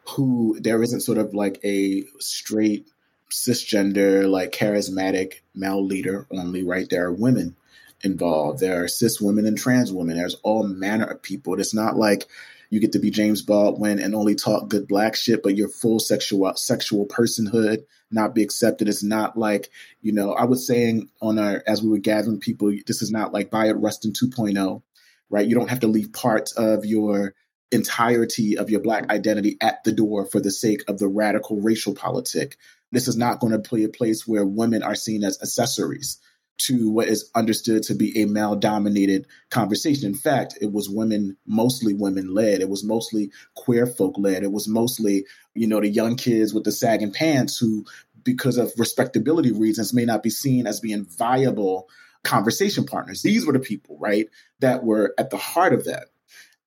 who 0.06 0.56
there 0.60 0.82
isn't 0.82 1.00
sort 1.00 1.18
of 1.18 1.34
like 1.34 1.58
a 1.64 2.04
straight 2.20 2.86
cisgender 3.30 4.30
like 4.30 4.52
charismatic 4.52 5.40
male 5.54 5.84
leader 5.84 6.26
only 6.30 6.62
right 6.62 6.88
there 6.90 7.06
are 7.06 7.12
women 7.12 7.56
involved 8.04 8.60
there 8.60 8.84
are 8.84 8.88
cis 8.88 9.20
women 9.20 9.46
and 9.46 9.58
trans 9.58 9.92
women 9.92 10.16
there's 10.16 10.36
all 10.42 10.62
manner 10.62 11.06
of 11.06 11.22
people 11.22 11.58
it's 11.58 11.74
not 11.74 11.96
like 11.96 12.28
you 12.74 12.80
get 12.80 12.92
to 12.92 12.98
be 12.98 13.10
James 13.10 13.40
Baldwin 13.40 14.00
and 14.00 14.16
only 14.16 14.34
talk 14.34 14.68
good 14.68 14.88
black 14.88 15.14
shit, 15.14 15.44
but 15.44 15.56
your 15.56 15.68
full 15.68 16.00
sexual 16.00 16.52
sexual 16.56 17.06
personhood 17.06 17.84
not 18.10 18.34
be 18.34 18.42
accepted. 18.42 18.88
It's 18.88 19.04
not 19.04 19.38
like, 19.38 19.70
you 20.02 20.12
know, 20.12 20.32
I 20.32 20.44
was 20.46 20.66
saying 20.66 21.08
on 21.22 21.38
our 21.38 21.62
as 21.68 21.84
we 21.84 21.88
were 21.88 21.98
gathering 21.98 22.40
people, 22.40 22.72
this 22.84 23.00
is 23.00 23.12
not 23.12 23.32
like 23.32 23.50
Bayard 23.50 23.80
Rustin 23.80 24.12
2.0, 24.12 24.82
right? 25.30 25.46
You 25.46 25.54
don't 25.54 25.70
have 25.70 25.80
to 25.80 25.86
leave 25.86 26.12
parts 26.12 26.50
of 26.50 26.84
your 26.84 27.34
entirety 27.70 28.58
of 28.58 28.70
your 28.70 28.80
black 28.80 29.08
identity 29.08 29.56
at 29.60 29.84
the 29.84 29.92
door 29.92 30.26
for 30.26 30.40
the 30.40 30.50
sake 30.50 30.82
of 30.88 30.98
the 30.98 31.08
radical 31.08 31.60
racial 31.60 31.94
politic. 31.94 32.56
This 32.90 33.06
is 33.06 33.16
not 33.16 33.38
going 33.38 33.52
to 33.52 33.74
be 33.74 33.84
a 33.84 33.88
place 33.88 34.26
where 34.26 34.44
women 34.44 34.82
are 34.82 34.96
seen 34.96 35.22
as 35.22 35.40
accessories 35.40 36.18
to 36.56 36.90
what 36.90 37.08
is 37.08 37.30
understood 37.34 37.82
to 37.82 37.94
be 37.94 38.22
a 38.22 38.26
male 38.26 38.54
dominated 38.54 39.26
conversation. 39.50 40.06
In 40.06 40.14
fact, 40.14 40.56
it 40.60 40.72
was 40.72 40.88
women, 40.88 41.36
mostly 41.46 41.94
women 41.94 42.32
led. 42.32 42.60
It 42.60 42.68
was 42.68 42.84
mostly 42.84 43.30
queer 43.56 43.86
folk 43.86 44.14
led. 44.18 44.42
It 44.42 44.52
was 44.52 44.68
mostly, 44.68 45.26
you 45.54 45.66
know, 45.66 45.80
the 45.80 45.88
young 45.88 46.16
kids 46.16 46.54
with 46.54 46.64
the 46.64 46.72
sagging 46.72 47.12
pants 47.12 47.58
who, 47.58 47.84
because 48.22 48.56
of 48.56 48.72
respectability 48.78 49.52
reasons, 49.52 49.92
may 49.92 50.04
not 50.04 50.22
be 50.22 50.30
seen 50.30 50.66
as 50.66 50.80
being 50.80 51.04
viable 51.04 51.88
conversation 52.22 52.84
partners. 52.84 53.22
These 53.22 53.46
were 53.46 53.52
the 53.52 53.58
people, 53.58 53.98
right, 53.98 54.28
that 54.60 54.84
were 54.84 55.14
at 55.18 55.30
the 55.30 55.36
heart 55.36 55.74
of 55.74 55.84
that. 55.84 56.06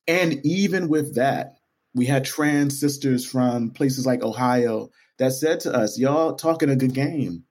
And 0.08 0.46
even 0.46 0.88
with 0.88 1.16
that, 1.16 1.58
we 1.96 2.06
had 2.06 2.26
trans 2.26 2.80
sisters 2.80 3.26
from 3.26 3.72
places 3.72 4.06
like 4.06 4.22
Ohio 4.22 4.92
that 5.18 5.34
said 5.34 5.62
to 5.62 5.74
us, 5.74 5.98
Y'all 5.98 6.36
talking 6.36 6.70
a 6.70 6.76
good 6.76 6.94
game. 6.94 7.44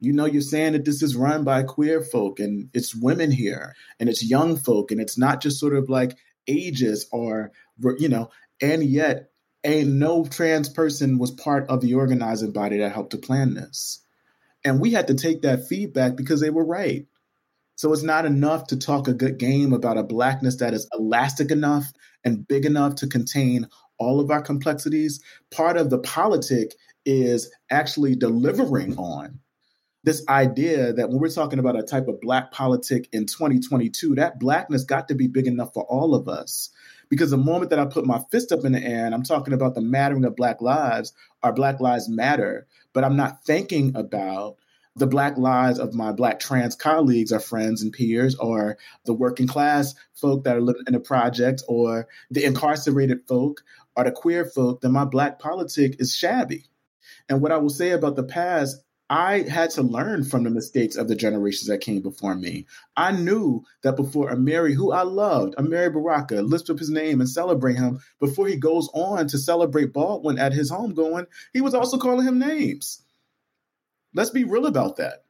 You 0.00 0.12
know, 0.12 0.24
you're 0.24 0.40
saying 0.40 0.72
that 0.72 0.84
this 0.84 1.02
is 1.02 1.14
run 1.14 1.44
by 1.44 1.62
queer 1.62 2.00
folk 2.00 2.40
and 2.40 2.70
it's 2.72 2.94
women 2.94 3.30
here 3.30 3.74
and 3.98 4.08
it's 4.08 4.24
young 4.28 4.56
folk 4.56 4.90
and 4.90 5.00
it's 5.00 5.18
not 5.18 5.42
just 5.42 5.60
sort 5.60 5.74
of 5.74 5.90
like 5.90 6.16
ages 6.48 7.06
or, 7.12 7.52
you 7.98 8.08
know, 8.08 8.30
and 8.62 8.82
yet 8.82 9.30
ain't 9.62 9.90
no 9.90 10.24
trans 10.24 10.68
person 10.68 11.18
was 11.18 11.30
part 11.30 11.68
of 11.68 11.82
the 11.82 11.94
organizing 11.94 12.52
body 12.52 12.78
that 12.78 12.92
helped 12.92 13.10
to 13.10 13.18
plan 13.18 13.54
this. 13.54 14.00
And 14.64 14.80
we 14.80 14.92
had 14.92 15.08
to 15.08 15.14
take 15.14 15.42
that 15.42 15.68
feedback 15.68 16.16
because 16.16 16.40
they 16.40 16.50
were 16.50 16.64
right. 16.64 17.06
So 17.76 17.92
it's 17.92 18.02
not 18.02 18.26
enough 18.26 18.68
to 18.68 18.78
talk 18.78 19.08
a 19.08 19.14
good 19.14 19.38
game 19.38 19.72
about 19.72 19.96
a 19.96 20.02
blackness 20.02 20.56
that 20.56 20.74
is 20.74 20.88
elastic 20.92 21.50
enough 21.50 21.92
and 22.24 22.46
big 22.46 22.66
enough 22.66 22.96
to 22.96 23.06
contain 23.06 23.68
all 23.98 24.20
of 24.20 24.30
our 24.30 24.42
complexities. 24.42 25.22
Part 25.50 25.76
of 25.76 25.88
the 25.88 25.98
politic 25.98 26.74
is 27.06 27.50
actually 27.70 28.16
delivering 28.16 28.96
on 28.98 29.40
this 30.02 30.24
idea 30.28 30.92
that 30.92 31.08
when 31.08 31.18
we're 31.18 31.28
talking 31.28 31.58
about 31.58 31.78
a 31.78 31.82
type 31.82 32.08
of 32.08 32.20
black 32.20 32.52
politic 32.52 33.08
in 33.12 33.26
2022, 33.26 34.14
that 34.14 34.38
blackness 34.38 34.84
got 34.84 35.08
to 35.08 35.14
be 35.14 35.26
big 35.26 35.46
enough 35.46 35.74
for 35.74 35.84
all 35.84 36.14
of 36.14 36.28
us. 36.28 36.70
Because 37.10 37.30
the 37.30 37.36
moment 37.36 37.70
that 37.70 37.78
I 37.78 37.84
put 37.84 38.06
my 38.06 38.22
fist 38.30 38.52
up 38.52 38.64
in 38.64 38.72
the 38.72 38.82
air 38.82 39.04
and 39.04 39.14
I'm 39.14 39.24
talking 39.24 39.52
about 39.52 39.74
the 39.74 39.80
mattering 39.80 40.24
of 40.24 40.36
black 40.36 40.60
lives, 40.62 41.12
our 41.42 41.52
black 41.52 41.80
lives 41.80 42.08
matter, 42.08 42.66
but 42.92 43.04
I'm 43.04 43.16
not 43.16 43.44
thinking 43.44 43.94
about 43.94 44.56
the 44.96 45.06
black 45.06 45.36
lives 45.36 45.78
of 45.78 45.94
my 45.94 46.12
black 46.12 46.40
trans 46.40 46.74
colleagues 46.74 47.32
or 47.32 47.40
friends 47.40 47.82
and 47.82 47.92
peers 47.92 48.34
or 48.36 48.76
the 49.04 49.14
working 49.14 49.46
class 49.46 49.94
folk 50.14 50.44
that 50.44 50.56
are 50.56 50.60
living 50.60 50.82
in 50.86 50.94
the 50.94 51.00
project 51.00 51.62
or 51.68 52.08
the 52.30 52.44
incarcerated 52.44 53.20
folk 53.26 53.62
or 53.96 54.04
the 54.04 54.12
queer 54.12 54.44
folk, 54.44 54.80
then 54.80 54.92
my 54.92 55.04
black 55.04 55.38
politic 55.38 55.96
is 56.00 56.14
shabby. 56.14 56.64
And 57.28 57.40
what 57.40 57.52
I 57.52 57.58
will 57.58 57.70
say 57.70 57.90
about 57.90 58.16
the 58.16 58.24
past 58.24 58.82
I 59.10 59.40
had 59.40 59.70
to 59.70 59.82
learn 59.82 60.22
from 60.22 60.44
the 60.44 60.50
mistakes 60.50 60.94
of 60.94 61.08
the 61.08 61.16
generations 61.16 61.66
that 61.66 61.80
came 61.80 62.00
before 62.00 62.36
me. 62.36 62.66
I 62.96 63.10
knew 63.10 63.64
that 63.82 63.96
before 63.96 64.30
Amiri, 64.30 64.72
who 64.72 64.92
I 64.92 65.02
loved, 65.02 65.56
Amiri 65.56 65.92
Baraka, 65.92 66.42
lift 66.42 66.70
up 66.70 66.78
his 66.78 66.90
name 66.90 67.20
and 67.20 67.28
celebrate 67.28 67.74
him, 67.74 68.00
before 68.20 68.46
he 68.46 68.54
goes 68.54 68.88
on 68.94 69.26
to 69.26 69.36
celebrate 69.36 69.92
Baldwin 69.92 70.38
at 70.38 70.52
his 70.52 70.70
homegoing, 70.70 71.26
he 71.52 71.60
was 71.60 71.74
also 71.74 71.98
calling 71.98 72.24
him 72.24 72.38
names. 72.38 73.02
Let's 74.14 74.30
be 74.30 74.44
real 74.44 74.66
about 74.66 74.98
that, 74.98 75.24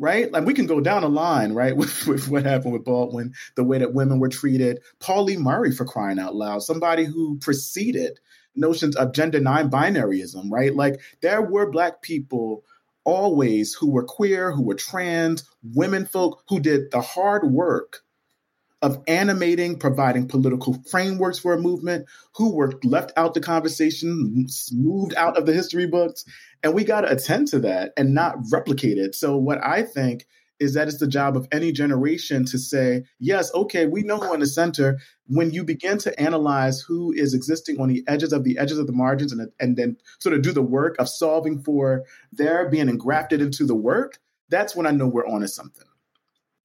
right? 0.00 0.30
Like 0.32 0.44
we 0.44 0.54
can 0.54 0.66
go 0.66 0.80
down 0.80 1.04
a 1.04 1.08
line, 1.08 1.52
right, 1.52 1.76
with, 1.76 2.08
with 2.08 2.28
what 2.28 2.44
happened 2.44 2.72
with 2.72 2.84
Baldwin, 2.84 3.34
the 3.54 3.62
way 3.62 3.78
that 3.78 3.94
women 3.94 4.18
were 4.18 4.30
treated. 4.30 4.80
Pauli 4.98 5.36
Murray, 5.36 5.70
for 5.70 5.84
crying 5.84 6.18
out 6.18 6.34
loud, 6.34 6.64
somebody 6.64 7.04
who 7.04 7.38
preceded 7.38 8.18
notions 8.56 8.96
of 8.96 9.12
gender 9.12 9.38
non-binaryism, 9.38 10.50
right? 10.50 10.74
Like 10.74 11.00
there 11.20 11.40
were 11.40 11.70
black 11.70 12.02
people 12.02 12.64
always 13.04 13.74
who 13.74 13.90
were 13.90 14.04
queer, 14.04 14.52
who 14.52 14.62
were 14.62 14.74
trans, 14.74 15.48
women 15.62 16.06
folk 16.06 16.42
who 16.48 16.60
did 16.60 16.90
the 16.90 17.00
hard 17.00 17.50
work 17.50 18.00
of 18.82 19.00
animating, 19.06 19.78
providing 19.78 20.26
political 20.26 20.74
frameworks 20.90 21.38
for 21.38 21.54
a 21.54 21.60
movement, 21.60 22.06
who 22.34 22.52
were 22.52 22.72
left 22.82 23.12
out 23.16 23.32
the 23.32 23.40
conversation, 23.40 24.46
moved 24.72 25.14
out 25.14 25.36
of 25.38 25.46
the 25.46 25.52
history 25.52 25.86
books. 25.86 26.24
And 26.64 26.74
we 26.74 26.82
got 26.84 27.02
to 27.02 27.12
attend 27.12 27.48
to 27.48 27.60
that 27.60 27.92
and 27.96 28.12
not 28.12 28.36
replicate 28.50 28.98
it. 28.98 29.14
So, 29.14 29.36
what 29.36 29.64
I 29.64 29.82
think 29.82 30.26
is 30.62 30.74
that 30.74 30.86
it's 30.86 30.98
the 30.98 31.08
job 31.08 31.36
of 31.36 31.48
any 31.50 31.72
generation 31.72 32.44
to 32.46 32.56
say, 32.56 33.02
yes, 33.18 33.52
okay, 33.52 33.86
we 33.86 34.02
know 34.02 34.18
who 34.18 34.32
in 34.32 34.40
the 34.40 34.46
center. 34.46 34.98
When 35.26 35.50
you 35.50 35.64
begin 35.64 35.98
to 35.98 36.20
analyze 36.20 36.80
who 36.80 37.12
is 37.12 37.34
existing 37.34 37.80
on 37.80 37.88
the 37.88 38.04
edges 38.06 38.32
of 38.32 38.44
the 38.44 38.56
edges 38.58 38.78
of 38.78 38.86
the 38.86 38.92
margins 38.92 39.32
and, 39.32 39.50
and 39.58 39.76
then 39.76 39.96
sort 40.20 40.34
of 40.36 40.42
do 40.42 40.52
the 40.52 40.62
work 40.62 40.94
of 41.00 41.08
solving 41.08 41.60
for 41.60 42.04
their 42.32 42.68
being 42.68 42.88
engrafted 42.88 43.42
into 43.42 43.66
the 43.66 43.74
work, 43.74 44.20
that's 44.50 44.76
when 44.76 44.86
I 44.86 44.92
know 44.92 45.08
we're 45.08 45.26
onto 45.26 45.48
something. 45.48 45.86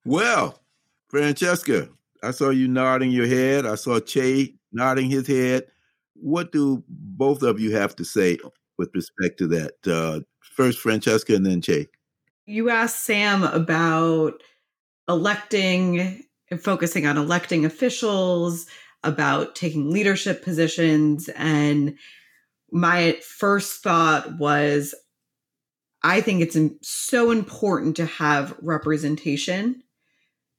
Well, 0.05 0.59
Francesca, 1.09 1.89
I 2.21 2.31
saw 2.31 2.51
you 2.51 2.67
nodding 2.67 3.11
your 3.11 3.27
head. 3.27 3.65
I 3.65 3.75
saw 3.75 3.99
Che 3.99 4.53
nodding 4.71 5.09
his 5.09 5.27
head. 5.27 5.65
What 6.13 6.51
do 6.51 6.83
both 6.87 7.41
of 7.41 7.59
you 7.59 7.75
have 7.75 7.95
to 7.95 8.05
say 8.05 8.37
with 8.77 8.89
respect 8.93 9.39
to 9.39 9.47
that? 9.47 9.87
Uh, 9.87 10.19
first, 10.41 10.79
Francesca, 10.79 11.33
and 11.33 11.45
then 11.45 11.61
Che 11.61 11.87
you 12.47 12.69
asked 12.69 13.05
Sam 13.05 13.43
about 13.43 14.41
electing 15.07 16.23
and 16.49 16.63
focusing 16.63 17.05
on 17.05 17.17
electing 17.17 17.65
officials, 17.65 18.65
about 19.03 19.53
taking 19.53 19.91
leadership 19.91 20.43
positions. 20.43 21.29
And 21.35 21.97
my 22.71 23.19
first 23.21 23.83
thought 23.83 24.37
was 24.37 24.95
I 26.03 26.21
think 26.21 26.41
it's 26.41 26.57
so 26.87 27.31
important 27.31 27.97
to 27.97 28.05
have 28.05 28.55
representation. 28.61 29.83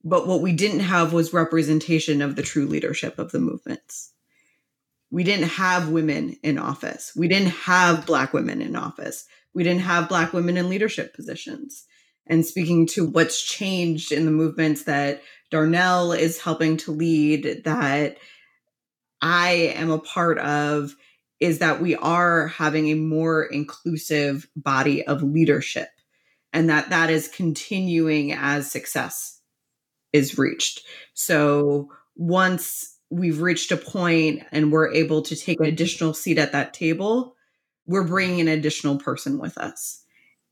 But 0.05 0.27
what 0.27 0.43
we 0.43 0.53
didn't 0.53 0.81
have 0.81 1.13
was 1.13 1.33
representation 1.33 2.23
of 2.23 2.37
the 2.37 2.43
true 2.43 2.67
leadership 2.67 3.19
of 3.19 3.33
the 3.33 3.41
movements. 3.41 4.13
We 5.11 5.25
didn't 5.25 5.49
have 5.49 5.89
women 5.89 6.37
in 6.43 6.59
office. 6.59 7.13
We 7.17 7.29
didn't 7.29 7.53
have 7.53 8.07
Black 8.07 8.35
women 8.35 8.61
in 8.61 8.77
office 8.77 9.27
we 9.59 9.65
didn't 9.65 9.81
have 9.81 10.09
black 10.09 10.33
women 10.33 10.57
in 10.57 10.69
leadership 10.69 11.13
positions 11.17 11.85
and 12.29 12.47
speaking 12.47 12.87
to 12.87 13.05
what's 13.05 13.43
changed 13.43 14.13
in 14.13 14.25
the 14.25 14.31
movements 14.31 14.85
that 14.85 15.21
Darnell 15.51 16.13
is 16.13 16.41
helping 16.41 16.77
to 16.77 16.93
lead 16.93 17.63
that 17.65 18.19
I 19.21 19.73
am 19.75 19.91
a 19.91 19.99
part 19.99 20.39
of 20.39 20.95
is 21.41 21.59
that 21.59 21.83
we 21.83 21.97
are 21.97 22.47
having 22.47 22.87
a 22.87 22.95
more 22.95 23.43
inclusive 23.43 24.49
body 24.55 25.05
of 25.05 25.25
leadership 25.25 25.89
and 26.53 26.71
that 26.71 26.91
that 26.91 27.11
is 27.11 27.27
continuing 27.27 28.33
as 28.33 28.71
success 28.71 29.41
is 30.13 30.39
reached. 30.39 30.83
So 31.15 31.91
once 32.15 32.97
we've 33.11 33.41
reached 33.41 33.73
a 33.73 33.77
point 33.77 34.45
and 34.53 34.71
we're 34.71 34.93
able 34.93 35.23
to 35.23 35.35
take 35.35 35.59
an 35.59 35.67
additional 35.67 36.15
seat 36.15 36.39
at 36.39 36.53
that 36.53 36.75
table, 36.75 37.35
we're 37.89 38.05
bringing 38.05 38.41
an 38.41 38.49
additional 38.49 38.99
person 38.99 39.39
with 39.39 39.59
us. 39.59 40.05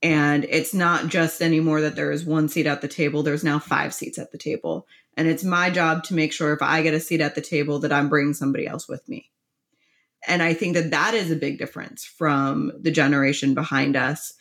And 0.02 0.44
it's 0.44 0.74
not 0.74 1.08
just 1.08 1.40
anymore 1.40 1.82
that 1.82 1.94
there 1.94 2.10
is 2.10 2.24
one 2.24 2.48
seat 2.48 2.66
at 2.66 2.80
the 2.80 2.88
table, 2.88 3.22
there's 3.22 3.44
now 3.44 3.58
five 3.58 3.94
seats 3.94 4.18
at 4.18 4.32
the 4.32 4.38
table. 4.38 4.86
And 5.16 5.28
it's 5.28 5.44
my 5.44 5.70
job 5.70 6.04
to 6.04 6.14
make 6.14 6.32
sure 6.32 6.52
if 6.52 6.62
I 6.62 6.82
get 6.82 6.94
a 6.94 7.00
seat 7.00 7.20
at 7.20 7.34
the 7.34 7.40
table 7.40 7.78
that 7.80 7.92
I'm 7.92 8.08
bringing 8.08 8.34
somebody 8.34 8.66
else 8.66 8.88
with 8.88 9.08
me. 9.08 9.30
And 10.26 10.42
I 10.42 10.54
think 10.54 10.74
that 10.74 10.90
that 10.90 11.14
is 11.14 11.30
a 11.30 11.36
big 11.36 11.58
difference 11.58 12.04
from 12.04 12.72
the 12.80 12.90
generation 12.90 13.54
behind 13.54 13.96
us 13.96 14.34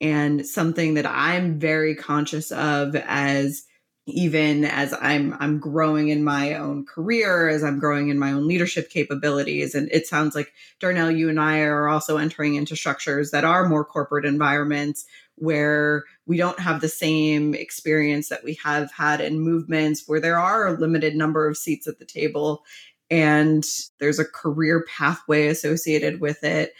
and 0.00 0.44
something 0.46 0.94
that 0.94 1.06
I'm 1.06 1.58
very 1.58 1.94
conscious 1.94 2.50
of 2.50 2.96
as 2.96 3.64
even 4.10 4.64
as 4.64 4.94
I'm 5.00 5.36
I'm 5.40 5.58
growing 5.58 6.08
in 6.08 6.24
my 6.24 6.54
own 6.54 6.84
career, 6.86 7.48
as 7.48 7.64
I'm 7.64 7.78
growing 7.78 8.08
in 8.08 8.18
my 8.18 8.32
own 8.32 8.46
leadership 8.46 8.90
capabilities. 8.90 9.74
And 9.74 9.88
it 9.92 10.06
sounds 10.06 10.34
like 10.34 10.52
Darnell, 10.78 11.10
you 11.10 11.28
and 11.28 11.40
I 11.40 11.60
are 11.60 11.88
also 11.88 12.16
entering 12.16 12.54
into 12.54 12.76
structures 12.76 13.30
that 13.30 13.44
are 13.44 13.68
more 13.68 13.84
corporate 13.84 14.24
environments 14.24 15.04
where 15.36 16.04
we 16.26 16.36
don't 16.36 16.60
have 16.60 16.80
the 16.80 16.88
same 16.88 17.54
experience 17.54 18.28
that 18.28 18.44
we 18.44 18.58
have 18.62 18.92
had 18.92 19.20
in 19.20 19.40
movements 19.40 20.04
where 20.06 20.20
there 20.20 20.38
are 20.38 20.66
a 20.66 20.78
limited 20.78 21.16
number 21.16 21.48
of 21.48 21.56
seats 21.56 21.86
at 21.86 21.98
the 21.98 22.04
table 22.04 22.62
and 23.10 23.64
there's 23.98 24.18
a 24.18 24.24
career 24.24 24.84
pathway 24.96 25.48
associated 25.48 26.20
with 26.20 26.44
it. 26.44 26.74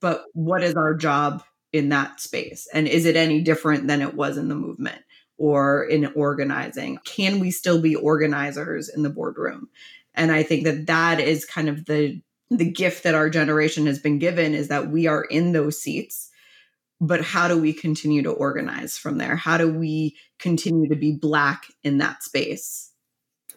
But 0.00 0.24
what 0.32 0.62
is 0.62 0.74
our 0.74 0.94
job 0.94 1.42
in 1.72 1.88
that 1.88 2.20
space? 2.20 2.68
And 2.72 2.86
is 2.86 3.06
it 3.06 3.16
any 3.16 3.40
different 3.40 3.86
than 3.86 4.02
it 4.02 4.14
was 4.14 4.36
in 4.36 4.48
the 4.48 4.54
movement? 4.54 5.02
Or 5.38 5.84
in 5.84 6.06
organizing? 6.14 6.98
Can 7.04 7.40
we 7.40 7.50
still 7.50 7.80
be 7.80 7.94
organizers 7.94 8.88
in 8.88 9.02
the 9.02 9.10
boardroom? 9.10 9.68
And 10.14 10.30
I 10.30 10.42
think 10.42 10.64
that 10.64 10.86
that 10.86 11.20
is 11.20 11.44
kind 11.44 11.68
of 11.68 11.86
the 11.86 12.20
the 12.50 12.70
gift 12.70 13.04
that 13.04 13.14
our 13.14 13.30
generation 13.30 13.86
has 13.86 13.98
been 13.98 14.18
given 14.18 14.54
is 14.54 14.68
that 14.68 14.90
we 14.90 15.06
are 15.06 15.24
in 15.24 15.52
those 15.52 15.80
seats 15.80 16.28
but 17.00 17.20
how 17.20 17.48
do 17.48 17.60
we 17.60 17.72
continue 17.72 18.22
to 18.22 18.30
organize 18.30 18.96
from 18.98 19.18
there 19.18 19.36
how 19.36 19.56
do 19.56 19.72
we 19.72 20.16
continue 20.38 20.88
to 20.88 20.96
be 20.96 21.12
black 21.12 21.64
in 21.82 21.98
that 21.98 22.22
space 22.22 22.91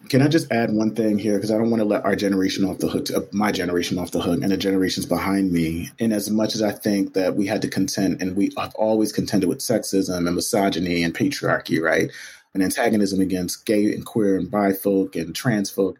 can 0.09 0.21
I 0.21 0.27
just 0.27 0.51
add 0.51 0.71
one 0.71 0.93
thing 0.95 1.17
here? 1.17 1.35
Because 1.35 1.51
I 1.51 1.57
don't 1.57 1.69
want 1.69 1.81
to 1.81 1.87
let 1.87 2.05
our 2.05 2.15
generation 2.15 2.65
off 2.65 2.79
the 2.79 2.87
hook, 2.87 3.07
uh, 3.11 3.21
my 3.31 3.51
generation 3.51 3.97
off 3.97 4.11
the 4.11 4.21
hook, 4.21 4.41
and 4.41 4.51
the 4.51 4.57
generations 4.57 5.05
behind 5.05 5.51
me. 5.51 5.89
In 5.99 6.11
as 6.11 6.29
much 6.29 6.55
as 6.55 6.61
I 6.61 6.71
think 6.71 7.13
that 7.13 7.35
we 7.35 7.45
had 7.47 7.61
to 7.63 7.67
contend, 7.67 8.21
and 8.21 8.35
we 8.35 8.51
have 8.57 8.75
always 8.75 9.11
contended 9.11 9.49
with 9.49 9.59
sexism 9.59 10.25
and 10.25 10.35
misogyny 10.35 11.03
and 11.03 11.13
patriarchy, 11.13 11.81
right? 11.81 12.11
And 12.53 12.63
antagonism 12.63 13.19
against 13.19 13.65
gay 13.65 13.93
and 13.93 14.05
queer 14.05 14.37
and 14.37 14.49
bi 14.49 14.73
folk 14.73 15.15
and 15.15 15.35
trans 15.35 15.69
folk. 15.69 15.99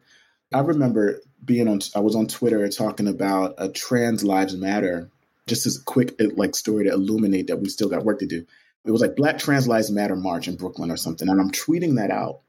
I 0.54 0.60
remember 0.60 1.20
being 1.44 1.68
on, 1.68 1.82
I 1.96 2.00
was 2.00 2.16
on 2.16 2.28
Twitter 2.28 2.68
talking 2.70 3.08
about 3.08 3.56
a 3.58 3.70
trans 3.70 4.24
lives 4.24 4.56
matter, 4.56 5.10
just 5.48 5.66
as 5.66 5.78
a 5.78 5.84
quick 5.84 6.16
like 6.36 6.56
story 6.56 6.86
to 6.86 6.92
illuminate 6.92 7.48
that 7.48 7.60
we 7.60 7.70
still 7.70 7.90
got 7.90 8.06
work 8.06 8.20
to 8.20 8.26
do. 8.26 8.46
It 8.86 8.92
was 8.92 9.02
like 9.02 9.16
Black 9.16 9.40
Trans 9.40 9.68
Lives 9.68 9.90
Matter 9.90 10.16
March 10.16 10.48
in 10.48 10.58
Brooklyn 10.58 10.92
or 10.92 10.98
something. 10.98 11.28
And 11.28 11.42
I'm 11.42 11.50
tweeting 11.50 11.96
that 11.96 12.12
out 12.12 12.42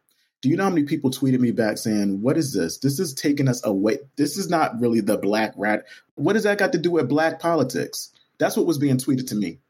do 0.43 0.49
you 0.49 0.57
know 0.57 0.64
how 0.64 0.70
many 0.70 0.84
people 0.84 1.11
tweeted 1.11 1.41
me 1.41 1.51
back 1.51 1.78
saying, 1.78 2.20
What 2.20 2.37
is 2.37 2.53
this? 2.53 2.78
This 2.78 2.99
is 2.99 3.14
taking 3.14 3.49
us 3.49 3.64
away. 3.64 3.99
This 4.16 4.37
is 4.37 4.49
not 4.49 4.80
really 4.80 5.01
the 5.01 5.18
black 5.18 5.55
rat. 5.57 5.84
What 6.14 6.34
does 6.34 6.45
that 6.45 6.59
got 6.59 6.72
to 6.72 6.78
do 6.78 6.91
with 6.93 7.09
black 7.09 7.41
politics? 7.41 8.12
That's 8.39 8.57
what 8.57 8.66
was 8.66 8.78
being 8.78 8.99
tweeted 8.99 9.28
to 9.28 9.34
me. 9.34 9.61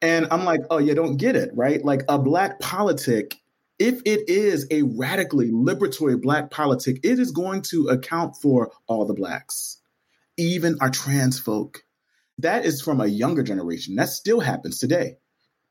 And 0.00 0.28
I'm 0.30 0.44
like, 0.44 0.60
Oh, 0.70 0.78
you 0.78 0.94
don't 0.94 1.16
get 1.16 1.36
it, 1.36 1.50
right? 1.54 1.84
Like 1.84 2.02
a 2.08 2.18
black 2.18 2.60
politic, 2.60 3.36
if 3.78 4.02
it 4.04 4.28
is 4.28 4.66
a 4.70 4.82
radically 4.82 5.50
liberatory 5.50 6.20
black 6.20 6.50
politic, 6.50 7.00
it 7.02 7.18
is 7.18 7.32
going 7.32 7.62
to 7.62 7.88
account 7.88 8.36
for 8.36 8.72
all 8.86 9.04
the 9.04 9.14
blacks, 9.14 9.78
even 10.36 10.78
our 10.80 10.90
trans 10.90 11.38
folk. 11.38 11.82
That 12.38 12.64
is 12.64 12.80
from 12.80 13.00
a 13.00 13.06
younger 13.06 13.42
generation. 13.42 13.96
That 13.96 14.08
still 14.08 14.40
happens 14.40 14.78
today. 14.78 15.18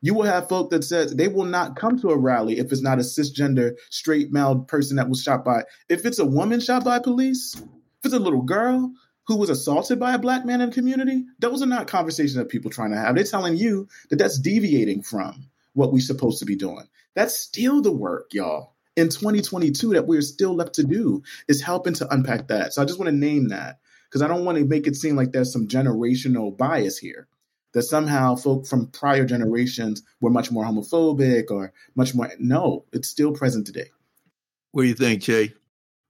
You 0.02 0.14
will 0.14 0.24
have 0.24 0.48
folk 0.48 0.70
that 0.70 0.84
says 0.84 1.14
they 1.14 1.28
will 1.28 1.46
not 1.46 1.76
come 1.76 2.00
to 2.00 2.10
a 2.10 2.18
rally 2.18 2.58
if 2.60 2.72
it's 2.72 2.82
not 2.82 3.00
a 3.00 3.02
cisgender, 3.02 3.76
straight 3.90 4.32
male 4.32 4.60
person 4.60 4.96
that 4.96 5.10
was 5.10 5.22
shot 5.22 5.44
by. 5.44 5.64
If 5.90 6.06
it's 6.06 6.20
a 6.20 6.26
woman 6.26 6.62
shot 6.62 6.86
by 6.86 7.00
police, 7.00 7.56
if 7.56 8.06
it's 8.06 8.14
a 8.14 8.20
little 8.20 8.44
girl 8.44 8.94
who 9.28 9.38
was 9.38 9.50
assaulted 9.50 10.00
by 10.00 10.14
a 10.14 10.20
black 10.20 10.46
man 10.46 10.62
in 10.62 10.70
the 10.70 10.76
community, 10.76 11.26
those 11.40 11.62
are 11.62 11.68
not 11.68 11.88
conversations 11.88 12.36
that 12.36 12.50
people 12.50 12.72
trying 12.72 12.92
to 12.92 12.98
have. 12.98 13.14
They're 13.14 13.26
telling 13.26 13.58
you 13.58 13.88
that 14.10 14.16
that's 14.16 14.40
deviating 14.40 15.04
from 15.04 15.50
what 15.74 15.92
we're 15.92 16.00
supposed 16.00 16.40
to 16.40 16.46
be 16.46 16.56
doing. 16.56 16.88
That's 17.14 17.38
still 17.38 17.82
the 17.82 17.92
work, 17.92 18.34
y'all, 18.34 18.76
in 18.96 19.10
2022 19.10 19.94
that 19.94 20.08
we're 20.08 20.22
still 20.22 20.56
left 20.56 20.76
to 20.76 20.84
do 20.84 21.24
is 21.48 21.62
helping 21.62 21.94
to 21.96 22.12
unpack 22.12 22.48
that. 22.48 22.74
So 22.74 22.82
I 22.82 22.86
just 22.86 23.00
want 23.00 23.10
to 23.10 23.16
name 23.16 23.50
that 23.50 23.80
because 24.08 24.22
I 24.22 24.28
don't 24.28 24.46
want 24.46 24.58
to 24.58 24.66
make 24.66 24.88
it 24.88 24.96
seem 24.96 25.16
like 25.16 25.32
there's 25.32 25.54
some 25.54 25.68
generational 25.68 26.56
bias 26.56 26.98
here. 26.98 27.28
That 27.74 27.84
somehow 27.84 28.36
folk 28.36 28.66
from 28.66 28.88
prior 28.88 29.26
generations 29.26 30.02
were 30.22 30.32
much 30.32 30.52
more 30.52 30.66
homophobic 30.66 31.52
or 31.52 31.72
much 31.96 32.16
more. 32.16 32.32
No, 32.40 32.86
it's 32.92 33.08
still 33.08 33.32
present 33.32 33.68
today. 33.68 33.92
What 34.72 34.84
do 34.84 34.88
you 34.88 34.96
think, 34.96 35.22
Che? 35.22 35.54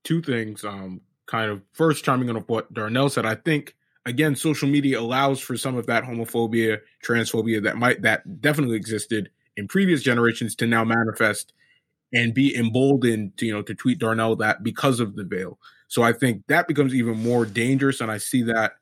Two 0.04 0.22
things. 0.22 0.64
Um, 0.64 1.02
kind 1.28 1.52
of 1.52 1.62
first 1.74 2.04
chiming 2.04 2.30
on 2.30 2.38
what 2.38 2.74
Darnell 2.74 3.10
said. 3.10 3.26
I 3.26 3.36
think 3.36 3.76
again, 4.06 4.36
social 4.36 4.68
media 4.68 5.00
allows 5.00 5.40
for 5.40 5.56
some 5.58 5.76
of 5.76 5.86
that 5.88 6.04
homophobia, 6.04 6.80
transphobia 7.06 7.64
that 7.64 7.78
might 7.78 8.02
that 8.02 8.42
definitely 8.42 8.76
existed 8.76 9.30
in 9.56 9.68
previous 9.68 10.02
generations 10.02 10.56
to 10.56 10.68
now 10.68 10.84
manifest 10.84 11.54
and 12.14 12.34
be 12.34 12.56
emboldened 12.56 13.38
to, 13.38 13.46
you 13.46 13.54
know, 13.54 13.62
to 13.62 13.76
tweet 13.76 14.00
Darnell 14.00 14.36
that 14.38 14.64
because 14.64 15.00
of 15.00 15.16
the 15.16 15.24
veil. 15.24 15.60
So 15.88 16.02
I 16.02 16.14
think 16.14 16.48
that 16.48 16.68
becomes 16.68 16.96
even 16.96 17.22
more 17.22 17.46
dangerous. 17.46 18.02
And 18.02 18.12
I 18.12 18.18
see 18.18 18.42
that 18.44 18.74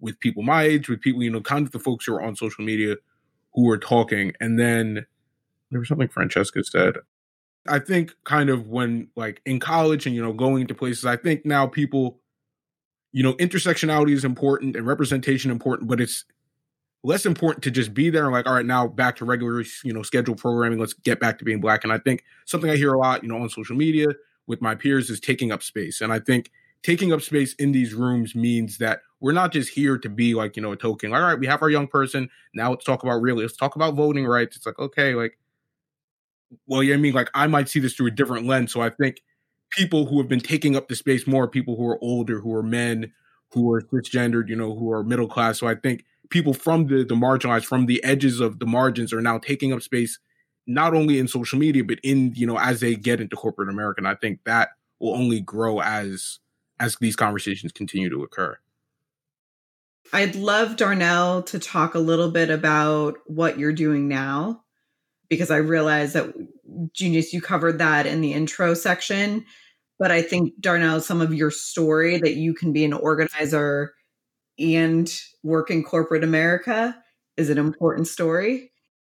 with 0.00 0.18
people 0.20 0.42
my 0.42 0.62
age, 0.64 0.88
with 0.88 1.00
people, 1.00 1.22
you 1.22 1.30
know, 1.30 1.40
kind 1.40 1.66
of 1.66 1.72
the 1.72 1.78
folks 1.78 2.04
who 2.04 2.14
are 2.14 2.22
on 2.22 2.36
social 2.36 2.64
media 2.64 2.96
who 3.54 3.70
are 3.70 3.78
talking. 3.78 4.32
And 4.40 4.58
then 4.58 5.06
there 5.70 5.80
was 5.80 5.88
something 5.88 6.08
Francesca 6.08 6.62
said. 6.64 6.96
I 7.66 7.78
think 7.78 8.12
kind 8.24 8.50
of 8.50 8.68
when 8.68 9.08
like 9.16 9.40
in 9.46 9.58
college 9.60 10.06
and, 10.06 10.14
you 10.14 10.22
know, 10.22 10.32
going 10.32 10.62
into 10.62 10.74
places, 10.74 11.06
I 11.06 11.16
think 11.16 11.46
now 11.46 11.66
people, 11.66 12.20
you 13.12 13.22
know, 13.22 13.34
intersectionality 13.34 14.12
is 14.12 14.24
important 14.24 14.76
and 14.76 14.86
representation 14.86 15.50
important, 15.50 15.88
but 15.88 16.00
it's 16.00 16.24
less 17.04 17.26
important 17.26 17.62
to 17.62 17.70
just 17.70 17.94
be 17.94 18.10
there 18.10 18.24
and 18.24 18.32
like, 18.32 18.46
all 18.46 18.54
right, 18.54 18.66
now 18.66 18.86
back 18.86 19.16
to 19.16 19.24
regular, 19.24 19.62
you 19.84 19.92
know, 19.92 20.02
scheduled 20.02 20.38
programming. 20.38 20.78
Let's 20.78 20.94
get 20.94 21.20
back 21.20 21.38
to 21.38 21.44
being 21.44 21.60
black. 21.60 21.84
And 21.84 21.92
I 21.92 21.98
think 21.98 22.24
something 22.46 22.70
I 22.70 22.76
hear 22.76 22.92
a 22.92 22.98
lot, 22.98 23.22
you 23.22 23.28
know, 23.28 23.36
on 23.36 23.48
social 23.48 23.76
media 23.76 24.08
with 24.46 24.60
my 24.60 24.74
peers 24.74 25.10
is 25.10 25.20
taking 25.20 25.52
up 25.52 25.62
space. 25.62 26.00
And 26.00 26.12
I 26.12 26.18
think 26.18 26.50
taking 26.82 27.12
up 27.12 27.22
space 27.22 27.54
in 27.54 27.72
these 27.72 27.94
rooms 27.94 28.34
means 28.34 28.78
that 28.78 29.00
we're 29.24 29.32
not 29.32 29.52
just 29.52 29.70
here 29.70 29.96
to 29.96 30.08
be 30.10 30.34
like, 30.34 30.54
you 30.54 30.60
know, 30.62 30.72
a 30.72 30.76
token. 30.76 31.14
All 31.14 31.22
right, 31.22 31.38
we 31.38 31.46
have 31.46 31.62
our 31.62 31.70
young 31.70 31.86
person. 31.86 32.28
Now 32.52 32.68
let's 32.68 32.84
talk 32.84 33.02
about 33.02 33.22
really, 33.22 33.40
let's 33.40 33.56
talk 33.56 33.74
about 33.74 33.94
voting 33.94 34.26
rights. 34.26 34.54
It's 34.54 34.66
like, 34.66 34.78
okay, 34.78 35.14
like, 35.14 35.38
well, 36.66 36.82
you 36.82 36.90
yeah, 36.90 36.96
I 36.96 36.98
mean, 36.98 37.14
like 37.14 37.30
I 37.32 37.46
might 37.46 37.70
see 37.70 37.80
this 37.80 37.94
through 37.94 38.08
a 38.08 38.10
different 38.10 38.46
lens. 38.46 38.70
So 38.70 38.82
I 38.82 38.90
think 38.90 39.22
people 39.70 40.04
who 40.04 40.18
have 40.18 40.28
been 40.28 40.40
taking 40.40 40.76
up 40.76 40.88
the 40.88 40.94
space 40.94 41.26
more, 41.26 41.48
people 41.48 41.74
who 41.74 41.88
are 41.88 41.98
older, 42.02 42.38
who 42.38 42.54
are 42.54 42.62
men, 42.62 43.14
who 43.52 43.72
are 43.72 43.80
cisgendered, 43.80 44.50
you 44.50 44.56
know, 44.56 44.76
who 44.76 44.92
are 44.92 45.02
middle 45.02 45.26
class. 45.26 45.58
So 45.58 45.68
I 45.68 45.74
think 45.74 46.04
people 46.28 46.52
from 46.52 46.88
the 46.88 47.02
the 47.02 47.14
marginalized, 47.14 47.64
from 47.64 47.86
the 47.86 48.04
edges 48.04 48.40
of 48.40 48.58
the 48.58 48.66
margins, 48.66 49.10
are 49.10 49.22
now 49.22 49.38
taking 49.38 49.72
up 49.72 49.80
space 49.80 50.18
not 50.66 50.92
only 50.92 51.18
in 51.18 51.28
social 51.28 51.58
media 51.58 51.82
but 51.82 51.98
in 52.02 52.34
you 52.34 52.46
know 52.46 52.58
as 52.58 52.80
they 52.80 52.94
get 52.94 53.22
into 53.22 53.36
corporate 53.36 53.70
America. 53.70 54.00
And 54.00 54.08
I 54.08 54.16
think 54.16 54.40
that 54.44 54.72
will 55.00 55.14
only 55.14 55.40
grow 55.40 55.80
as 55.80 56.40
as 56.78 56.98
these 57.00 57.16
conversations 57.16 57.72
continue 57.72 58.10
to 58.10 58.22
occur. 58.22 58.58
I'd 60.12 60.36
love 60.36 60.76
Darnell 60.76 61.42
to 61.44 61.58
talk 61.58 61.94
a 61.94 62.00
little 62.00 62.30
bit 62.30 62.50
about 62.50 63.16
what 63.26 63.58
you're 63.58 63.72
doing 63.72 64.08
now 64.08 64.62
because 65.28 65.50
I 65.50 65.56
realize 65.56 66.12
that 66.12 66.32
Junius, 66.92 67.32
you 67.32 67.40
covered 67.40 67.78
that 67.78 68.06
in 68.06 68.20
the 68.20 68.32
intro 68.32 68.74
section. 68.74 69.44
But 69.98 70.10
I 70.10 70.22
think 70.22 70.60
Darnell, 70.60 71.00
some 71.00 71.20
of 71.20 71.32
your 71.32 71.50
story 71.50 72.18
that 72.18 72.34
you 72.34 72.54
can 72.54 72.72
be 72.72 72.84
an 72.84 72.92
organizer 72.92 73.94
and 74.58 75.12
work 75.42 75.70
in 75.70 75.82
corporate 75.82 76.24
America 76.24 76.96
is 77.36 77.50
an 77.50 77.58
important 77.58 78.08
story. 78.08 78.70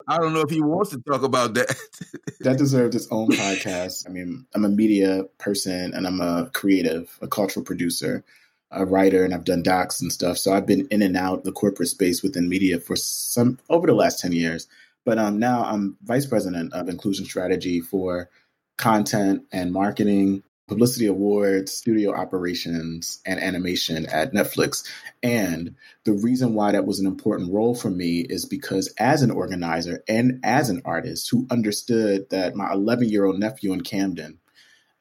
I 0.07 0.17
don't 0.19 0.33
know 0.33 0.41
if 0.41 0.51
he 0.51 0.63
wants 0.63 0.91
to 0.91 1.03
talk 1.03 1.23
about 1.23 1.55
that. 1.55 1.77
that 2.41 2.57
deserves 2.57 2.97
its 2.97 3.09
own 3.11 3.29
podcast. 3.29 4.09
I 4.09 4.13
mean, 4.13 4.47
I'm 4.55 4.65
a 4.65 4.69
media 4.69 5.25
person 5.39 5.93
and 5.93 6.07
I'm 6.07 6.21
a 6.21 6.51
creative, 6.55 7.19
a 7.21 7.29
cultural 7.29 7.65
producer, 7.65 8.25
a 8.71 8.85
writer, 8.85 9.25
and 9.25 9.35
I've 9.35 9.45
done 9.45 9.63
docs 9.63 10.01
and 10.01 10.13
stuff. 10.13 10.39
So 10.39 10.53
I've 10.53 10.67
been 10.67 10.89
in 10.91 11.03
and 11.03 11.17
out 11.17 11.45
the 11.45 11.53
corporate 11.53 11.89
space 11.89 12.23
within 12.23 12.49
media 12.49 12.81
for 12.81 12.97
some 12.97 13.59
over 13.71 13.87
the 13.87 13.95
last 13.95 14.21
10 14.21 14.33
years. 14.33 14.67
But 15.05 15.19
um, 15.19 15.39
now 15.39 15.65
I'm 15.65 15.97
vice 16.03 16.27
president 16.27 16.75
of 16.75 16.89
inclusion 16.89 17.25
strategy 17.25 17.81
for 17.81 18.29
content 18.77 19.45
and 19.53 19.73
marketing 19.73 20.43
publicity 20.69 21.07
awards, 21.07 21.73
studio 21.73 22.15
operations, 22.15 23.21
and 23.27 23.41
animation 23.41 24.07
at 24.07 24.33
Netflix. 24.35 24.87
And 25.23 25.75
the 26.05 26.13
reason 26.13 26.55
why 26.55 26.73
that 26.73 26.87
was 26.87 27.01
an 27.01 27.07
important 27.07 27.53
role 27.53 27.75
for 27.75 27.91
me 27.91 28.21
is 28.21 28.45
because 28.45 28.93
as 28.99 29.23
an 29.23 29.31
organizer 29.31 30.05
and 30.07 30.41
as 30.45 30.69
an 30.69 30.83
artist 30.85 31.31
who 31.31 31.47
understood 31.51 32.29
that 32.31 32.55
my 32.55 32.71
11 32.71 33.09
year 33.09 33.25
old 33.25 33.41
nephew 33.41 33.73
in 33.73 33.81
Camden 33.81 34.39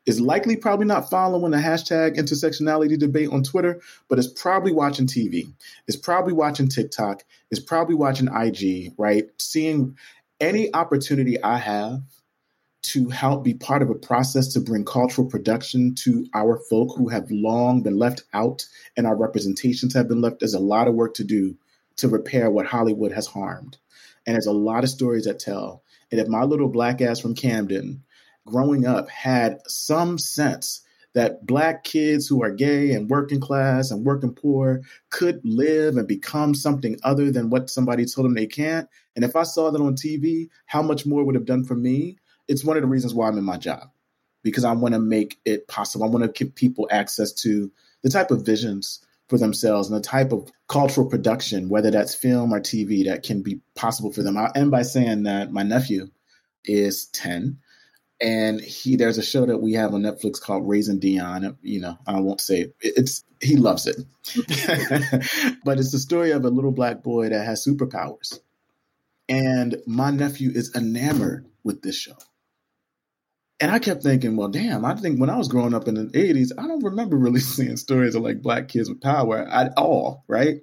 is 0.07 0.21
likely 0.21 0.55
probably 0.55 0.85
not 0.85 1.09
following 1.09 1.51
the 1.51 1.57
hashtag 1.57 2.15
intersectionality 2.15 2.97
debate 2.97 3.29
on 3.29 3.43
Twitter, 3.43 3.81
but 4.07 4.17
is 4.17 4.27
probably 4.27 4.71
watching 4.71 5.05
TV, 5.05 5.51
is 5.87 5.97
probably 5.97 6.31
watching 6.31 6.69
TikTok, 6.69 7.23
is 7.51 7.59
probably 7.59 7.93
watching 7.93 8.29
IG, 8.33 8.93
right? 8.97 9.25
Seeing 9.37 9.97
any 10.39 10.73
opportunity 10.73 11.43
I 11.43 11.57
have 11.57 12.01
to 12.83 13.09
help 13.09 13.43
be 13.43 13.53
part 13.53 13.81
of 13.81 13.89
a 13.89 13.95
process 13.95 14.53
to 14.53 14.61
bring 14.61 14.85
cultural 14.85 15.27
production 15.27 15.93
to 15.95 16.25
our 16.33 16.57
folk 16.69 16.95
who 16.97 17.09
have 17.09 17.29
long 17.29 17.83
been 17.83 17.97
left 17.97 18.23
out 18.33 18.65
and 18.95 19.05
our 19.05 19.15
representations 19.15 19.93
have 19.93 20.07
been 20.07 20.21
left. 20.21 20.39
There's 20.39 20.53
a 20.53 20.59
lot 20.59 20.87
of 20.87 20.95
work 20.95 21.15
to 21.15 21.25
do 21.25 21.57
to 21.97 22.07
repair 22.07 22.49
what 22.49 22.65
Hollywood 22.65 23.11
has 23.11 23.27
harmed. 23.27 23.77
And 24.25 24.35
there's 24.35 24.45
a 24.45 24.53
lot 24.53 24.85
of 24.85 24.89
stories 24.89 25.25
that 25.25 25.39
tell. 25.39 25.83
And 26.11 26.21
if 26.21 26.29
my 26.29 26.43
little 26.43 26.69
black 26.69 27.01
ass 27.01 27.19
from 27.19 27.35
Camden 27.35 28.03
growing 28.47 28.85
up 28.85 29.09
had 29.09 29.59
some 29.67 30.17
sense 30.17 30.81
that 31.13 31.45
black 31.45 31.83
kids 31.83 32.27
who 32.27 32.43
are 32.43 32.51
gay 32.51 32.91
and 32.91 33.09
working 33.09 33.39
class 33.39 33.91
and 33.91 34.05
working 34.05 34.33
poor 34.33 34.81
could 35.09 35.39
live 35.43 35.97
and 35.97 36.07
become 36.07 36.53
something 36.53 36.97
other 37.03 37.31
than 37.31 37.49
what 37.49 37.69
somebody 37.69 38.05
told 38.05 38.25
them 38.25 38.35
they 38.35 38.45
can't. 38.45 38.87
And 39.15 39.23
if 39.23 39.35
I 39.35 39.43
saw 39.43 39.71
that 39.71 39.81
on 39.81 39.95
TV, 39.95 40.49
how 40.65 40.81
much 40.81 41.05
more 41.05 41.23
would 41.23 41.35
have 41.35 41.45
done 41.45 41.63
for 41.63 41.75
me 41.75 42.17
it's 42.47 42.63
one 42.63 42.77
of 42.77 42.83
the 42.83 42.87
reasons 42.87 43.13
why 43.13 43.27
I'm 43.27 43.37
in 43.37 43.43
my 43.43 43.57
job 43.57 43.89
because 44.43 44.63
I 44.63 44.71
want 44.73 44.93
to 44.93 44.99
make 44.99 45.39
it 45.45 45.67
possible. 45.67 46.05
I 46.05 46.09
want 46.09 46.23
to 46.23 46.43
give 46.43 46.55
people 46.55 46.87
access 46.91 47.33
to 47.33 47.71
the 48.03 48.09
type 48.09 48.31
of 48.31 48.45
visions 48.45 49.03
for 49.27 49.37
themselves 49.37 49.89
and 49.89 49.97
the 49.97 50.07
type 50.07 50.31
of 50.31 50.49
cultural 50.69 51.09
production, 51.09 51.67
whether 51.67 51.91
that's 51.91 52.15
film 52.15 52.53
or 52.53 52.61
TV, 52.61 53.05
that 53.05 53.23
can 53.23 53.41
be 53.41 53.59
possible 53.75 54.11
for 54.13 54.23
them. 54.23 54.37
I'll 54.37 54.51
end 54.55 54.71
by 54.71 54.83
saying 54.83 55.23
that 55.23 55.51
my 55.51 55.63
nephew 55.63 56.09
is 56.63 57.07
10 57.07 57.59
and 58.19 58.59
he 58.61 58.95
there's 58.95 59.17
a 59.17 59.23
show 59.23 59.45
that 59.45 59.59
we 59.59 59.73
have 59.73 59.93
on 59.93 60.01
Netflix 60.01 60.41
called 60.41 60.67
Raising 60.67 60.99
Dion. 60.99 61.57
You 61.61 61.81
know, 61.81 61.97
I 62.07 62.19
won't 62.19 62.41
say 62.41 62.61
it. 62.61 62.75
it's 62.81 63.23
he 63.41 63.55
loves 63.55 63.87
it, 63.87 63.97
but 65.63 65.79
it's 65.79 65.91
the 65.91 65.99
story 65.99 66.31
of 66.31 66.43
a 66.43 66.49
little 66.49 66.71
black 66.71 67.03
boy 67.03 67.29
that 67.29 67.45
has 67.45 67.65
superpowers, 67.65 68.39
and 69.29 69.77
my 69.85 70.11
nephew 70.11 70.51
is 70.51 70.75
enamored 70.75 71.45
with 71.63 71.81
this 71.81 71.97
show. 71.97 72.17
And 73.59 73.71
I 73.71 73.79
kept 73.79 74.03
thinking, 74.03 74.35
well, 74.35 74.49
damn, 74.49 74.85
I 74.85 74.93
think 74.95 75.19
when 75.19 75.31
I 75.31 75.37
was 75.37 75.47
growing 75.47 75.73
up 75.73 75.87
in 75.87 75.95
the 75.95 76.03
80s, 76.03 76.51
I 76.59 76.67
don't 76.67 76.83
remember 76.83 77.17
really 77.17 77.39
seeing 77.41 77.77
stories 77.77 78.13
of 78.13 78.21
like 78.21 78.41
black 78.41 78.67
kids 78.67 78.87
with 78.87 79.01
power 79.01 79.39
at 79.39 79.73
all, 79.77 80.23
right? 80.27 80.57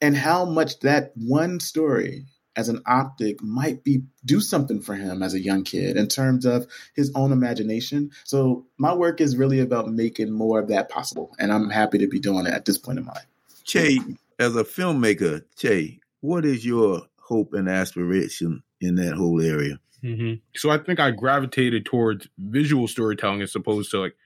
And 0.00 0.16
how 0.16 0.46
much 0.46 0.80
that 0.80 1.12
one 1.14 1.60
story 1.60 2.24
as 2.56 2.68
an 2.68 2.82
optic 2.86 3.42
might 3.42 3.84
be 3.84 4.02
do 4.24 4.40
something 4.40 4.80
for 4.80 4.94
him 4.94 5.22
as 5.22 5.34
a 5.34 5.40
young 5.40 5.62
kid 5.62 5.96
in 5.96 6.08
terms 6.08 6.44
of 6.44 6.66
his 6.94 7.12
own 7.14 7.32
imagination. 7.32 8.10
So 8.24 8.66
my 8.76 8.94
work 8.94 9.20
is 9.20 9.36
really 9.36 9.60
about 9.60 9.88
making 9.88 10.32
more 10.32 10.58
of 10.58 10.68
that 10.68 10.88
possible. 10.88 11.34
And 11.38 11.52
I'm 11.52 11.70
happy 11.70 11.98
to 11.98 12.08
be 12.08 12.18
doing 12.18 12.46
it 12.46 12.52
at 12.52 12.64
this 12.64 12.78
point 12.78 12.98
in 12.98 13.04
my 13.04 13.12
life. 13.12 13.26
Che, 13.64 14.00
as 14.38 14.56
a 14.56 14.64
filmmaker, 14.64 15.44
Che, 15.56 16.00
what 16.20 16.44
is 16.44 16.64
your 16.66 17.02
hope 17.18 17.54
and 17.54 17.68
aspiration 17.68 18.62
in 18.80 18.96
that 18.96 19.14
whole 19.14 19.40
area? 19.40 19.78
Mm-hmm. 20.02 20.34
So 20.56 20.70
I 20.70 20.78
think 20.78 20.98
I 20.98 21.10
gravitated 21.10 21.84
towards 21.84 22.28
visual 22.38 22.88
storytelling 22.88 23.42
as 23.42 23.54
opposed 23.54 23.90
to 23.92 24.00
like 24.00 24.16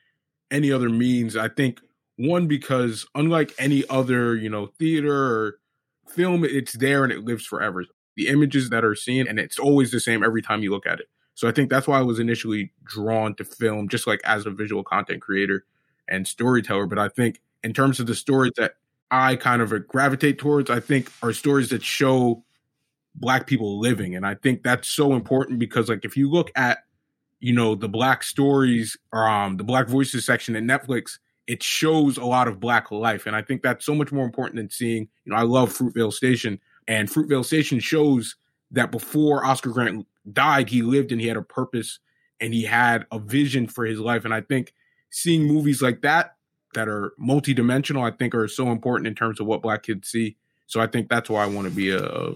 any 0.50 0.72
other 0.72 0.88
means. 0.88 1.36
I 1.36 1.48
think 1.48 1.80
one 2.16 2.46
because 2.46 3.06
unlike 3.14 3.52
any 3.58 3.84
other, 3.90 4.36
you 4.36 4.48
know, 4.48 4.66
theater 4.78 5.12
or 5.12 5.58
film, 6.08 6.44
it's 6.44 6.74
there 6.74 7.02
and 7.04 7.12
it 7.12 7.24
lives 7.24 7.44
forever. 7.44 7.84
The 8.16 8.28
images 8.28 8.70
that 8.70 8.84
are 8.84 8.94
seen 8.94 9.26
and 9.26 9.38
it's 9.38 9.58
always 9.58 9.90
the 9.90 10.00
same 10.00 10.22
every 10.22 10.42
time 10.42 10.62
you 10.62 10.70
look 10.70 10.86
at 10.86 11.00
it. 11.00 11.08
So 11.34 11.48
I 11.48 11.52
think 11.52 11.68
that's 11.68 11.88
why 11.88 11.98
I 11.98 12.02
was 12.02 12.20
initially 12.20 12.72
drawn 12.84 13.34
to 13.36 13.44
film, 13.44 13.88
just 13.88 14.06
like 14.06 14.20
as 14.24 14.46
a 14.46 14.50
visual 14.50 14.84
content 14.84 15.20
creator 15.20 15.64
and 16.08 16.26
storyteller. 16.26 16.86
But 16.86 16.98
I 16.98 17.08
think 17.08 17.40
in 17.64 17.72
terms 17.72 17.98
of 17.98 18.06
the 18.06 18.14
stories 18.14 18.52
that 18.56 18.74
I 19.10 19.36
kind 19.36 19.60
of 19.62 19.72
gravitate 19.88 20.38
towards, 20.38 20.70
I 20.70 20.80
think 20.80 21.10
are 21.22 21.32
stories 21.32 21.70
that 21.70 21.82
show 21.82 22.44
black 23.16 23.46
people 23.46 23.78
living 23.78 24.16
and 24.16 24.26
i 24.26 24.34
think 24.34 24.62
that's 24.64 24.88
so 24.88 25.14
important 25.14 25.58
because 25.58 25.88
like 25.88 26.04
if 26.04 26.16
you 26.16 26.28
look 26.28 26.50
at 26.56 26.78
you 27.40 27.52
know 27.52 27.74
the 27.74 27.88
black 27.88 28.22
stories 28.22 28.96
or 29.12 29.28
um 29.28 29.56
the 29.56 29.64
black 29.64 29.86
voices 29.86 30.24
section 30.24 30.56
in 30.56 30.66
netflix 30.66 31.18
it 31.46 31.62
shows 31.62 32.16
a 32.16 32.24
lot 32.24 32.48
of 32.48 32.58
black 32.58 32.90
life. 32.90 33.26
And 33.26 33.36
I 33.36 33.42
think 33.42 33.62
that's 33.62 33.84
so 33.84 33.94
much 33.94 34.10
more 34.10 34.24
important 34.24 34.56
than 34.56 34.70
seeing, 34.70 35.08
you 35.26 35.32
know, 35.32 35.36
I 35.36 35.42
love 35.42 35.76
Fruitvale 35.76 36.10
Station 36.10 36.58
and 36.86 37.08
Fruitvale 37.08 37.44
Station 37.44 37.80
shows 37.80 38.36
that 38.70 38.90
before 38.90 39.44
Oscar 39.44 39.70
Grant 39.70 40.06
died, 40.30 40.68
he 40.68 40.82
lived 40.82 41.12
and 41.12 41.20
he 41.20 41.26
had 41.26 41.36
a 41.36 41.42
purpose 41.42 41.98
and 42.40 42.52
he 42.52 42.64
had 42.64 43.06
a 43.10 43.18
vision 43.18 43.66
for 43.66 43.84
his 43.84 43.98
life. 43.98 44.24
And 44.24 44.34
I 44.34 44.40
think 44.40 44.74
seeing 45.10 45.44
movies 45.44 45.80
like 45.80 46.02
that 46.02 46.36
that 46.74 46.88
are 46.88 47.12
multidimensional, 47.20 48.02
I 48.02 48.16
think 48.16 48.34
are 48.34 48.48
so 48.48 48.70
important 48.70 49.06
in 49.06 49.14
terms 49.14 49.40
of 49.40 49.46
what 49.46 49.62
black 49.62 49.84
kids 49.84 50.08
see. 50.08 50.36
So 50.66 50.80
I 50.80 50.86
think 50.86 51.08
that's 51.08 51.30
why 51.30 51.44
I 51.44 51.46
want 51.46 51.68
to 51.68 51.74
be 51.74 51.90
a 51.90 52.32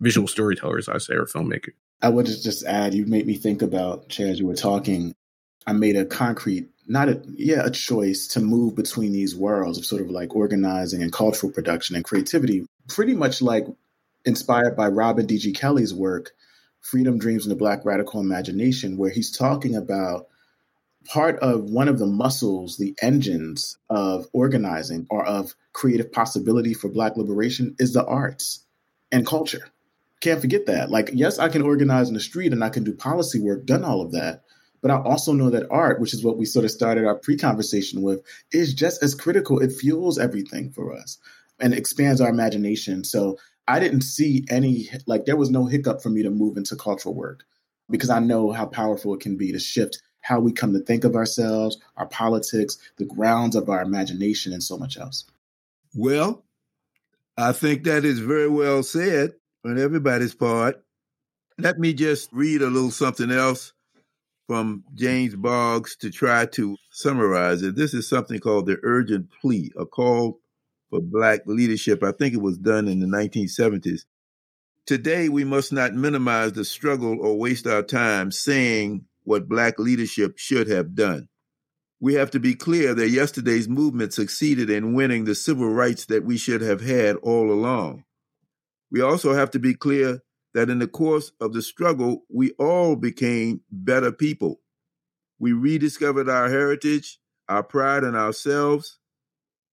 visual 0.00 0.28
storyteller, 0.28 0.78
as 0.78 0.88
I 0.88 0.98
say, 0.98 1.14
or 1.14 1.26
filmmaker. 1.26 1.70
I 2.02 2.08
would 2.08 2.26
just 2.26 2.64
add, 2.64 2.94
you 2.94 3.04
made 3.06 3.26
me 3.26 3.34
think 3.34 3.62
about, 3.62 4.08
Chad, 4.08 4.38
you 4.38 4.46
were 4.46 4.54
talking. 4.54 5.14
I 5.66 5.72
made 5.72 5.96
a 5.96 6.04
concrete, 6.06 6.68
not 6.86 7.08
a, 7.08 7.20
yeah, 7.26 7.66
a 7.66 7.70
choice 7.70 8.26
to 8.28 8.40
move 8.40 8.74
between 8.74 9.12
these 9.12 9.36
worlds 9.36 9.76
of 9.76 9.84
sort 9.84 10.00
of 10.00 10.10
like 10.10 10.34
organizing 10.34 11.02
and 11.02 11.12
cultural 11.12 11.52
production 11.52 11.96
and 11.96 12.04
creativity, 12.04 12.64
pretty 12.88 13.14
much 13.14 13.42
like 13.42 13.66
inspired 14.24 14.76
by 14.76 14.88
Robin 14.88 15.26
D.G. 15.26 15.52
Kelley's 15.52 15.94
work, 15.94 16.32
Freedom 16.80 17.18
Dreams 17.18 17.44
and 17.44 17.52
the 17.52 17.56
Black 17.56 17.84
Radical 17.84 18.20
Imagination, 18.20 18.96
where 18.96 19.10
he's 19.10 19.30
talking 19.30 19.76
about 19.76 20.26
part 21.06 21.38
of 21.38 21.64
one 21.64 21.88
of 21.88 21.98
the 21.98 22.06
muscles, 22.06 22.76
the 22.76 22.94
engines 23.02 23.78
of 23.88 24.26
organizing 24.32 25.06
or 25.10 25.24
of 25.24 25.54
creative 25.72 26.12
possibility 26.12 26.74
for 26.74 26.88
Black 26.88 27.16
liberation 27.16 27.74
is 27.78 27.92
the 27.92 28.04
arts 28.04 28.64
and 29.10 29.26
culture. 29.26 29.68
Can't 30.20 30.40
forget 30.40 30.66
that. 30.66 30.90
Like, 30.90 31.10
yes, 31.14 31.38
I 31.38 31.48
can 31.48 31.62
organize 31.62 32.08
in 32.08 32.14
the 32.14 32.20
street 32.20 32.52
and 32.52 32.62
I 32.62 32.68
can 32.68 32.84
do 32.84 32.92
policy 32.92 33.40
work, 33.40 33.64
done 33.64 33.84
all 33.84 34.02
of 34.02 34.12
that. 34.12 34.42
But 34.82 34.90
I 34.90 34.96
also 34.96 35.32
know 35.32 35.50
that 35.50 35.70
art, 35.70 36.00
which 36.00 36.14
is 36.14 36.24
what 36.24 36.38
we 36.38 36.44
sort 36.44 36.64
of 36.64 36.70
started 36.70 37.04
our 37.04 37.14
pre 37.14 37.36
conversation 37.36 38.02
with, 38.02 38.22
is 38.52 38.74
just 38.74 39.02
as 39.02 39.14
critical. 39.14 39.58
It 39.58 39.72
fuels 39.72 40.18
everything 40.18 40.70
for 40.70 40.94
us 40.94 41.18
and 41.58 41.74
expands 41.74 42.20
our 42.20 42.30
imagination. 42.30 43.04
So 43.04 43.38
I 43.70 43.78
didn't 43.78 44.02
see 44.02 44.44
any, 44.50 44.90
like, 45.06 45.26
there 45.26 45.36
was 45.36 45.50
no 45.50 45.66
hiccup 45.66 46.02
for 46.02 46.10
me 46.10 46.24
to 46.24 46.30
move 46.30 46.56
into 46.56 46.74
cultural 46.74 47.14
work 47.14 47.44
because 47.88 48.10
I 48.10 48.18
know 48.18 48.50
how 48.50 48.66
powerful 48.66 49.14
it 49.14 49.20
can 49.20 49.36
be 49.36 49.52
to 49.52 49.60
shift 49.60 50.02
how 50.22 50.40
we 50.40 50.52
come 50.52 50.72
to 50.72 50.80
think 50.80 51.04
of 51.04 51.14
ourselves, 51.14 51.78
our 51.96 52.06
politics, 52.06 52.78
the 52.98 53.04
grounds 53.04 53.54
of 53.54 53.68
our 53.68 53.80
imagination, 53.80 54.52
and 54.52 54.62
so 54.62 54.76
much 54.76 54.98
else. 54.98 55.24
Well, 55.94 56.44
I 57.36 57.52
think 57.52 57.84
that 57.84 58.04
is 58.04 58.18
very 58.18 58.48
well 58.48 58.82
said 58.82 59.34
on 59.64 59.78
everybody's 59.78 60.34
part. 60.34 60.82
Let 61.56 61.78
me 61.78 61.94
just 61.94 62.28
read 62.32 62.62
a 62.62 62.66
little 62.66 62.90
something 62.90 63.30
else 63.30 63.72
from 64.48 64.82
James 64.94 65.36
Boggs 65.36 65.94
to 65.98 66.10
try 66.10 66.46
to 66.46 66.76
summarize 66.90 67.62
it. 67.62 67.76
This 67.76 67.94
is 67.94 68.08
something 68.08 68.40
called 68.40 68.66
the 68.66 68.80
urgent 68.82 69.28
plea, 69.40 69.70
a 69.78 69.86
call 69.86 70.40
for 70.90 71.00
Black 71.00 71.40
leadership. 71.46 72.02
I 72.02 72.12
think 72.12 72.34
it 72.34 72.42
was 72.42 72.58
done 72.58 72.88
in 72.88 73.00
the 73.00 73.06
1970s. 73.06 74.02
Today, 74.86 75.28
we 75.28 75.44
must 75.44 75.72
not 75.72 75.94
minimize 75.94 76.52
the 76.52 76.64
struggle 76.64 77.18
or 77.20 77.38
waste 77.38 77.66
our 77.66 77.82
time 77.82 78.32
saying 78.32 79.04
what 79.24 79.48
Black 79.48 79.78
leadership 79.78 80.36
should 80.36 80.68
have 80.68 80.94
done. 80.94 81.28
We 82.00 82.14
have 82.14 82.30
to 82.32 82.40
be 82.40 82.54
clear 82.54 82.94
that 82.94 83.10
yesterday's 83.10 83.68
movement 83.68 84.14
succeeded 84.14 84.70
in 84.70 84.94
winning 84.94 85.24
the 85.24 85.34
civil 85.34 85.68
rights 85.68 86.06
that 86.06 86.24
we 86.24 86.38
should 86.38 86.62
have 86.62 86.80
had 86.80 87.16
all 87.16 87.52
along. 87.52 88.04
We 88.90 89.02
also 89.02 89.34
have 89.34 89.50
to 89.52 89.58
be 89.58 89.74
clear 89.74 90.22
that 90.54 90.70
in 90.70 90.78
the 90.78 90.88
course 90.88 91.30
of 91.40 91.52
the 91.52 91.62
struggle, 91.62 92.24
we 92.28 92.52
all 92.52 92.96
became 92.96 93.60
better 93.70 94.10
people. 94.10 94.60
We 95.38 95.52
rediscovered 95.52 96.28
our 96.28 96.48
heritage, 96.48 97.18
our 97.48 97.62
pride 97.62 98.02
in 98.02 98.16
ourselves, 98.16 98.98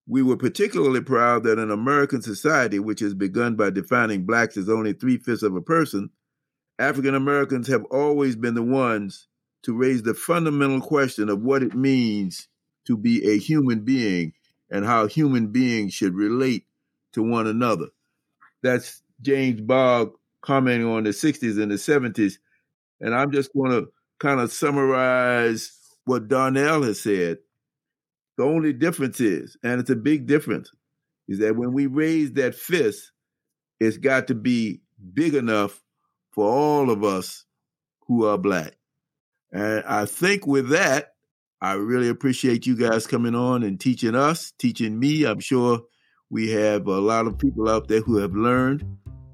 we 0.07 0.23
were 0.23 0.37
particularly 0.37 1.01
proud 1.01 1.43
that 1.43 1.59
in 1.59 1.69
American 1.69 2.21
society, 2.21 2.79
which 2.79 3.01
has 3.01 3.13
begun 3.13 3.55
by 3.55 3.69
defining 3.69 4.25
blacks 4.25 4.55
as 4.55 4.69
only 4.69 4.93
three 4.93 5.17
fifths 5.17 5.43
of 5.43 5.55
a 5.55 5.61
person, 5.61 6.09
African 6.79 7.13
Americans 7.13 7.67
have 7.67 7.83
always 7.85 8.35
been 8.35 8.53
the 8.53 8.63
ones 8.63 9.27
to 9.63 9.75
raise 9.75 10.03
the 10.03 10.13
fundamental 10.13 10.79
question 10.79 11.29
of 11.29 11.41
what 11.41 11.61
it 11.61 11.73
means 11.73 12.47
to 12.85 12.95
be 12.95 13.29
a 13.29 13.37
human 13.37 13.81
being 13.81 14.31
and 14.69 14.85
how 14.85 15.07
human 15.07 15.47
beings 15.47 15.93
should 15.93 16.13
relate 16.13 16.65
to 17.11 17.21
one 17.21 17.47
another. 17.47 17.87
That's 18.63 19.01
James 19.21 19.59
Bogg 19.59 20.13
commenting 20.41 20.87
on 20.87 21.03
the 21.03 21.09
60s 21.09 21.61
and 21.61 21.71
the 21.71 21.75
70s. 21.75 22.35
And 23.01 23.13
I'm 23.13 23.31
just 23.31 23.51
going 23.53 23.71
to 23.71 23.89
kind 24.19 24.39
of 24.39 24.53
summarize 24.53 25.77
what 26.05 26.29
Darnell 26.29 26.83
has 26.83 27.01
said 27.01 27.39
the 28.37 28.43
only 28.43 28.73
difference 28.73 29.19
is, 29.19 29.57
and 29.63 29.79
it's 29.79 29.89
a 29.89 29.95
big 29.95 30.27
difference, 30.27 30.71
is 31.27 31.39
that 31.39 31.55
when 31.55 31.73
we 31.73 31.87
raise 31.87 32.33
that 32.33 32.55
fist, 32.55 33.11
it's 33.79 33.97
got 33.97 34.27
to 34.27 34.35
be 34.35 34.81
big 35.13 35.35
enough 35.35 35.83
for 36.31 36.45
all 36.45 36.89
of 36.89 37.03
us 37.03 37.45
who 38.07 38.25
are 38.25 38.37
black. 38.37 38.73
And 39.51 39.83
I 39.85 40.05
think 40.05 40.45
with 40.45 40.69
that, 40.69 41.13
I 41.61 41.73
really 41.73 42.09
appreciate 42.09 42.67
you 42.67 42.75
guys 42.77 43.07
coming 43.07 43.33
on 43.33 43.63
and 43.63 43.79
teaching 43.79 44.15
us, 44.15 44.53
teaching 44.59 44.99
me. 44.99 45.25
I'm 45.25 45.39
sure 45.39 45.81
we 46.29 46.51
have 46.51 46.87
a 46.87 46.99
lot 46.99 47.25
of 47.25 47.37
people 47.37 47.67
out 47.67 47.87
there 47.87 48.01
who 48.01 48.17
have 48.17 48.33
learned. 48.33 48.85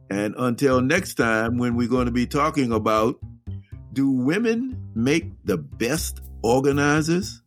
And 0.09 0.33
until 0.37 0.79
next 0.79 1.15
time, 1.15 1.57
when 1.57 1.75
we're 1.75 1.89
going 1.89 2.05
to 2.05 2.11
be 2.11 2.27
talking 2.27 2.71
about 2.71 3.19
do 3.93 4.09
women 4.09 4.89
make 4.95 5.31
the 5.45 5.57
best 5.57 6.21
organizers? 6.41 7.42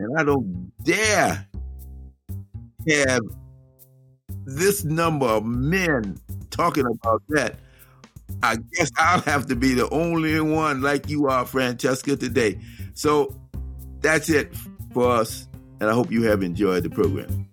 And 0.00 0.18
I 0.18 0.24
don't 0.24 0.72
dare 0.82 1.46
have 2.88 3.20
this 4.46 4.82
number 4.82 5.26
of 5.26 5.44
men 5.44 6.18
talking 6.48 6.86
about 6.86 7.22
that. 7.28 7.56
I 8.42 8.56
guess 8.72 8.90
I'll 8.96 9.20
have 9.20 9.44
to 9.48 9.56
be 9.56 9.74
the 9.74 9.90
only 9.90 10.40
one 10.40 10.80
like 10.80 11.10
you 11.10 11.28
are, 11.28 11.44
Francesca, 11.44 12.16
today. 12.16 12.58
So 12.94 13.38
that's 14.00 14.30
it 14.30 14.54
for 14.94 15.10
us. 15.10 15.46
And 15.80 15.90
I 15.90 15.92
hope 15.92 16.10
you 16.10 16.22
have 16.22 16.42
enjoyed 16.42 16.82
the 16.82 16.88
program. 16.88 17.46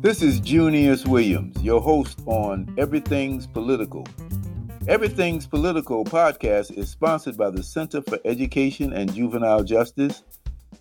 This 0.00 0.20
is 0.20 0.40
Junius 0.40 1.06
Williams, 1.06 1.62
your 1.62 1.80
host 1.80 2.22
on 2.26 2.74
Everything's 2.76 3.46
Political. 3.46 4.04
Everything's 4.88 5.46
Political 5.46 6.04
podcast 6.06 6.76
is 6.76 6.88
sponsored 6.88 7.36
by 7.36 7.50
the 7.50 7.62
Center 7.62 8.02
for 8.02 8.18
Education 8.24 8.92
and 8.92 9.14
Juvenile 9.14 9.62
Justice 9.62 10.24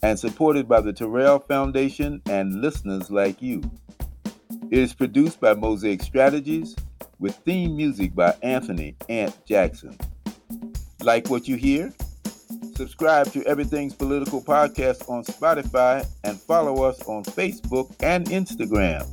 and 0.02 0.18
supported 0.18 0.68
by 0.68 0.82
the 0.82 0.92
Terrell 0.92 1.38
Foundation 1.38 2.20
and 2.28 2.62
listeners 2.62 3.12
like 3.12 3.44
you. 3.44 3.62
It 4.72 4.80
is 4.80 4.96
produced 4.96 5.40
by 5.40 5.54
Mosaic 5.54 6.02
Strategies 6.02 6.76
with 7.20 7.36
theme 7.46 7.78
music 7.78 8.16
by 8.16 8.36
Anthony 8.42 8.96
Ant 9.08 9.38
Jackson. 9.46 9.96
Like 11.04 11.30
what 11.30 11.48
you 11.48 11.56
hear? 11.56 11.94
Subscribe 12.76 13.32
to 13.34 13.46
Everything's 13.46 13.94
Political 13.94 14.42
podcast 14.42 15.08
on 15.08 15.24
Spotify 15.24 16.08
and 16.24 16.42
follow 16.42 16.84
us 16.84 17.00
on 17.04 17.24
Facebook 17.24 17.94
and 18.02 18.26
Instagram 18.26 19.08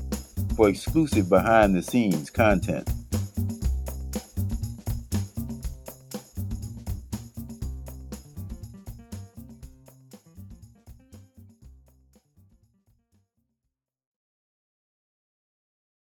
for 0.56 0.70
exclusive 0.70 1.28
behind 1.28 1.76
the 1.76 1.82
scenes 1.82 2.30
content. 2.30 2.88